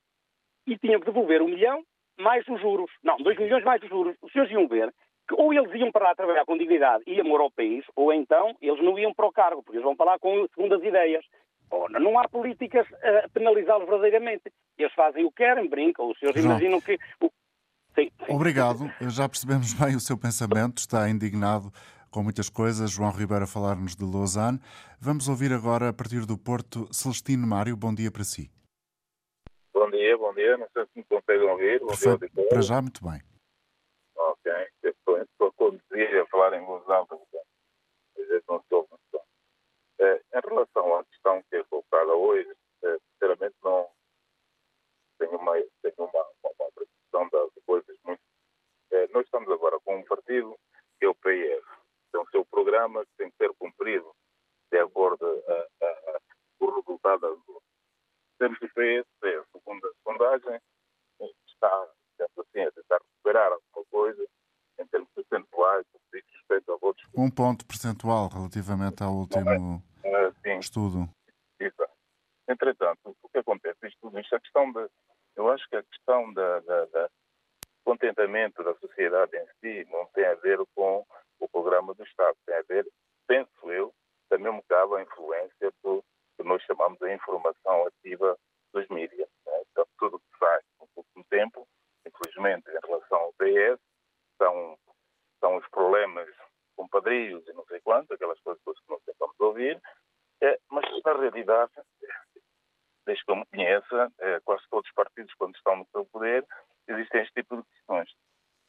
E 0.67 0.79
tinham 0.79 1.01
que 1.01 1.07
devolver 1.07 1.43
um 1.43 1.49
milhão 1.49 1.83
mais 2.17 2.47
os 2.47 2.61
juros. 2.61 2.91
Não, 3.03 3.17
dois 3.17 3.37
milhões 3.37 3.65
mais 3.65 3.83
os 3.83 3.89
juros. 3.89 4.17
Os 4.23 4.31
senhores 4.31 4.53
iam 4.53 4.69
ver 4.69 4.93
que 5.27 5.35
ou 5.35 5.53
eles 5.53 5.73
iam 5.75 5.91
para 5.91 6.05
lá 6.05 6.15
trabalhar 6.15 6.45
com 6.45 6.57
dignidade 6.57 7.03
e 7.07 7.21
amor 7.21 7.41
ao 7.41 7.51
país, 7.51 7.85
ou 7.97 8.13
então 8.13 8.55
eles 8.61 8.83
não 8.83 8.99
iam 8.99 9.13
para 9.13 9.27
o 9.27 9.33
cargo, 9.33 9.63
porque 9.63 9.79
eles 9.79 9.85
vão 9.85 9.97
para 9.97 10.13
lá 10.13 10.19
com 10.19 10.47
segundas 10.55 10.83
ideias. 10.83 11.25
Ora, 11.77 11.99
não 11.99 12.19
há 12.19 12.29
políticas 12.29 12.87
a 13.25 13.29
penalizá-los 13.31 13.87
verdadeiramente. 13.89 14.45
Eles 14.79 14.93
fazem 14.95 15.25
o 15.25 15.31
que 15.31 15.37
querem, 15.39 15.69
brincam, 15.69 16.09
os 16.11 16.19
senhores 16.19 16.41
João. 16.41 16.53
imaginam 16.57 16.81
que. 16.81 16.99
o- 17.21 17.31
Sim, 17.95 18.11
sim. 18.27 18.33
Obrigado, 18.33 18.91
já 19.11 19.29
percebemos 19.29 19.73
bem 19.79 19.95
o 19.97 20.01
seu 20.01 20.19
pensamento, 20.19 20.79
está 20.79 21.09
indignado 21.09 21.71
com 22.11 22.23
muitas 22.23 22.49
coisas. 22.49 22.91
João 22.91 23.11
Ribeiro 23.13 23.45
a 23.45 23.47
falar-nos 23.47 23.95
de 23.97 24.05
Lausanne. 24.05 24.61
Vamos 25.01 25.29
ouvir 25.29 25.53
agora, 25.53 25.89
a 25.89 25.93
partir 25.93 26.27
do 26.27 26.37
Porto, 26.39 26.89
Celestino 26.93 27.47
Mário. 27.47 27.77
Bom 27.77 27.95
dia 27.95 28.11
para 28.11 28.25
si. 28.25 28.51
Bom 29.73 29.91
dia, 29.91 30.17
bom 30.19 30.33
dia. 30.35 30.57
Não 30.57 30.69
sei 30.73 30.85
se 30.87 30.91
me 30.99 31.05
conseguem 31.05 31.49
ouvir. 31.49 31.79
Bom 31.81 31.87
dia, 31.87 31.97
Perfeito. 31.97 32.23
auditório. 32.25 32.49
Para 32.51 32.63
já, 32.63 32.83
muito 32.83 33.03
bem. 33.05 33.21
Ok. 34.17 34.53
Estou, 34.83 35.17
a 35.17 35.53
conduzir 35.53 36.21
a 36.21 36.27
falar 36.27 36.53
em 36.61 36.65
voz 36.65 36.89
alta, 36.89 37.15
às 37.15 38.27
vezes 38.29 38.43
não 38.49 38.57
estou 38.57 38.87
muito 38.91 39.03
bem. 39.13 39.21
Eh, 40.01 40.23
Em 40.35 40.41
relação 40.49 40.97
à 40.97 41.05
questão 41.05 41.43
que 41.45 41.57
é 41.57 41.65
colocada 41.65 42.15
hoje, 42.15 42.51
eh, 42.85 42.99
sinceramente 43.13 43.55
não 43.63 43.89
tenho 45.19 45.37
uma, 45.37 45.53
tenho 45.83 45.95
uma, 45.99 46.27
uma, 46.43 46.53
uma 47.15 47.51
de 47.55 47.61
coisas 47.67 47.97
muito. 48.05 48.23
Eh, 48.93 49.09
Nós 49.13 49.25
estamos 49.25 49.51
agora 49.51 49.79
com 49.81 49.97
um 49.97 50.05
partido 50.05 50.59
que 50.99 51.07
é 51.07 51.09
o 51.09 51.15
PS. 51.15 51.65
Tem 52.13 52.21
o 52.21 52.31
seu 52.31 52.45
programa 52.47 53.05
que 53.05 53.13
tem 53.19 53.31
que 53.31 53.37
ser 53.37 53.53
cumprido 53.55 54.15
de 54.71 54.79
acordo 54.79 55.43
com 56.59 56.65
o 56.67 56.75
resultado 56.81 57.21
das 57.21 57.49
urnas. 57.49 57.63
Temos 58.39 58.59
o 58.61 58.69
PS, 58.69 59.09
é, 59.25 59.45
segundo 59.53 59.87
a 59.87 59.93
sondagem, 60.03 60.61
está, 61.47 61.93
digamos 62.13 62.39
assim, 62.39 62.61
a 62.61 62.73
tentar 62.73 62.99
recuperar 62.99 63.53
alguma 63.53 63.85
coisa 63.91 64.27
em 64.79 64.87
termos 64.87 65.09
percentuais, 65.15 65.87
no 65.93 66.01
que 66.11 66.25
respeito 66.33 66.73
a 66.73 66.77
votos. 66.77 67.05
Um 67.17 67.31
ponto 67.31 67.67
percentual 67.67 68.29
relativamente 68.29 69.03
ao 69.03 69.13
último 69.13 69.83
eh, 70.05 70.33
sim, 70.43 70.59
estudo. 70.59 71.09
Exato. 71.59 71.93
Entretanto, 72.49 73.17
o 73.23 73.29
que 73.29 73.39
acontece? 73.39 73.87
Isto 73.87 73.99
tudo, 74.03 74.21
isto, 74.21 74.35
a 74.35 74.41
questão 74.41 74.73
da. 74.73 74.89
Eu 75.37 75.51
acho 75.51 75.69
que 75.69 75.77
a 75.77 75.83
questão 75.83 76.33
da, 76.33 76.61
da, 76.61 76.85
da 76.87 77.11
contentamento 77.85 78.63
da 78.63 78.75
sociedade 78.77 79.37
em 79.37 79.47
si 79.61 79.91
não 79.91 80.07
tem 80.07 80.25
a 80.25 80.35
ver 80.35 80.59
com 80.75 81.05
o 81.39 81.49
programa 81.49 81.95
do 81.95 82.03
Estado. 82.03 82.37
Tem 82.47 82.57
a 82.57 82.63
ver, 82.63 82.87
penso 83.27 83.71
eu, 83.71 83.93
também 84.29 84.53
me 84.53 84.63
cabe 84.63 84.97
a 84.97 85.03
influência 85.03 85.73
do 85.83 86.03
que 86.37 86.43
nós 86.43 86.63
chamamos 86.63 86.99
de 86.99 87.15
informação 87.15 87.87
ativa 87.87 88.37
dos 88.73 88.89
mídias. 88.89 89.29
Né? 89.47 89.63
Então, 89.71 89.87
tudo 89.99 90.17
o 90.17 90.19
que 90.19 90.39
sai 90.39 90.61
no 90.81 90.89
último 90.97 91.25
tempo, 91.31 91.69
infelizmente, 92.07 92.69
em 92.71 92.87
relação 92.87 93.19
ao 93.19 93.33
PS, 93.35 93.81
são, 94.39 94.79
são 95.41 95.57
os 95.57 95.69
problemas 95.69 96.29
com 96.77 96.89
padrinhos 96.89 97.47
e 97.47 97.53
não 97.53 97.65
sei 97.67 97.81
quanto, 97.81 98.13
aquelas 98.13 98.41
coisas 98.41 98.63
todas 98.65 98.81
que 98.81 98.91
nós 98.91 99.03
tentamos 99.05 99.39
ouvir, 99.39 99.81
é, 100.43 100.59
mas 100.71 100.85
na 101.05 101.13
realidade, 101.13 101.73
desde 103.07 103.25
que 103.25 103.33
é, 104.21 104.41
quase 104.41 104.63
todos 104.71 104.89
os 104.89 104.95
partidos, 104.95 105.35
quando 105.35 105.55
estão 105.57 105.77
no 105.77 105.87
seu 105.93 106.05
poder, 106.07 106.47
existem 106.89 107.23
este 107.23 107.35
tipo 107.35 107.57
de 107.57 107.63
questões. 107.65 108.11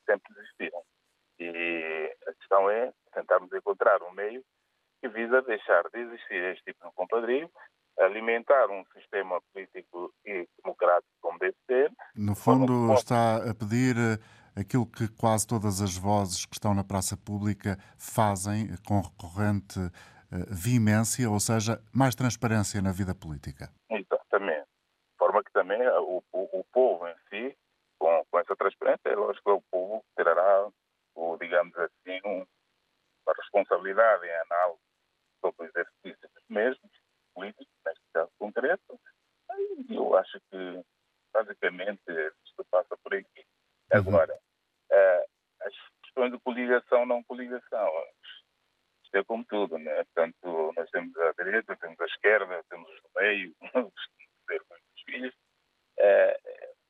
Sempre 0.06 0.34
existiram. 0.38 0.84
E 1.40 2.18
a 2.28 2.34
questão 2.34 2.70
é 2.70 2.94
tentarmos 3.14 3.52
encontrar 3.52 4.02
um 4.04 4.12
meio 4.12 4.44
que 5.02 5.10
visa 5.10 5.42
deixar 5.42 5.84
de 5.90 6.00
existir 6.00 6.42
este 6.52 6.64
tipo 6.66 6.88
de 6.88 6.94
compadrio, 6.94 7.52
alimentar 8.00 8.70
um 8.70 8.84
sistema 8.94 9.42
político 9.54 10.14
e 10.26 10.48
democrático 10.64 11.12
como 11.22 11.40
deve 11.40 11.56
ser. 11.66 11.92
No 12.16 12.36
fundo, 12.36 12.94
está 12.94 13.38
a 13.38 13.54
pedir 13.54 13.96
eh, 13.98 14.60
aquilo 14.60 14.86
que 14.86 15.08
quase 15.10 15.48
todas 15.48 15.82
as 15.82 15.98
vozes 15.98 16.46
que 16.46 16.56
estão 16.56 16.74
na 16.74 16.84
praça 16.84 17.18
pública 17.18 17.78
fazem 17.98 18.66
eh, 18.66 18.78
com 18.88 19.02
recorrente 19.02 19.80
eh, 20.32 20.46
veemência, 20.50 21.30
ou 21.30 21.40
seja, 21.40 21.82
mais 21.94 22.16
transparência 22.16 22.82
na 22.82 22.92
vida 22.92 23.14
política. 23.16 23.70
Exatamente. 23.90 24.68
De 25.12 25.18
forma 25.18 25.44
que 25.44 25.52
também 25.52 25.82
eh, 25.82 26.00
o, 26.00 26.24
o, 26.34 26.60
o 26.60 26.64
povo 26.74 27.08
em 27.08 27.16
si, 27.30 27.58
com, 28.00 28.26
com 28.30 28.40
essa 28.40 28.56
transparência, 28.56 29.10
é 29.10 29.16
lógico 29.16 29.44
que 29.44 29.52
o 29.52 29.62
povo 29.72 30.06
terá, 30.18 30.70
o, 31.16 31.38
digamos 31.38 31.78
assim, 31.78 32.20
um, 32.26 32.46
uma 33.26 33.34
responsabilidade 33.38 34.26
em 34.26 34.36
análise 34.52 34.80
sobre 35.42 35.66
o 35.66 35.70
exercício 35.70 36.30
dos 36.34 36.44
mesmos, 36.50 36.92
políticos, 37.36 37.76
neste 37.86 38.04
caso 38.14 38.32
concreto. 38.40 39.00
E 39.90 39.96
eu 39.96 40.16
acho 40.16 40.40
que, 40.50 40.84
basicamente, 41.34 42.02
isto 42.46 42.66
passa 42.72 42.98
por 43.04 43.14
aqui. 43.14 43.46
Agora, 43.92 44.40
eh, 44.92 45.26
as 45.62 45.74
questões 46.04 46.32
de 46.32 46.40
coligação, 46.40 47.06
não 47.06 47.24
coligação, 47.24 47.92
isto 49.04 49.16
é 49.18 49.24
como 49.24 49.46
tudo, 49.46 49.78
né? 49.78 50.04
Portanto, 50.06 50.74
nós 50.76 50.90
temos 50.90 51.16
a 51.18 51.44
direita, 51.44 51.78
temos 51.78 52.00
a 52.00 52.06
esquerda, 52.06 52.64
temos 52.70 52.90
os 52.90 53.02
do 53.02 53.10
meio, 53.16 53.56
os 53.76 55.02
filhos. 55.04 55.36
Eh, 56.00 56.40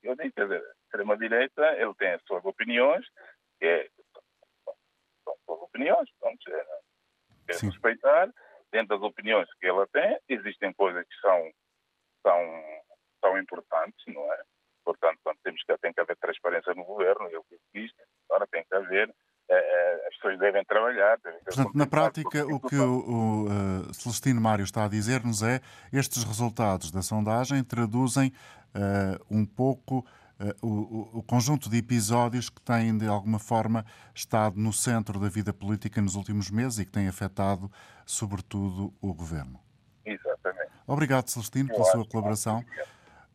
eu 0.04 0.16
digo, 0.16 0.34
quer 0.34 0.44
dizer, 0.44 0.64
a 0.64 0.72
extrema-direita, 0.86 1.74
ele 1.74 1.94
tem 1.96 2.14
as 2.14 2.24
suas 2.24 2.46
opiniões, 2.46 3.06
que 3.60 3.66
é, 3.66 3.90
são 5.26 5.36
suas 5.46 5.62
dizer, 6.34 6.66
é 7.48 7.54
respeitar. 7.54 8.30
Dentro 8.72 8.98
das 8.98 9.08
opiniões 9.08 9.48
que 9.60 9.68
ela 9.68 9.88
tem, 9.88 10.18
existem 10.28 10.74
coisas 10.74 11.06
que 11.08 11.16
são, 11.22 11.52
são, 12.26 12.64
são 13.24 13.38
importantes, 13.38 14.04
não 14.08 14.34
é? 14.34 14.44
Portanto, 14.84 15.20
quando 15.24 15.38
temos 15.44 15.64
que, 15.64 15.78
tem 15.78 15.94
que 15.94 16.02
haver 16.02 16.18
transparência 16.18 16.74
no 16.74 16.84
governo, 16.84 17.28
eu 17.30 17.44
disse 17.74 17.96
agora 18.30 18.48
tem 18.52 18.64
que 18.64 18.76
haver, 18.76 19.10
eh, 19.50 19.56
eh, 19.56 20.08
as 20.08 20.16
pessoas 20.16 20.40
devem 20.40 20.64
trabalhar. 20.66 21.18
Devem 21.24 21.40
Portanto, 21.40 21.72
na 21.74 21.88
prática, 21.88 22.46
o 22.46 22.60
que 22.60 22.76
o, 22.76 23.00
o, 23.00 23.48
eh, 23.48 23.94
Celestino 23.94 24.42
Mário 24.42 24.64
está 24.64 24.86
a 24.86 24.90
dizer-nos 24.90 25.42
é 25.42 25.60
estes 25.94 26.24
resultados 26.24 26.92
da 26.92 27.02
sondagem 27.02 27.64
traduzem 27.64 28.32
eh, 28.76 29.18
um 29.32 29.46
pouco 29.46 30.06
eh, 30.40 30.56
o, 30.62 31.18
o- 31.20 31.24
conjunto 31.24 31.70
de 31.70 31.78
episódios 31.78 32.50
que 32.50 32.62
têm, 32.62 32.98
de 32.98 33.08
alguma 33.08 33.40
forma, 33.40 33.86
estado 34.14 34.60
no 34.60 34.72
centro 34.74 35.20
da 35.20 35.30
vida 35.30 35.54
política 35.54 36.02
nos 36.02 36.16
últimos 36.16 36.50
meses 36.50 36.80
e 36.80 36.86
que 36.86 36.92
têm 36.92 37.08
afetado, 37.08 37.72
sobretudo, 38.06 38.94
o 39.02 39.14
governo. 39.14 39.60
Exatamente. 40.06 40.72
Obrigado, 40.88 41.30
Celestino, 41.30 41.70
pela 41.70 41.80
Eu 41.88 41.92
sua 41.92 42.06
colaboração. 42.06 42.64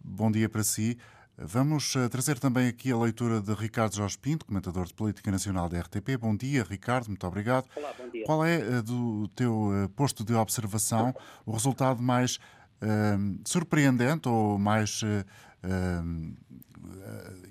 Bom 0.03 0.30
dia 0.30 0.48
para 0.48 0.62
si. 0.62 0.96
Vamos 1.42 1.96
eh, 1.96 2.07
trazer 2.09 2.38
também 2.38 2.68
aqui 2.68 2.92
a 2.92 2.96
leitura 2.98 3.40
de 3.40 3.53
Ricardo 3.55 3.96
Jorge 3.96 4.18
Pinto, 4.18 4.44
comentador 4.44 4.84
de 4.86 4.92
Política 4.92 5.30
Nacional 5.30 5.68
da 5.70 5.80
RTP. 5.80 6.18
Bom 6.20 6.36
dia, 6.36 6.62
Ricardo, 6.68 7.09
muito 7.09 7.26
obrigado. 7.26 7.66
Olá, 7.74 7.92
bom 7.98 8.09
dia. 8.11 8.24
Qual 8.26 8.44
é, 8.44 8.57
eh, 8.61 8.82
do 8.82 9.26
teu 9.28 9.90
posto 9.96 10.22
de 10.22 10.34
observação, 10.34 11.14
o 11.46 11.53
resultado 11.53 12.03
mais 12.03 12.38
eh, 12.82 13.16
surpreendente 13.46 14.28
ou 14.28 14.59
mais 14.59 15.01
eh, 15.03 15.24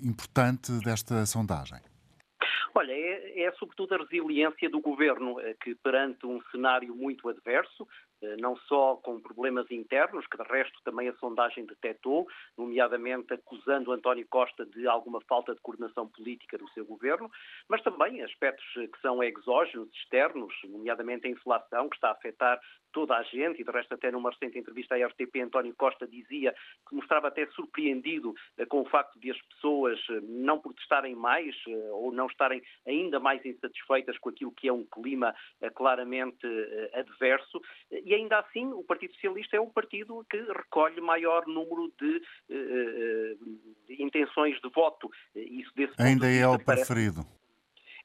importante 0.02 0.72
desta 0.84 1.24
sondagem? 1.26 1.80
Olha, 2.74 2.92
é, 2.92 3.42
é 3.42 3.52
sobretudo 3.52 3.94
a 3.94 3.98
resiliência 3.98 4.70
do 4.70 4.80
governo, 4.80 5.40
eh, 5.40 5.54
que 5.62 5.74
perante 5.74 6.24
um 6.24 6.40
cenário 6.50 6.94
muito 6.94 7.28
adverso, 7.28 7.82
eh, 7.84 8.09
não 8.38 8.56
só 8.56 8.96
com 8.96 9.20
problemas 9.20 9.70
internos, 9.70 10.26
que 10.26 10.36
de 10.36 10.48
resto 10.48 10.78
também 10.84 11.08
a 11.08 11.14
sondagem 11.14 11.64
detectou, 11.64 12.26
nomeadamente 12.56 13.32
acusando 13.32 13.92
António 13.92 14.26
Costa 14.28 14.66
de 14.66 14.86
alguma 14.86 15.20
falta 15.22 15.54
de 15.54 15.60
coordenação 15.60 16.08
política 16.08 16.58
do 16.58 16.68
seu 16.70 16.84
governo, 16.84 17.30
mas 17.68 17.82
também 17.82 18.22
aspectos 18.22 18.64
eh, 18.76 18.86
que 18.86 19.00
são 19.00 19.22
exógenos, 19.22 19.88
externos, 19.94 20.54
nomeadamente 20.64 21.26
a 21.26 21.30
inflação, 21.30 21.88
que 21.88 21.96
está 21.96 22.08
a 22.08 22.12
afetar 22.12 22.60
toda 22.92 23.16
a 23.16 23.22
gente, 23.22 23.60
e 23.60 23.64
de 23.64 23.70
resto 23.70 23.94
até 23.94 24.10
numa 24.10 24.30
recente 24.30 24.58
entrevista 24.58 24.94
à 24.94 25.06
RTP, 25.06 25.36
António 25.42 25.74
Costa 25.76 26.06
dizia 26.06 26.54
que 26.88 26.94
mostrava 26.94 27.28
até 27.28 27.46
surpreendido 27.48 28.34
eh, 28.58 28.66
com 28.66 28.80
o 28.80 28.88
facto 28.88 29.18
de 29.18 29.30
as 29.30 29.40
pessoas 29.42 29.98
eh, 30.10 30.20
não 30.22 30.58
protestarem 30.58 31.14
mais 31.14 31.54
eh, 31.68 31.90
ou 31.92 32.12
não 32.12 32.26
estarem 32.26 32.62
ainda 32.86 33.20
mais 33.20 33.44
insatisfeitas 33.44 34.18
com 34.18 34.28
aquilo 34.28 34.52
que 34.52 34.68
é 34.68 34.72
um 34.72 34.84
clima 34.84 35.34
eh, 35.60 35.70
claramente 35.70 36.46
eh, 36.46 36.90
adverso. 36.94 37.60
E 38.04 38.14
ainda 38.14 38.38
assim, 38.38 38.66
o 38.72 38.82
Partido 38.82 39.12
Socialista 39.14 39.56
é 39.56 39.60
um 39.60 39.70
partido 39.70 40.24
que 40.30 40.38
recolhe 40.38 41.00
maior 41.00 41.46
número 41.46 41.92
de, 42.00 42.22
eh, 42.50 43.36
eh, 43.90 43.94
intenções 43.98 44.60
de 44.60 44.68
voto. 44.70 45.10
Isso 45.34 45.70
desse 45.74 45.94
Ainda 45.98 46.26
de 46.26 46.38
é 46.38 46.48
o 46.48 46.58
preferido. 46.58 47.24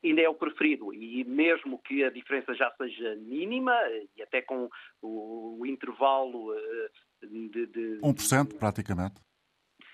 ainda 0.04 0.22
é 0.22 0.30
o 0.30 0.36
preferido. 0.36 0.94
E 0.94 1.24
mesmo 1.24 1.80
que 1.80 2.04
a 2.04 2.10
diferença 2.10 2.54
já 2.54 2.72
seja 2.78 3.16
mínima, 3.16 3.76
e 4.16 4.22
até 4.22 4.42
com 4.42 4.70
o, 5.02 5.58
o 5.60 5.66
intervalo 5.66 6.54
eh, 6.54 6.90
de, 7.24 7.66
de 7.68 8.00
1% 8.02 8.58
praticamente. 8.58 9.16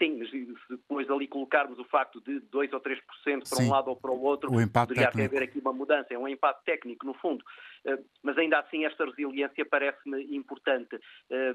Sim, 0.02 0.18
mas 0.18 0.30
se 0.32 0.48
depois 0.70 1.08
ali 1.12 1.28
colocarmos 1.28 1.78
o 1.78 1.84
facto 1.86 2.20
de 2.22 2.40
2 2.40 2.74
ou 2.74 2.80
3% 2.80 3.00
para 3.24 3.44
Sim. 3.44 3.68
um 3.68 3.70
lado 3.70 3.90
ou 3.90 3.96
para 3.96 4.12
o 4.12 4.20
outro, 4.24 4.50
O 4.50 4.54
poderia 4.70 5.06
técnico. 5.08 5.22
haver 5.36 5.44
aqui 5.44 5.60
uma 5.60 5.72
mudança, 5.74 6.08
é 6.12 6.18
um 6.18 6.28
empate 6.28 6.64
técnico, 6.66 7.06
no 7.06 7.14
fundo. 7.14 7.44
Eh, 7.86 8.00
Mas 8.24 8.38
ainda 8.38 8.60
assim, 8.60 8.86
esta 8.86 9.06
resiliência 9.06 9.66
parece-me 9.66 10.36
importante. 10.36 11.00
Eh, 11.30 11.54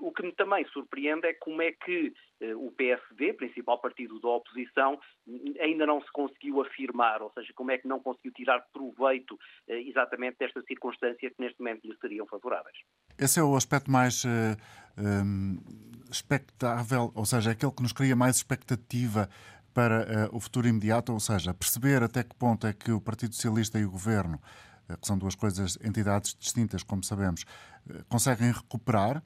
O 0.00 0.10
que 0.12 0.22
me 0.22 0.32
também 0.32 0.64
surpreende 0.66 1.26
é 1.26 1.34
como 1.34 1.60
é 1.62 1.72
que 1.72 2.12
eh, 2.40 2.54
o 2.54 2.70
PSD, 2.72 3.34
principal 3.34 3.78
partido 3.78 4.18
da 4.20 4.28
oposição, 4.28 4.98
ainda 5.60 5.86
não 5.86 6.00
se 6.02 6.10
conseguiu 6.12 6.60
afirmar, 6.62 7.22
ou 7.22 7.30
seja, 7.32 7.52
como 7.54 7.70
é 7.70 7.78
que 7.78 7.86
não 7.88 8.00
conseguiu 8.00 8.32
tirar 8.32 8.60
proveito 8.72 9.38
eh, 9.68 9.80
exatamente 9.82 10.38
desta 10.38 10.60
circunstância 10.62 11.30
que 11.30 11.36
neste 11.38 11.58
momento 11.60 11.86
lhe 11.86 11.96
seriam 12.00 12.26
favoráveis. 12.26 12.76
Esse 13.18 13.38
é 13.40 13.42
o 13.42 13.54
aspecto 13.54 13.90
mais 13.90 14.24
eh, 14.96 15.22
hum, 15.22 15.58
expectável, 16.10 17.10
ou 17.14 17.24
seja, 17.24 17.50
aquele 17.50 17.72
que 17.72 17.82
nos 17.82 17.92
cria 17.92 18.14
mais 18.14 18.36
expectativa 18.36 19.28
para 19.74 20.02
eh, 20.02 20.28
o 20.32 20.38
futuro 20.38 20.68
imediato, 20.68 21.12
ou 21.12 21.20
seja, 21.20 21.54
perceber 21.54 22.02
até 22.02 22.22
que 22.22 22.34
ponto 22.34 22.66
é 22.66 22.72
que 22.72 22.92
o 22.92 23.00
Partido 23.00 23.34
Socialista 23.34 23.78
e 23.78 23.84
o 23.84 23.90
Governo, 23.90 24.40
eh, 24.88 24.96
que 24.96 25.06
são 25.06 25.16
duas 25.16 25.34
coisas, 25.34 25.78
entidades 25.82 26.36
distintas, 26.38 26.82
como 26.82 27.02
sabemos, 27.02 27.44
eh, 27.88 28.02
conseguem 28.08 28.52
recuperar, 28.52 29.22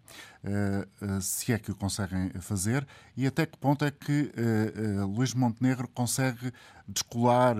se 1.21 1.53
é 1.53 1.59
que 1.59 1.73
o 1.73 1.75
conseguem 1.75 2.31
fazer, 2.41 2.87
e 3.17 3.27
até 3.27 3.45
que 3.45 3.59
ponto 3.59 3.85
é 3.85 3.91
que 3.91 4.31
Luís 5.09 5.35
Montenegro 5.35 5.89
consegue 5.89 6.53
descolar 6.87 7.57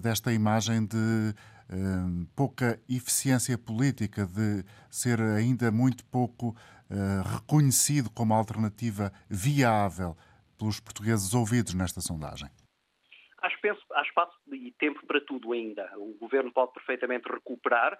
desta 0.00 0.32
imagem 0.32 0.86
de 0.86 1.34
eh, 1.70 2.26
pouca 2.34 2.80
eficiência 2.88 3.56
política, 3.56 4.26
de 4.26 4.64
ser 4.90 5.20
ainda 5.20 5.70
muito 5.70 6.04
pouco 6.06 6.56
eh, 6.90 7.22
reconhecido 7.24 8.10
como 8.10 8.34
alternativa 8.34 9.12
viável 9.28 10.16
pelos 10.58 10.80
portugueses 10.80 11.32
ouvidos 11.32 11.72
nesta 11.72 12.00
sondagem. 12.00 12.50
Acho, 13.42 13.58
penso, 13.62 13.80
há 13.94 14.02
espaço 14.02 14.36
e 14.52 14.70
tempo 14.72 15.06
para 15.06 15.20
tudo 15.20 15.52
ainda. 15.52 15.88
O 15.96 16.14
governo 16.18 16.52
pode 16.52 16.72
perfeitamente 16.72 17.26
recuperar, 17.32 17.98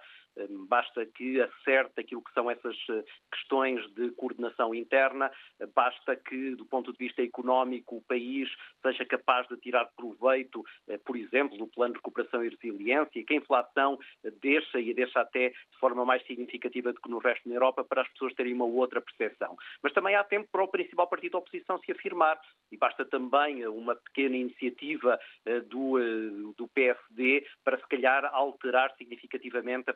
basta 0.67 1.05
que 1.05 1.41
acerte 1.41 1.99
aquilo 1.99 2.23
que 2.23 2.33
são 2.33 2.49
essas 2.49 2.75
eh, 2.89 3.03
questões 3.31 3.81
de 3.93 4.11
coordenação 4.11 4.73
interna, 4.73 5.31
eh, 5.59 5.65
basta 5.75 6.15
que, 6.15 6.55
do 6.55 6.65
ponto 6.65 6.91
de 6.91 6.97
vista 6.97 7.21
económico, 7.21 7.97
o 7.97 8.01
país 8.01 8.49
seja 8.81 9.05
capaz 9.05 9.47
de 9.47 9.57
tirar 9.57 9.85
proveito, 9.95 10.63
eh, 10.87 10.97
por 10.97 11.17
exemplo, 11.17 11.57
do 11.57 11.67
plano 11.67 11.93
de 11.93 11.99
recuperação 11.99 12.43
e 12.43 12.49
resiliência, 12.49 13.23
que 13.23 13.33
a 13.33 13.37
inflação 13.37 13.99
deixa 14.41 14.79
e 14.79 14.93
deixa 14.93 15.19
até 15.19 15.49
de 15.49 15.79
forma 15.79 16.05
mais 16.05 16.25
significativa 16.25 16.93
do 16.93 17.01
que 17.01 17.09
no 17.09 17.19
resto 17.19 17.47
da 17.47 17.55
Europa, 17.55 17.83
para 17.83 18.01
as 18.01 18.07
pessoas 18.09 18.33
terem 18.33 18.53
uma 18.53 18.65
outra 18.65 19.01
percepção. 19.01 19.55
Mas 19.83 19.93
também 19.93 20.15
há 20.15 20.23
tempo 20.23 20.47
para 20.51 20.63
o 20.63 20.67
principal 20.67 21.07
partido 21.07 21.33
da 21.33 21.37
oposição 21.39 21.79
se 21.79 21.91
afirmar 21.91 22.39
e 22.71 22.77
basta 22.77 23.05
também 23.05 23.65
uma 23.67 23.95
pequena 23.95 24.35
iniciativa 24.35 25.19
do, 25.67 26.53
do 26.53 26.67
PSD 26.69 27.45
para 27.63 27.77
se 27.77 27.87
calhar 27.87 28.25
alterar 28.33 28.93
significativamente 28.97 29.89
a, 29.89 29.95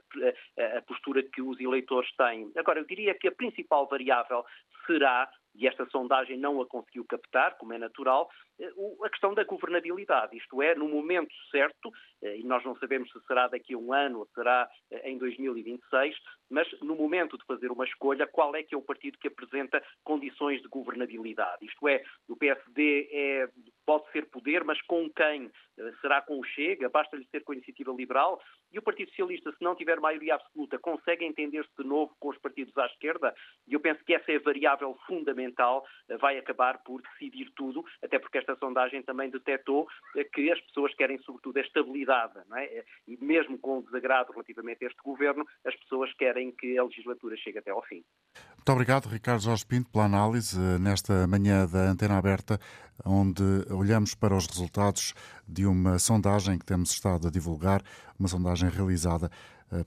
a- 0.77 0.81
postura 0.81 1.21
que 1.23 1.41
os 1.41 1.59
eleitores 1.59 2.09
têm. 2.15 2.51
Agora, 2.55 2.79
eu 2.79 2.85
diria 2.85 3.13
que 3.13 3.27
a 3.27 3.31
principal 3.31 3.87
variável 3.87 4.45
será 4.85 5.29
e 5.57 5.67
esta 5.67 5.85
sondagem 5.89 6.37
não 6.37 6.61
a 6.61 6.65
conseguiu 6.67 7.05
captar, 7.05 7.57
como 7.57 7.73
é 7.73 7.77
natural, 7.77 8.29
a 9.03 9.09
questão 9.09 9.33
da 9.33 9.43
governabilidade. 9.43 10.37
Isto 10.37 10.61
é, 10.61 10.75
no 10.75 10.87
momento 10.87 11.33
certo, 11.51 11.91
eh, 12.21 12.37
e 12.37 12.43
nós 12.43 12.63
não 12.63 12.75
sabemos 12.77 13.11
se 13.11 13.19
será 13.27 13.47
daqui 13.47 13.73
a 13.73 13.77
um 13.77 13.91
ano 13.91 14.19
ou 14.19 14.27
será 14.33 14.69
eh, 14.91 15.09
em 15.09 15.17
2026, 15.17 16.15
mas 16.49 16.67
no 16.81 16.95
momento 16.95 17.37
de 17.37 17.45
fazer 17.45 17.71
uma 17.71 17.85
escolha, 17.85 18.27
qual 18.27 18.55
é 18.55 18.63
que 18.63 18.73
é 18.73 18.77
o 18.77 18.81
partido 18.81 19.17
que 19.17 19.27
apresenta 19.27 19.83
condições 20.03 20.61
de 20.61 20.67
governabilidade? 20.67 21.65
Isto 21.65 21.87
é, 21.87 22.03
o 22.29 22.35
PSD 22.35 23.09
é, 23.11 23.49
pode 23.85 24.09
ser 24.11 24.25
poder, 24.27 24.63
mas 24.63 24.81
com 24.83 25.09
quem? 25.09 25.51
Eh, 25.77 25.93
Será 26.01 26.21
com 26.21 26.39
o 26.39 26.43
Chega? 26.43 26.89
Basta-lhe 26.89 27.25
ser 27.25 27.43
com 27.43 27.51
a 27.51 27.55
Iniciativa 27.55 27.91
Liberal? 27.91 28.41
E 28.71 28.79
o 28.79 28.81
Partido 28.81 29.09
Socialista, 29.09 29.51
se 29.51 29.63
não 29.63 29.75
tiver 29.75 29.99
maioria 29.99 30.35
absoluta, 30.35 30.79
consegue 30.79 31.25
entender-se 31.25 31.71
de 31.77 31.87
novo 31.87 32.15
com 32.19 32.29
os 32.29 32.37
partidos 32.37 32.75
à 32.77 32.85
esquerda? 32.85 33.33
E 33.67 33.73
eu 33.73 33.79
penso 33.79 34.03
que 34.03 34.13
essa 34.13 34.31
é 34.31 34.37
a 34.37 34.41
variável 34.41 34.97
fundamental, 35.07 35.85
eh, 36.09 36.17
vai 36.17 36.37
acabar 36.37 36.81
por 36.83 37.01
decidir 37.01 37.51
tudo, 37.55 37.83
até 38.01 38.19
porque 38.19 38.37
esta 38.45 38.55
sondagem 38.57 39.01
também 39.01 39.29
detectou 39.29 39.87
que 40.33 40.51
as 40.51 40.61
pessoas 40.61 40.93
querem, 40.95 41.17
sobretudo, 41.19 41.57
a 41.57 41.61
estabilidade, 41.61 42.33
é? 42.55 42.83
E 43.07 43.17
mesmo 43.23 43.57
com 43.57 43.79
o 43.79 43.81
desagrado 43.81 44.31
relativamente 44.31 44.83
a 44.83 44.87
este 44.87 45.01
governo, 45.03 45.45
as 45.65 45.75
pessoas 45.75 46.13
querem 46.13 46.51
que 46.51 46.77
a 46.77 46.83
legislatura 46.83 47.35
chegue 47.37 47.57
até 47.57 47.71
ao 47.71 47.81
fim. 47.83 48.03
Muito 48.55 48.71
obrigado, 48.71 49.07
Ricardo 49.07 49.41
Jorge 49.41 49.65
Pinto, 49.65 49.89
pela 49.89 50.05
análise 50.05 50.57
eh, 50.59 50.79
nesta 50.79 51.27
manhã 51.27 51.67
da 51.67 51.89
Antena 51.89 52.17
Aberta, 52.17 52.59
onde 53.05 53.43
olhamos 53.71 54.15
para 54.15 54.35
os 54.35 54.47
resultados 54.47 55.13
de 55.47 55.65
uma 55.65 55.99
sondagem 55.99 56.57
que 56.57 56.65
temos 56.65 56.91
estado 56.91 57.27
a 57.27 57.31
divulgar, 57.31 57.81
uma 58.17 58.27
sondagem 58.27 58.69
realizada 58.69 59.29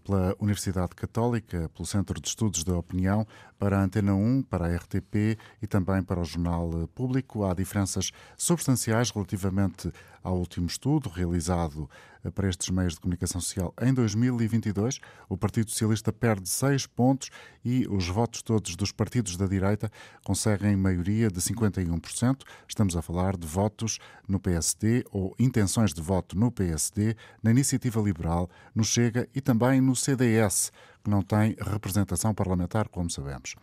pela 0.05 0.35
Universidade 0.39 0.95
Católica, 0.95 1.71
pelo 1.75 1.87
Centro 1.87 2.21
de 2.21 2.29
Estudos 2.29 2.65
da 2.65 2.77
Opinião, 2.77 3.27
para 3.59 3.79
a 3.79 3.83
Antena 3.83 4.15
1, 4.15 4.43
para 4.43 4.67
a 4.67 4.77
RTP 4.77 5.37
e 5.61 5.67
também 5.67 6.03
para 6.03 6.21
o 6.21 6.25
Jornal 6.25 6.71
eh, 6.83 6.87
Público. 6.95 7.45
Há 7.45 7.55
diferenças 7.55 8.13
substanciais 8.37 9.11
relativamente 9.11 9.93
ao 10.23 10.37
último 10.39 10.67
estudo 10.67 11.09
realizado 11.09 11.89
eh, 12.23 12.31
para 12.31 12.49
estes 12.49 12.71
meios 12.71 12.95
de 12.95 13.01
comunicação 13.01 13.41
social 13.41 13.75
em 13.83 13.93
2022. 13.93 15.01
O 15.29 15.37
Partido 15.37 15.71
Socialista 15.71 16.13
perde 16.13 16.49
seis 16.49 16.87
pontos 16.87 17.31
e 17.65 17.87
os 17.89 18.07
votos 18.09 18.43
todos 18.43 18.77
dos 18.77 18.93
partidos 18.93 19.37
da 19.37 19.47
direita 19.47 19.91
conseguem 20.25 20.77
maioria 20.77 21.29
de 21.29 21.41
51%. 21.41 22.43
Estamos 22.69 22.97
a 22.97 23.03
falar 23.03 23.37
de 23.37 23.47
votos 23.47 23.99
no 24.29 24.39
PSD 24.39 25.05
ou 25.11 25.35
intenções 25.39 25.93
de 25.93 26.01
voto 26.01 26.39
no 26.39 26.53
PSD, 26.53 27.17
na 27.43 27.51
Iniciativa 27.51 28.01
Liberal, 28.01 28.49
no 28.73 28.85
Chega 28.85 29.29
e 29.35 29.41
também 29.41 29.68
no 29.81 29.95
CDS, 29.95 30.73
que 31.05 31.11
não 31.11 31.23
tem 31.23 31.55
representação 31.61 32.35
parlamentar, 32.35 32.89
como 32.89 33.11
sabemos. 33.11 33.55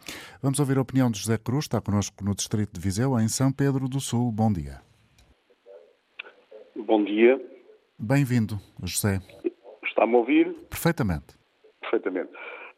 Vamos 0.41 0.59
ouvir 0.59 0.77
a 0.77 0.81
opinião 0.81 1.09
de 1.09 1.19
José 1.19 1.37
Cruz, 1.37 1.65
está 1.65 1.81
connosco 1.81 2.23
no 2.23 2.35
Distrito 2.35 2.73
de 2.73 2.79
Viseu, 2.79 3.19
em 3.19 3.27
São 3.27 3.51
Pedro 3.51 3.89
do 3.89 3.99
Sul. 3.99 4.31
Bom 4.31 4.51
dia. 4.53 4.81
Bom 6.75 7.03
dia. 7.03 7.41
Bem-vindo, 7.97 8.59
José. 8.83 9.19
Está-me 9.83 10.15
a 10.15 10.17
ouvir? 10.17 10.53
Perfeitamente. 10.69 11.35
Perfeitamente. 11.81 12.29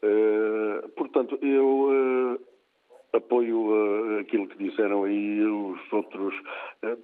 Eh, 0.02 0.88
portanto, 0.96 1.38
eu 1.42 1.90
eh, 1.92 3.18
apoio 3.18 3.74
eh, 3.74 4.22
aquilo 4.22 4.48
que 4.48 4.58
disseram 4.64 5.04
aí 5.04 5.42
os 5.44 5.80
outros 5.92 6.34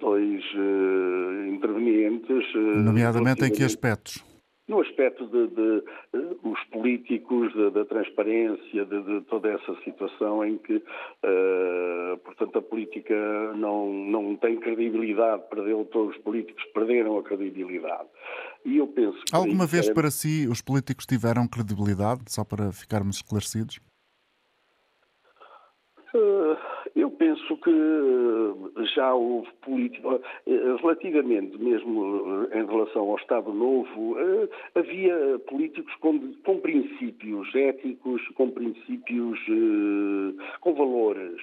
dois 0.00 0.44
intervenientes. 1.48 2.54
Nomeadamente 2.54 3.44
em 3.44 3.50
que 3.50 3.64
aspectos? 3.64 4.24
No 4.66 4.80
aspecto 4.80 5.26
de, 5.26 5.46
de, 5.48 5.84
eh, 6.14 6.36
os 6.42 6.58
políticos, 6.70 7.52
de- 7.52 7.70
da 7.70 7.84
transparência, 7.84 8.86
de, 8.86 9.02
de 9.02 9.20
toda 9.26 9.50
essa 9.50 9.74
situação 9.84 10.42
em 10.42 10.56
que, 10.56 10.82
eh, 11.22 12.18
portanto, 12.24 12.58
a 12.58 12.62
política 12.62 13.14
não, 13.56 13.92
não 13.92 14.36
tem 14.36 14.58
credibilidade, 14.58 15.42
perdeu, 15.50 15.86
todos 15.92 16.16
os 16.16 16.22
políticos 16.22 16.64
perderam 16.72 17.18
a 17.18 17.22
credibilidade. 17.22 18.08
E 18.64 18.78
eu 18.78 18.86
penso 18.86 19.18
que 19.26 19.36
Alguma 19.36 19.66
vez 19.66 19.86
é- 19.90 19.92
para 19.92 20.10
si 20.10 20.48
os 20.48 20.62
políticos 20.62 21.04
tiveram 21.04 21.46
credibilidade, 21.46 22.22
só 22.28 22.42
para 22.42 22.72
ficarmos 22.72 23.16
esclarecidos? 23.16 23.78
Eu 26.14 26.56
penso 27.24 27.56
que 27.56 27.70
eh, 27.70 28.84
já 28.94 29.14
houve 29.14 29.48
política, 29.62 30.20
eh, 30.46 30.76
relativamente 30.82 31.56
mesmo 31.56 32.46
eh, 32.52 32.60
em 32.60 32.66
relação 32.66 33.08
ao 33.10 33.16
Estado 33.16 33.50
Novo, 33.50 34.16
havia 34.74 35.38
políticos 35.48 35.94
com, 36.00 36.18
com 36.44 36.60
princípios 36.60 37.54
éticos, 37.54 38.20
com 38.34 38.50
princípios, 38.50 39.38
com 40.60 40.74
valores. 40.74 41.40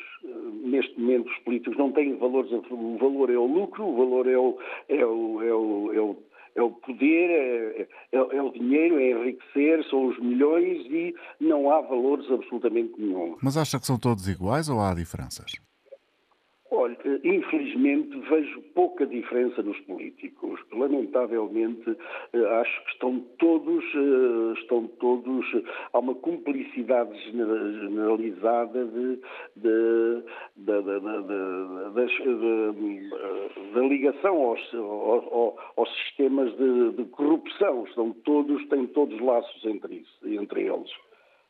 Neste 0.64 1.00
momento 1.00 1.30
os 1.30 1.38
políticos 1.40 1.78
não 1.78 1.92
têm 1.92 2.16
valores, 2.18 2.52
o 2.52 2.98
valor 2.98 3.30
é 3.32 3.38
o 3.38 3.46
lucro, 3.46 3.84
o 3.86 3.96
valor 3.98 4.28
é 4.28 4.38
o, 4.38 4.58
é 4.90 5.06
o, 5.06 5.42
é 5.42 5.54
o, 5.54 5.94
é 5.94 6.00
o 6.02 6.18
é 6.56 6.62
o 6.62 6.72
poder, 6.72 7.30
é, 7.30 7.88
é- 8.12 8.38
é 8.38 8.42
o 8.42 8.52
dinheiro, 8.52 9.00
é 9.00 9.12
enriquecer, 9.12 9.84
são 9.90 10.08
os 10.08 10.20
milhões 10.20 10.86
e 10.88 11.16
não 11.40 11.72
há 11.72 11.80
valores 11.82 12.30
absolutamente 12.30 12.94
nenhum. 13.00 13.38
Mas 13.42 13.56
acha 13.56 13.80
que 13.80 13.86
são 13.86 13.98
todos 13.98 14.28
iguais 14.28 14.68
ou 14.68 14.80
há 14.82 14.94
diferenças? 14.94 15.52
Olha, 16.74 16.98
infelizmente 17.26 18.18
vejo 18.30 18.62
pouca 18.74 19.06
diferença 19.06 19.62
nos 19.62 19.78
políticos. 19.82 20.58
Lamentavelmente, 20.72 21.98
eh, 22.32 22.46
acho 22.62 22.86
que 22.86 22.92
estão 22.92 23.20
todos, 23.38 23.84
eh, 23.94 24.54
estão 24.62 24.88
todos, 24.88 25.46
há 25.92 26.00
uma 26.00 26.16
cumplicidade 26.16 27.14
genera- 27.30 27.74
generalizada 27.74 28.86
de, 28.86 29.16
de- 29.58 30.24
da- 30.56 30.80
da- 30.80 31.00
da- 31.00 31.22
ligação 33.82 34.38
aos, 34.42 34.74
aos- 35.76 35.94
sistemas 36.06 36.56
de, 36.56 36.92
de 36.94 37.04
corrupção. 37.12 37.84
Estão 37.84 38.14
todos, 38.24 38.66
têm 38.70 38.88
todos 38.88 39.20
laços 39.20 39.66
entre, 39.66 39.96
isso, 39.96 40.20
entre 40.26 40.62
eles. 40.68 40.90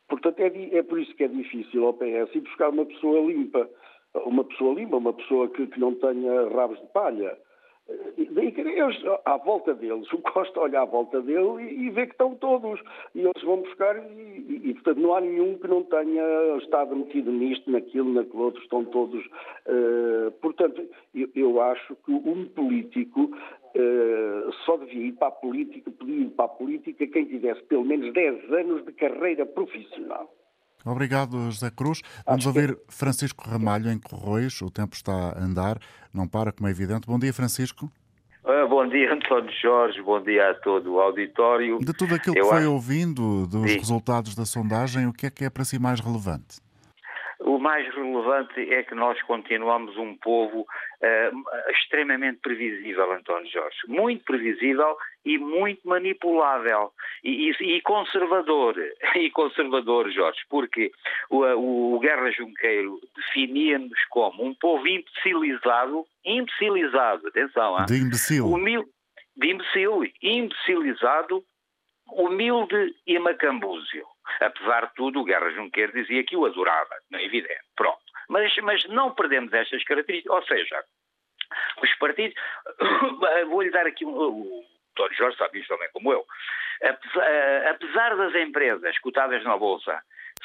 Portanto, 0.08 0.40
é, 0.40 0.76
é 0.78 0.82
por 0.82 0.98
isso 0.98 1.14
que 1.14 1.22
é 1.24 1.28
difícil 1.28 1.86
ao 1.86 1.94
PS 1.94 2.34
ir 2.34 2.40
buscar 2.40 2.70
uma 2.70 2.84
pessoa 2.84 3.20
limpa. 3.20 3.70
Uma 4.14 4.44
pessoa 4.44 4.74
limpa, 4.74 4.96
uma 4.96 5.12
pessoa 5.12 5.48
que, 5.48 5.66
que 5.66 5.80
não 5.80 5.94
tenha 5.94 6.48
rabos 6.48 6.78
de 6.80 6.86
palha. 6.88 7.36
Eles, 8.16 8.96
à 9.24 9.36
volta 9.36 9.74
deles, 9.74 10.10
o 10.12 10.18
Costa 10.18 10.60
olha 10.60 10.80
à 10.80 10.84
volta 10.84 11.20
dele 11.20 11.62
e, 11.62 11.86
e 11.86 11.90
vê 11.90 12.06
que 12.06 12.12
estão 12.12 12.34
todos. 12.36 12.80
E 13.14 13.20
eles 13.20 13.42
vão 13.42 13.58
buscar, 13.58 13.96
e, 13.98 14.60
e, 14.64 14.74
portanto 14.74 15.00
não 15.00 15.14
há 15.14 15.20
nenhum 15.20 15.58
que 15.58 15.66
não 15.66 15.82
tenha 15.82 16.56
estado 16.58 16.94
metido 16.94 17.30
nisto, 17.32 17.70
naquilo, 17.70 18.12
naquele 18.12 18.42
outro, 18.42 18.62
estão 18.62 18.84
todos. 18.84 19.24
Uh, 19.66 20.30
portanto, 20.40 20.82
eu, 21.14 21.28
eu, 21.34 21.60
acho 21.60 21.96
que 21.96 22.12
um 22.12 22.46
político 22.48 23.22
uh, 23.24 24.52
só 24.64 24.76
devia 24.76 25.06
ir 25.08 25.12
para 25.12 25.28
a 25.28 25.32
política, 25.32 25.90
pedir 25.90 26.30
para 26.30 26.44
a 26.44 26.48
política 26.48 27.06
quem 27.06 27.24
tivesse 27.24 27.62
pelo 27.64 27.84
menos 27.84 28.12
10 28.12 28.52
anos 28.52 28.84
de 28.84 28.92
carreira 28.92 29.44
profissional. 29.44 30.30
Obrigado, 30.84 31.50
José 31.50 31.70
Cruz. 31.70 32.02
Vamos 32.26 32.46
ouvir 32.46 32.76
Francisco 32.88 33.48
Ramalho 33.48 33.90
em 33.90 33.98
Corroios. 33.98 34.60
O 34.62 34.70
tempo 34.70 34.94
está 34.94 35.12
a 35.12 35.38
andar, 35.38 35.78
não 36.12 36.26
para, 36.28 36.52
como 36.52 36.68
é 36.68 36.70
evidente. 36.70 37.06
Bom 37.06 37.18
dia, 37.18 37.32
Francisco. 37.32 37.90
Ah, 38.44 38.66
bom 38.66 38.88
dia, 38.88 39.12
António 39.12 39.52
Jorge. 39.60 40.02
Bom 40.02 40.20
dia 40.20 40.50
a 40.50 40.54
todo 40.54 40.94
o 40.94 41.00
auditório. 41.00 41.78
De 41.78 41.92
tudo 41.92 42.14
aquilo 42.14 42.36
Eu 42.36 42.42
que 42.42 42.48
foi 42.48 42.58
acho... 42.58 42.72
ouvindo 42.72 43.46
dos 43.46 43.70
Sim. 43.70 43.78
resultados 43.78 44.34
da 44.34 44.44
sondagem, 44.44 45.06
o 45.06 45.12
que 45.12 45.26
é 45.26 45.30
que 45.30 45.44
é 45.44 45.50
para 45.50 45.64
si 45.64 45.78
mais 45.78 46.00
relevante? 46.00 46.60
O 47.38 47.58
mais 47.58 47.92
relevante 47.94 48.60
é 48.72 48.82
que 48.82 48.94
nós 48.94 49.20
continuamos 49.22 49.96
um 49.96 50.16
povo 50.16 50.60
uh, 50.60 51.70
extremamente 51.70 52.38
previsível, 52.40 53.12
António 53.12 53.50
Jorge. 53.50 53.78
Muito 53.88 54.24
previsível 54.24 54.96
e 55.24 55.38
muito 55.38 55.86
manipulável. 55.86 56.92
E, 57.22 57.50
e, 57.50 57.76
e 57.76 57.80
conservador. 57.82 58.74
E 59.14 59.30
conservador, 59.30 60.10
Jorge. 60.10 60.40
Porque 60.48 60.90
o, 61.30 61.94
o 61.94 61.98
Guerra 62.00 62.30
Junqueiro 62.30 62.98
definia-nos 63.16 64.04
como 64.10 64.44
um 64.44 64.54
povo 64.54 64.86
imbecilizado. 64.86 66.06
Imbecilizado, 66.24 67.28
atenção. 67.28 67.84
De 67.86 67.98
imbecil. 67.98 68.46
Humil, 68.46 68.88
de 69.36 69.50
imbecil. 69.50 70.02
Imbecilizado, 70.22 71.44
humilde 72.10 72.94
e 73.06 73.18
macambúzio. 73.18 74.06
Apesar 74.40 74.86
de 74.86 74.94
tudo, 74.94 75.20
o 75.20 75.24
Guerra 75.24 75.50
Junqueiro 75.50 75.92
dizia 75.92 76.24
que 76.24 76.36
o 76.36 76.46
adorava, 76.46 76.94
não 77.10 77.18
é 77.18 77.24
evidente. 77.24 77.60
Pronto. 77.76 78.00
Mas, 78.28 78.54
mas 78.62 78.84
não 78.86 79.14
perdemos 79.14 79.52
estas 79.52 79.84
características. 79.84 80.34
Ou 80.34 80.46
seja, 80.46 80.82
os 81.82 81.94
partidos. 81.96 82.34
Vou-lhe 83.50 83.70
dar 83.70 83.86
aqui 83.86 84.04
um. 84.04 84.64
António 84.92 85.16
Jorge 85.16 85.36
sabe 85.36 85.58
isto 85.58 85.74
também 85.74 85.88
como 85.92 86.12
eu. 86.12 86.24
Apesar, 86.82 87.68
apesar 87.70 88.16
das 88.16 88.34
empresas 88.34 88.98
cotadas 88.98 89.42
na 89.44 89.56
Bolsa 89.56 90.02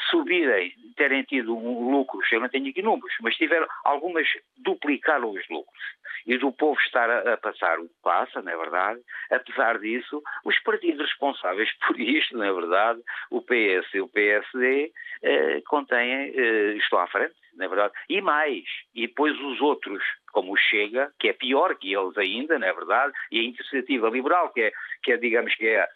subirem, 0.10 0.74
terem 0.96 1.24
tido 1.24 1.56
um 1.56 1.90
lucros, 1.92 2.32
eu 2.32 2.40
não 2.40 2.50
tenho 2.50 2.70
aqui 2.70 2.82
números, 2.82 3.14
mas 3.22 3.36
tiveram, 3.36 3.68
algumas 3.84 4.28
duplicaram 4.58 5.32
os 5.32 5.48
lucros. 5.50 5.84
E 6.26 6.38
do 6.38 6.52
povo 6.52 6.80
estar 6.82 7.10
a, 7.10 7.34
a 7.34 7.38
passar 7.38 7.80
o 7.80 7.88
que 7.88 7.96
passa, 8.04 8.42
não 8.42 8.52
é 8.52 8.58
verdade? 8.58 9.02
Apesar 9.32 9.80
disso, 9.80 10.22
os 10.44 10.60
partidos 10.60 11.08
responsáveis 11.08 11.70
por 11.86 12.00
isto, 12.00 12.38
não 12.38 12.44
é 12.44 12.54
verdade? 12.54 13.02
O 13.32 13.42
PS 13.42 13.94
e 13.94 14.02
o 14.02 14.10
PSD 14.10 14.92
eh, 15.24 15.62
contêm, 15.68 16.34
eh, 16.36 16.78
à 16.94 17.08
frente, 17.08 17.36
não 17.56 17.66
é 17.66 17.70
verdade? 17.70 17.94
E 18.10 18.22
mais, 18.22 18.66
e 18.94 19.08
depois 19.08 19.40
os 19.40 19.62
outros, 19.62 20.04
como 20.32 20.54
o 20.54 20.58
Chega, 20.58 21.12
que 21.20 21.30
é 21.30 21.34
pior 21.34 21.76
que 21.76 21.94
eles 21.94 22.18
ainda, 22.18 22.60
não 22.60 22.68
é 22.68 22.74
verdade? 22.74 23.14
E 23.32 23.40
a 23.40 23.44
Iniciativa 23.44 24.10
Liberal, 24.10 24.50
que 24.52 24.62
é, 24.62 24.72
que 25.04 25.14
é 25.14 25.18
digamos 25.18 25.56
que 25.56 25.68
é 25.68 25.88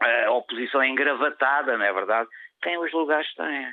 a 0.00 0.30
oposição 0.32 0.82
engravatada, 0.82 1.76
não 1.76 1.84
é 1.84 1.92
verdade? 1.92 2.28
Tem 2.62 2.78
os 2.78 2.92
lugares 2.92 3.32
têm. 3.34 3.72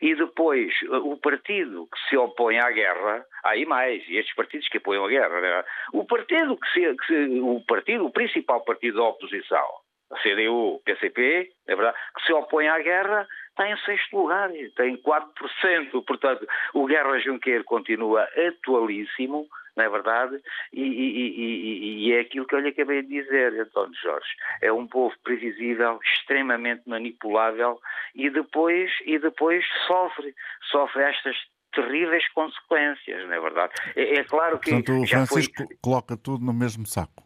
E 0.00 0.14
depois, 0.14 0.72
o 0.88 1.16
partido 1.16 1.86
que 1.86 2.08
se 2.08 2.16
opõe 2.16 2.58
à 2.58 2.70
guerra, 2.70 3.24
aí 3.44 3.66
mais, 3.66 4.02
e 4.08 4.16
estes 4.16 4.34
partidos 4.34 4.68
que 4.68 4.78
apoiam 4.78 5.04
a 5.04 5.08
guerra, 5.08 5.38
é? 5.38 5.64
o 5.92 6.04
partido 6.04 6.56
que 6.56 6.68
se, 6.72 6.96
que 6.96 7.06
se, 7.06 7.40
o 7.40 7.62
partido, 7.66 8.06
o 8.06 8.12
principal 8.12 8.64
partido 8.64 8.98
da 8.98 9.04
oposição, 9.04 9.66
a 10.12 10.18
CDU, 10.20 10.80
PCP, 10.84 11.50
é 11.66 11.76
verdade, 11.76 11.96
que 12.16 12.26
se 12.26 12.32
opõe 12.32 12.68
à 12.68 12.78
guerra, 12.78 13.26
está 13.50 13.68
em 13.68 13.76
sexto 13.78 14.16
lugar, 14.16 14.50
tem 14.76 14.96
4%, 14.96 16.04
portanto, 16.04 16.46
o 16.72 16.86
Guerra 16.86 17.18
Junqueiro 17.20 17.64
continua 17.64 18.28
atualíssimo, 18.36 19.46
não 19.76 19.84
é 19.84 19.88
verdade? 19.88 20.40
E, 20.72 20.82
e, 20.82 21.28
e, 21.28 22.08
e, 22.08 22.12
é 22.12 22.20
aquilo 22.20 22.46
que 22.46 22.54
eu 22.54 22.60
lhe 22.60 22.68
acabei 22.68 23.02
de 23.02 23.08
dizer, 23.08 23.60
António 23.60 23.94
Jorge. 24.00 24.28
É 24.62 24.72
um 24.72 24.86
povo 24.86 25.14
previsível, 25.24 25.98
extremamente 26.02 26.82
manipulável 26.86 27.80
e 28.14 28.30
depois, 28.30 28.90
e 29.04 29.18
depois 29.18 29.64
sofre, 29.86 30.34
sofre 30.70 31.02
estas 31.02 31.36
terríveis 31.74 32.26
consequências, 32.32 33.26
não 33.26 33.32
é 33.32 33.40
verdade? 33.40 33.72
É, 33.96 34.18
é 34.18 34.24
claro 34.24 34.58
que. 34.58 34.70
Portanto, 34.70 35.02
o 35.02 35.06
Francisco 35.06 35.66
foi... 35.66 35.76
coloca 35.82 36.16
tudo 36.16 36.44
no 36.44 36.52
mesmo 36.52 36.86
saco. 36.86 37.24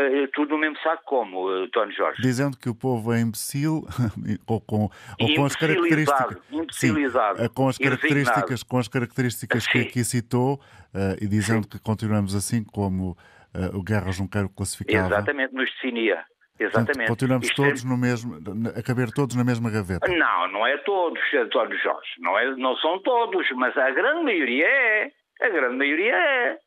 É 0.00 0.26
tudo 0.28 0.52
no 0.52 0.58
mesmo 0.58 0.78
saco 0.78 1.02
como, 1.04 1.46
António 1.46 1.94
Jorge? 1.94 2.22
Dizendo 2.22 2.56
que 2.56 2.70
o 2.70 2.74
povo 2.74 3.12
é 3.12 3.20
imbecil 3.20 3.86
ou 4.46 4.62
com, 4.62 4.88
ou 5.20 5.34
com 5.34 5.44
as 5.44 5.54
características. 5.54 6.38
Sim, 6.70 6.94
eh, 7.04 7.48
com 7.54 7.68
as 7.68 7.76
características, 7.76 8.62
com 8.62 8.78
as 8.78 8.88
características 8.88 9.66
que 9.66 9.78
aqui 9.80 10.04
citou 10.04 10.54
uh, 10.54 11.22
e 11.22 11.26
dizendo 11.26 11.64
Sim. 11.64 11.68
que 11.68 11.78
continuamos 11.80 12.34
assim 12.34 12.64
como 12.64 13.10
uh, 13.10 13.76
o 13.76 13.82
Guerra 13.82 14.10
Junqueiro 14.10 14.48
classificava. 14.48 15.06
Exatamente, 15.06 15.52
nos 15.52 15.70
definia. 15.70 16.24
Exatamente. 16.58 16.86
Portanto, 16.86 17.08
continuamos 17.08 17.46
Isto 17.46 17.62
todos 17.62 17.84
é... 17.84 17.88
no 17.88 17.96
mesmo, 17.96 18.34
a 18.76 18.82
caber 18.82 19.10
todos 19.12 19.36
na 19.36 19.44
mesma 19.44 19.70
gaveta. 19.70 20.08
Não, 20.08 20.48
não 20.48 20.66
é 20.66 20.76
todos, 20.78 21.20
António 21.34 21.78
Jorge. 21.78 22.10
Não, 22.18 22.38
é, 22.38 22.56
não 22.56 22.76
são 22.76 23.00
todos, 23.00 23.48
mas 23.52 23.76
a 23.76 23.90
grande 23.90 24.24
maioria 24.24 24.66
é. 24.66 25.12
A 25.40 25.48
grande 25.48 25.76
maioria 25.76 26.14
é. 26.14 26.58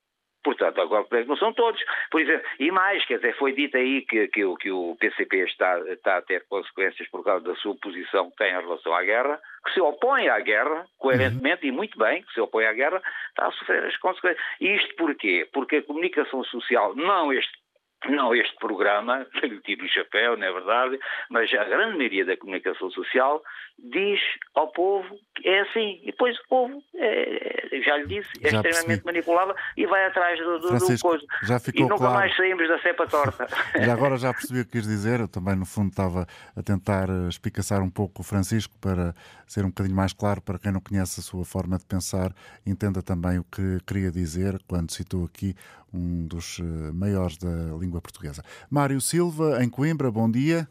Portanto, 0.44 0.82
agora 0.82 1.06
não 1.26 1.38
são 1.38 1.54
todos. 1.54 1.80
Por 2.10 2.20
exemplo, 2.20 2.48
e 2.60 2.72
mais, 2.72 3.06
quer 3.06 3.18
dizer, 3.18 3.38
foi 3.38 3.54
dito 3.54 3.78
aí 3.78 4.02
que, 4.02 4.28
que, 4.30 4.56
que 4.56 4.72
o 4.72 4.96
PCP 5.00 5.44
está, 5.44 5.80
está 5.92 6.18
a 6.18 6.22
ter 6.22 6.46
consequências 6.48 7.08
por 7.10 7.24
causa 7.24 7.44
da 7.46 7.56
sua 7.58 7.76
posição 7.76 8.32
que 8.32 8.38
tem 8.38 8.50
em 8.52 8.60
relação 8.60 8.94
à 8.94 9.04
guerra, 9.04 9.40
que 9.66 9.74
se 9.74 9.82
opõe 9.82 10.30
à 10.30 10.40
guerra, 10.40 10.88
coerentemente, 10.98 11.68
e 11.68 11.72
muito 11.72 11.98
bem, 11.98 12.24
que 12.24 12.34
se 12.34 12.42
opõe 12.42 12.66
à 12.66 12.74
guerra, 12.74 13.02
está 13.30 13.48
a 13.48 13.52
sofrer 13.52 13.86
as 13.86 13.98
consequências. 13.98 14.44
E 14.60 14.76
isto 14.76 14.96
porquê? 14.96 15.48
Porque 15.54 15.76
a 15.76 15.84
comunicação 15.84 16.44
social, 16.46 16.96
não 16.96 17.32
este 17.32 17.61
não 18.10 18.34
este 18.34 18.56
programa, 18.58 19.26
tenho 19.42 19.60
tido 19.62 19.84
o 19.84 19.90
chapéu, 19.90 20.38
não 20.38 20.48
é 20.48 20.52
verdade, 20.52 21.00
mas 21.30 21.52
a 21.54 21.64
grande 21.66 21.98
maioria 21.98 22.26
da 22.26 22.38
comunicação 22.38 22.90
social 22.92 23.42
diz 23.80 24.20
ao 24.56 24.68
povo 24.72 25.18
que 25.36 25.48
é 25.48 25.62
assim. 25.62 26.00
E 26.04 26.08
depois 26.08 26.38
o 26.40 26.48
povo, 26.48 26.84
é, 26.96 27.78
é 27.78 27.82
já 27.82 27.98
lhe 27.98 28.08
disse, 28.08 28.30
é 28.42 28.50
já 28.50 28.58
extremamente 28.58 28.86
percebi. 28.86 29.06
manipulável 29.06 29.56
e 29.76 29.86
vai 29.86 30.06
atrás 30.06 30.40
do, 30.40 30.60
do, 30.60 30.68
Francisco, 30.68 31.08
do 31.08 31.12
coisa. 31.12 31.26
Já 31.44 31.60
ficou 31.60 31.86
e 31.86 31.90
nunca 31.90 31.98
claro. 31.98 32.16
mais 32.16 32.36
saímos 32.36 32.68
da 32.68 32.80
cepa 32.80 33.08
torta. 33.08 33.48
já 33.80 33.94
agora 33.94 34.18
já 34.22 34.34
percebi 34.34 34.62
o 34.62 34.66
que 34.66 34.72
quis 34.72 34.88
dizer. 34.88 35.20
Eu 35.20 35.28
também, 35.28 35.56
no 35.56 35.66
fundo, 35.66 35.90
estava 35.90 36.28
a 36.56 36.64
tentar 36.64 37.10
eh, 37.10 37.30
espicaçar 37.30 37.82
um 37.82 37.90
pouco 37.90 38.22
o 38.22 38.24
Francisco 38.24 38.76
para 38.80 39.14
ser 39.52 39.66
um 39.66 39.68
bocadinho 39.68 39.96
mais 39.96 40.14
claro 40.14 40.42
para 40.42 40.58
quem 40.58 40.72
não 40.72 40.80
conhece 40.80 41.20
a 41.20 41.24
sua 41.24 41.44
forma 41.44 41.78
de 41.78 41.86
pensar, 41.86 42.32
entenda 42.66 43.04
também 43.04 43.38
o 43.38 43.44
que 43.44 43.84
queria 43.86 44.10
dizer 44.10 44.62
quando 44.66 44.92
citou 44.92 45.26
aqui 45.26 45.54
um 45.94 46.26
dos 46.26 46.60
eh, 46.60 46.94
maiores 46.94 47.38
da 47.38 47.76
língua 47.78 48.00
portuguesa. 48.00 48.42
Mário 48.72 49.02
Silva, 49.02 49.62
em 49.62 49.70
Coimbra, 49.70 50.10
bom 50.10 50.32
dia. 50.32 50.70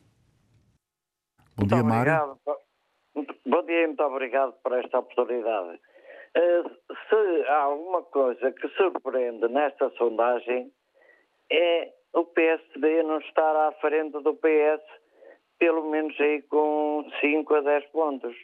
Bom 1.55 1.69
muito 1.69 1.75
dia, 1.75 1.85
obrigado. 1.85 2.39
Mário. 2.47 2.61
Bom 3.45 3.63
dia, 3.67 3.87
muito 3.87 4.03
obrigado 4.03 4.53
por 4.63 4.73
esta 4.73 4.99
oportunidade. 4.99 5.79
Uh, 6.35 6.71
se 7.09 7.49
há 7.49 7.63
alguma 7.63 8.03
coisa 8.05 8.51
que 8.53 8.69
surpreende 8.69 9.47
nesta 9.49 9.91
sondagem 9.99 10.73
é 11.53 11.93
o 12.15 12.25
PSD 12.25 13.03
não 13.03 13.19
estar 13.19 13.69
à 13.69 13.73
frente 13.73 14.13
do 14.23 14.35
PS, 14.37 14.83
pelo 15.59 15.91
menos 15.91 16.19
aí 16.19 16.41
com 16.43 17.05
5 17.21 17.55
a 17.57 17.61
10 17.61 17.87
pontos. 17.87 18.37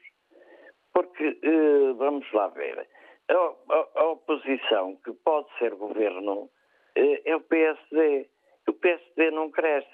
Porque, 0.97 1.29
uh, 1.29 1.95
vamos 1.97 2.27
lá 2.33 2.49
ver, 2.49 2.89
a, 3.29 4.05
oposição 4.05 4.97
que 5.05 5.13
pode 5.13 5.47
ser 5.59 5.75
governo 5.75 6.45
uh, 6.45 6.51
é 6.97 7.37
o 7.37 7.41
PSD. 7.43 8.27
O 8.67 8.73
PSD 8.73 9.31
não 9.31 9.51
cresce. 9.51 9.87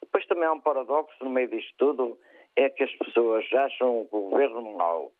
Depois 0.00 0.24
também 0.24 0.44
há 0.44 0.52
um 0.54 0.60
paradoxo 0.60 1.14
no 1.22 1.28
meio 1.28 1.48
disto 1.48 1.74
tudo, 1.76 2.18
é 2.56 2.70
que 2.70 2.84
as 2.84 2.92
pessoas 2.92 3.44
acham 3.52 4.00
o 4.00 4.04
governo 4.04 4.62
mau. 4.78 5.12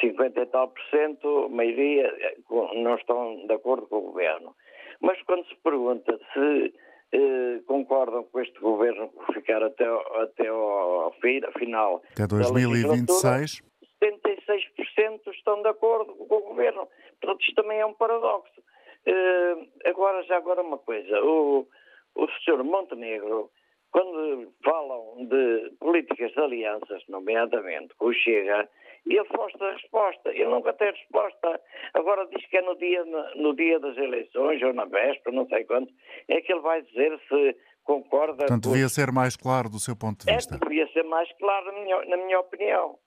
50 0.00 0.40
e 0.40 0.46
tal 0.46 0.68
por 0.68 0.82
cento, 0.88 1.44
a 1.44 1.48
maioria 1.50 2.06
eh, 2.06 2.36
não 2.50 2.94
estão 2.94 3.46
de 3.46 3.52
acordo 3.52 3.86
com 3.88 3.98
o 3.98 4.12
governo. 4.12 4.56
Mas 5.02 5.20
quando 5.24 5.46
se 5.48 5.56
pergunta 5.56 6.18
se 6.32 6.72
eh, 7.12 7.60
concordam 7.66 8.24
com 8.24 8.40
este 8.40 8.58
governo 8.58 9.10
ficar 9.34 9.62
até, 9.62 9.84
até 10.22 10.48
ao, 10.48 11.12
fim, 11.20 11.42
final 11.58 12.02
até 12.12 12.26
2026, 12.26 13.60
76% 14.02 15.20
estão 15.32 15.62
de 15.62 15.68
acordo 15.68 16.14
com 16.14 16.36
o 16.36 16.48
governo. 16.48 16.88
Portanto, 17.20 17.40
isto 17.40 17.62
também 17.62 17.78
é 17.78 17.86
um 17.86 17.94
paradoxo. 17.94 18.62
Eh, 19.06 19.56
agora, 19.84 20.22
já 20.24 20.36
agora 20.36 20.62
uma 20.62 20.78
coisa, 20.78 21.20
o, 21.22 21.66
o 22.14 22.28
senhor 22.44 22.62
Montenegro 22.64 23.50
quando 23.92 24.50
falam 24.64 25.26
de 25.26 25.70
políticas 25.78 26.32
de 26.32 26.40
alianças, 26.40 27.02
nomeadamente 27.08 27.94
com 27.96 28.06
o 28.06 28.14
Chega, 28.14 28.66
ele 29.06 29.24
foste 29.26 29.62
a 29.62 29.72
resposta. 29.72 30.30
Ele 30.30 30.46
nunca 30.46 30.72
tem 30.72 30.90
resposta. 30.90 31.60
Agora 31.92 32.26
diz 32.26 32.44
que 32.48 32.56
é 32.56 32.62
no 32.62 32.74
dia, 32.76 33.04
no 33.36 33.54
dia 33.54 33.78
das 33.78 33.96
eleições 33.98 34.62
ou 34.62 34.72
na 34.72 34.86
véspera, 34.86 35.36
não 35.36 35.46
sei 35.46 35.64
quando, 35.64 35.88
é 36.28 36.40
que 36.40 36.52
ele 36.52 36.62
vai 36.62 36.80
dizer 36.82 37.20
se 37.28 37.56
concorda. 37.84 38.46
Portanto, 38.46 38.70
devia 38.70 38.88
ser 38.88 39.12
mais 39.12 39.36
claro 39.36 39.68
do 39.68 39.78
seu 39.78 39.94
ponto 39.94 40.24
de 40.24 40.30
é, 40.30 40.36
vista. 40.36 40.54
É, 40.54 40.58
devia 40.58 40.88
ser 40.92 41.04
mais 41.04 41.30
claro, 41.36 41.66
na 41.66 41.80
minha, 41.80 42.04
na 42.06 42.16
minha 42.16 42.40
opinião. 42.40 42.98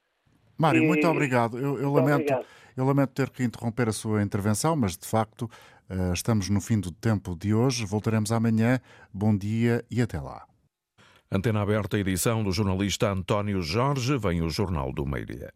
Mário, 0.58 0.84
e... 0.84 0.88
muito 0.88 1.08
obrigado. 1.08 1.58
Eu, 1.58 1.78
eu 1.78 1.92
muito 1.92 1.96
lamento, 1.96 2.22
obrigado. 2.22 2.46
eu 2.76 2.86
lamento 2.86 3.10
ter 3.12 3.30
que 3.30 3.44
interromper 3.44 3.90
a 3.90 3.94
sua 3.94 4.22
intervenção, 4.22 4.76
mas 4.76 4.98
de 4.98 5.06
facto 5.06 5.50
eh, 5.90 6.12
estamos 6.14 6.50
no 6.50 6.62
fim 6.62 6.80
do 6.80 6.92
tempo 6.92 7.36
de 7.36 7.54
hoje. 7.54 7.86
Voltaremos 7.86 8.32
amanhã. 8.32 8.80
Bom 9.14 9.36
dia 9.36 9.84
e 9.90 10.02
até 10.02 10.20
lá. 10.20 10.46
Antena 11.32 11.62
aberta, 11.62 11.98
edição 11.98 12.44
do 12.44 12.52
jornalista 12.52 13.12
António 13.12 13.62
Jorge, 13.62 14.18
vem 14.18 14.42
o 14.42 14.50
Jornal 14.50 14.94
do 14.94 15.06
Meio-Dia. 15.06 15.52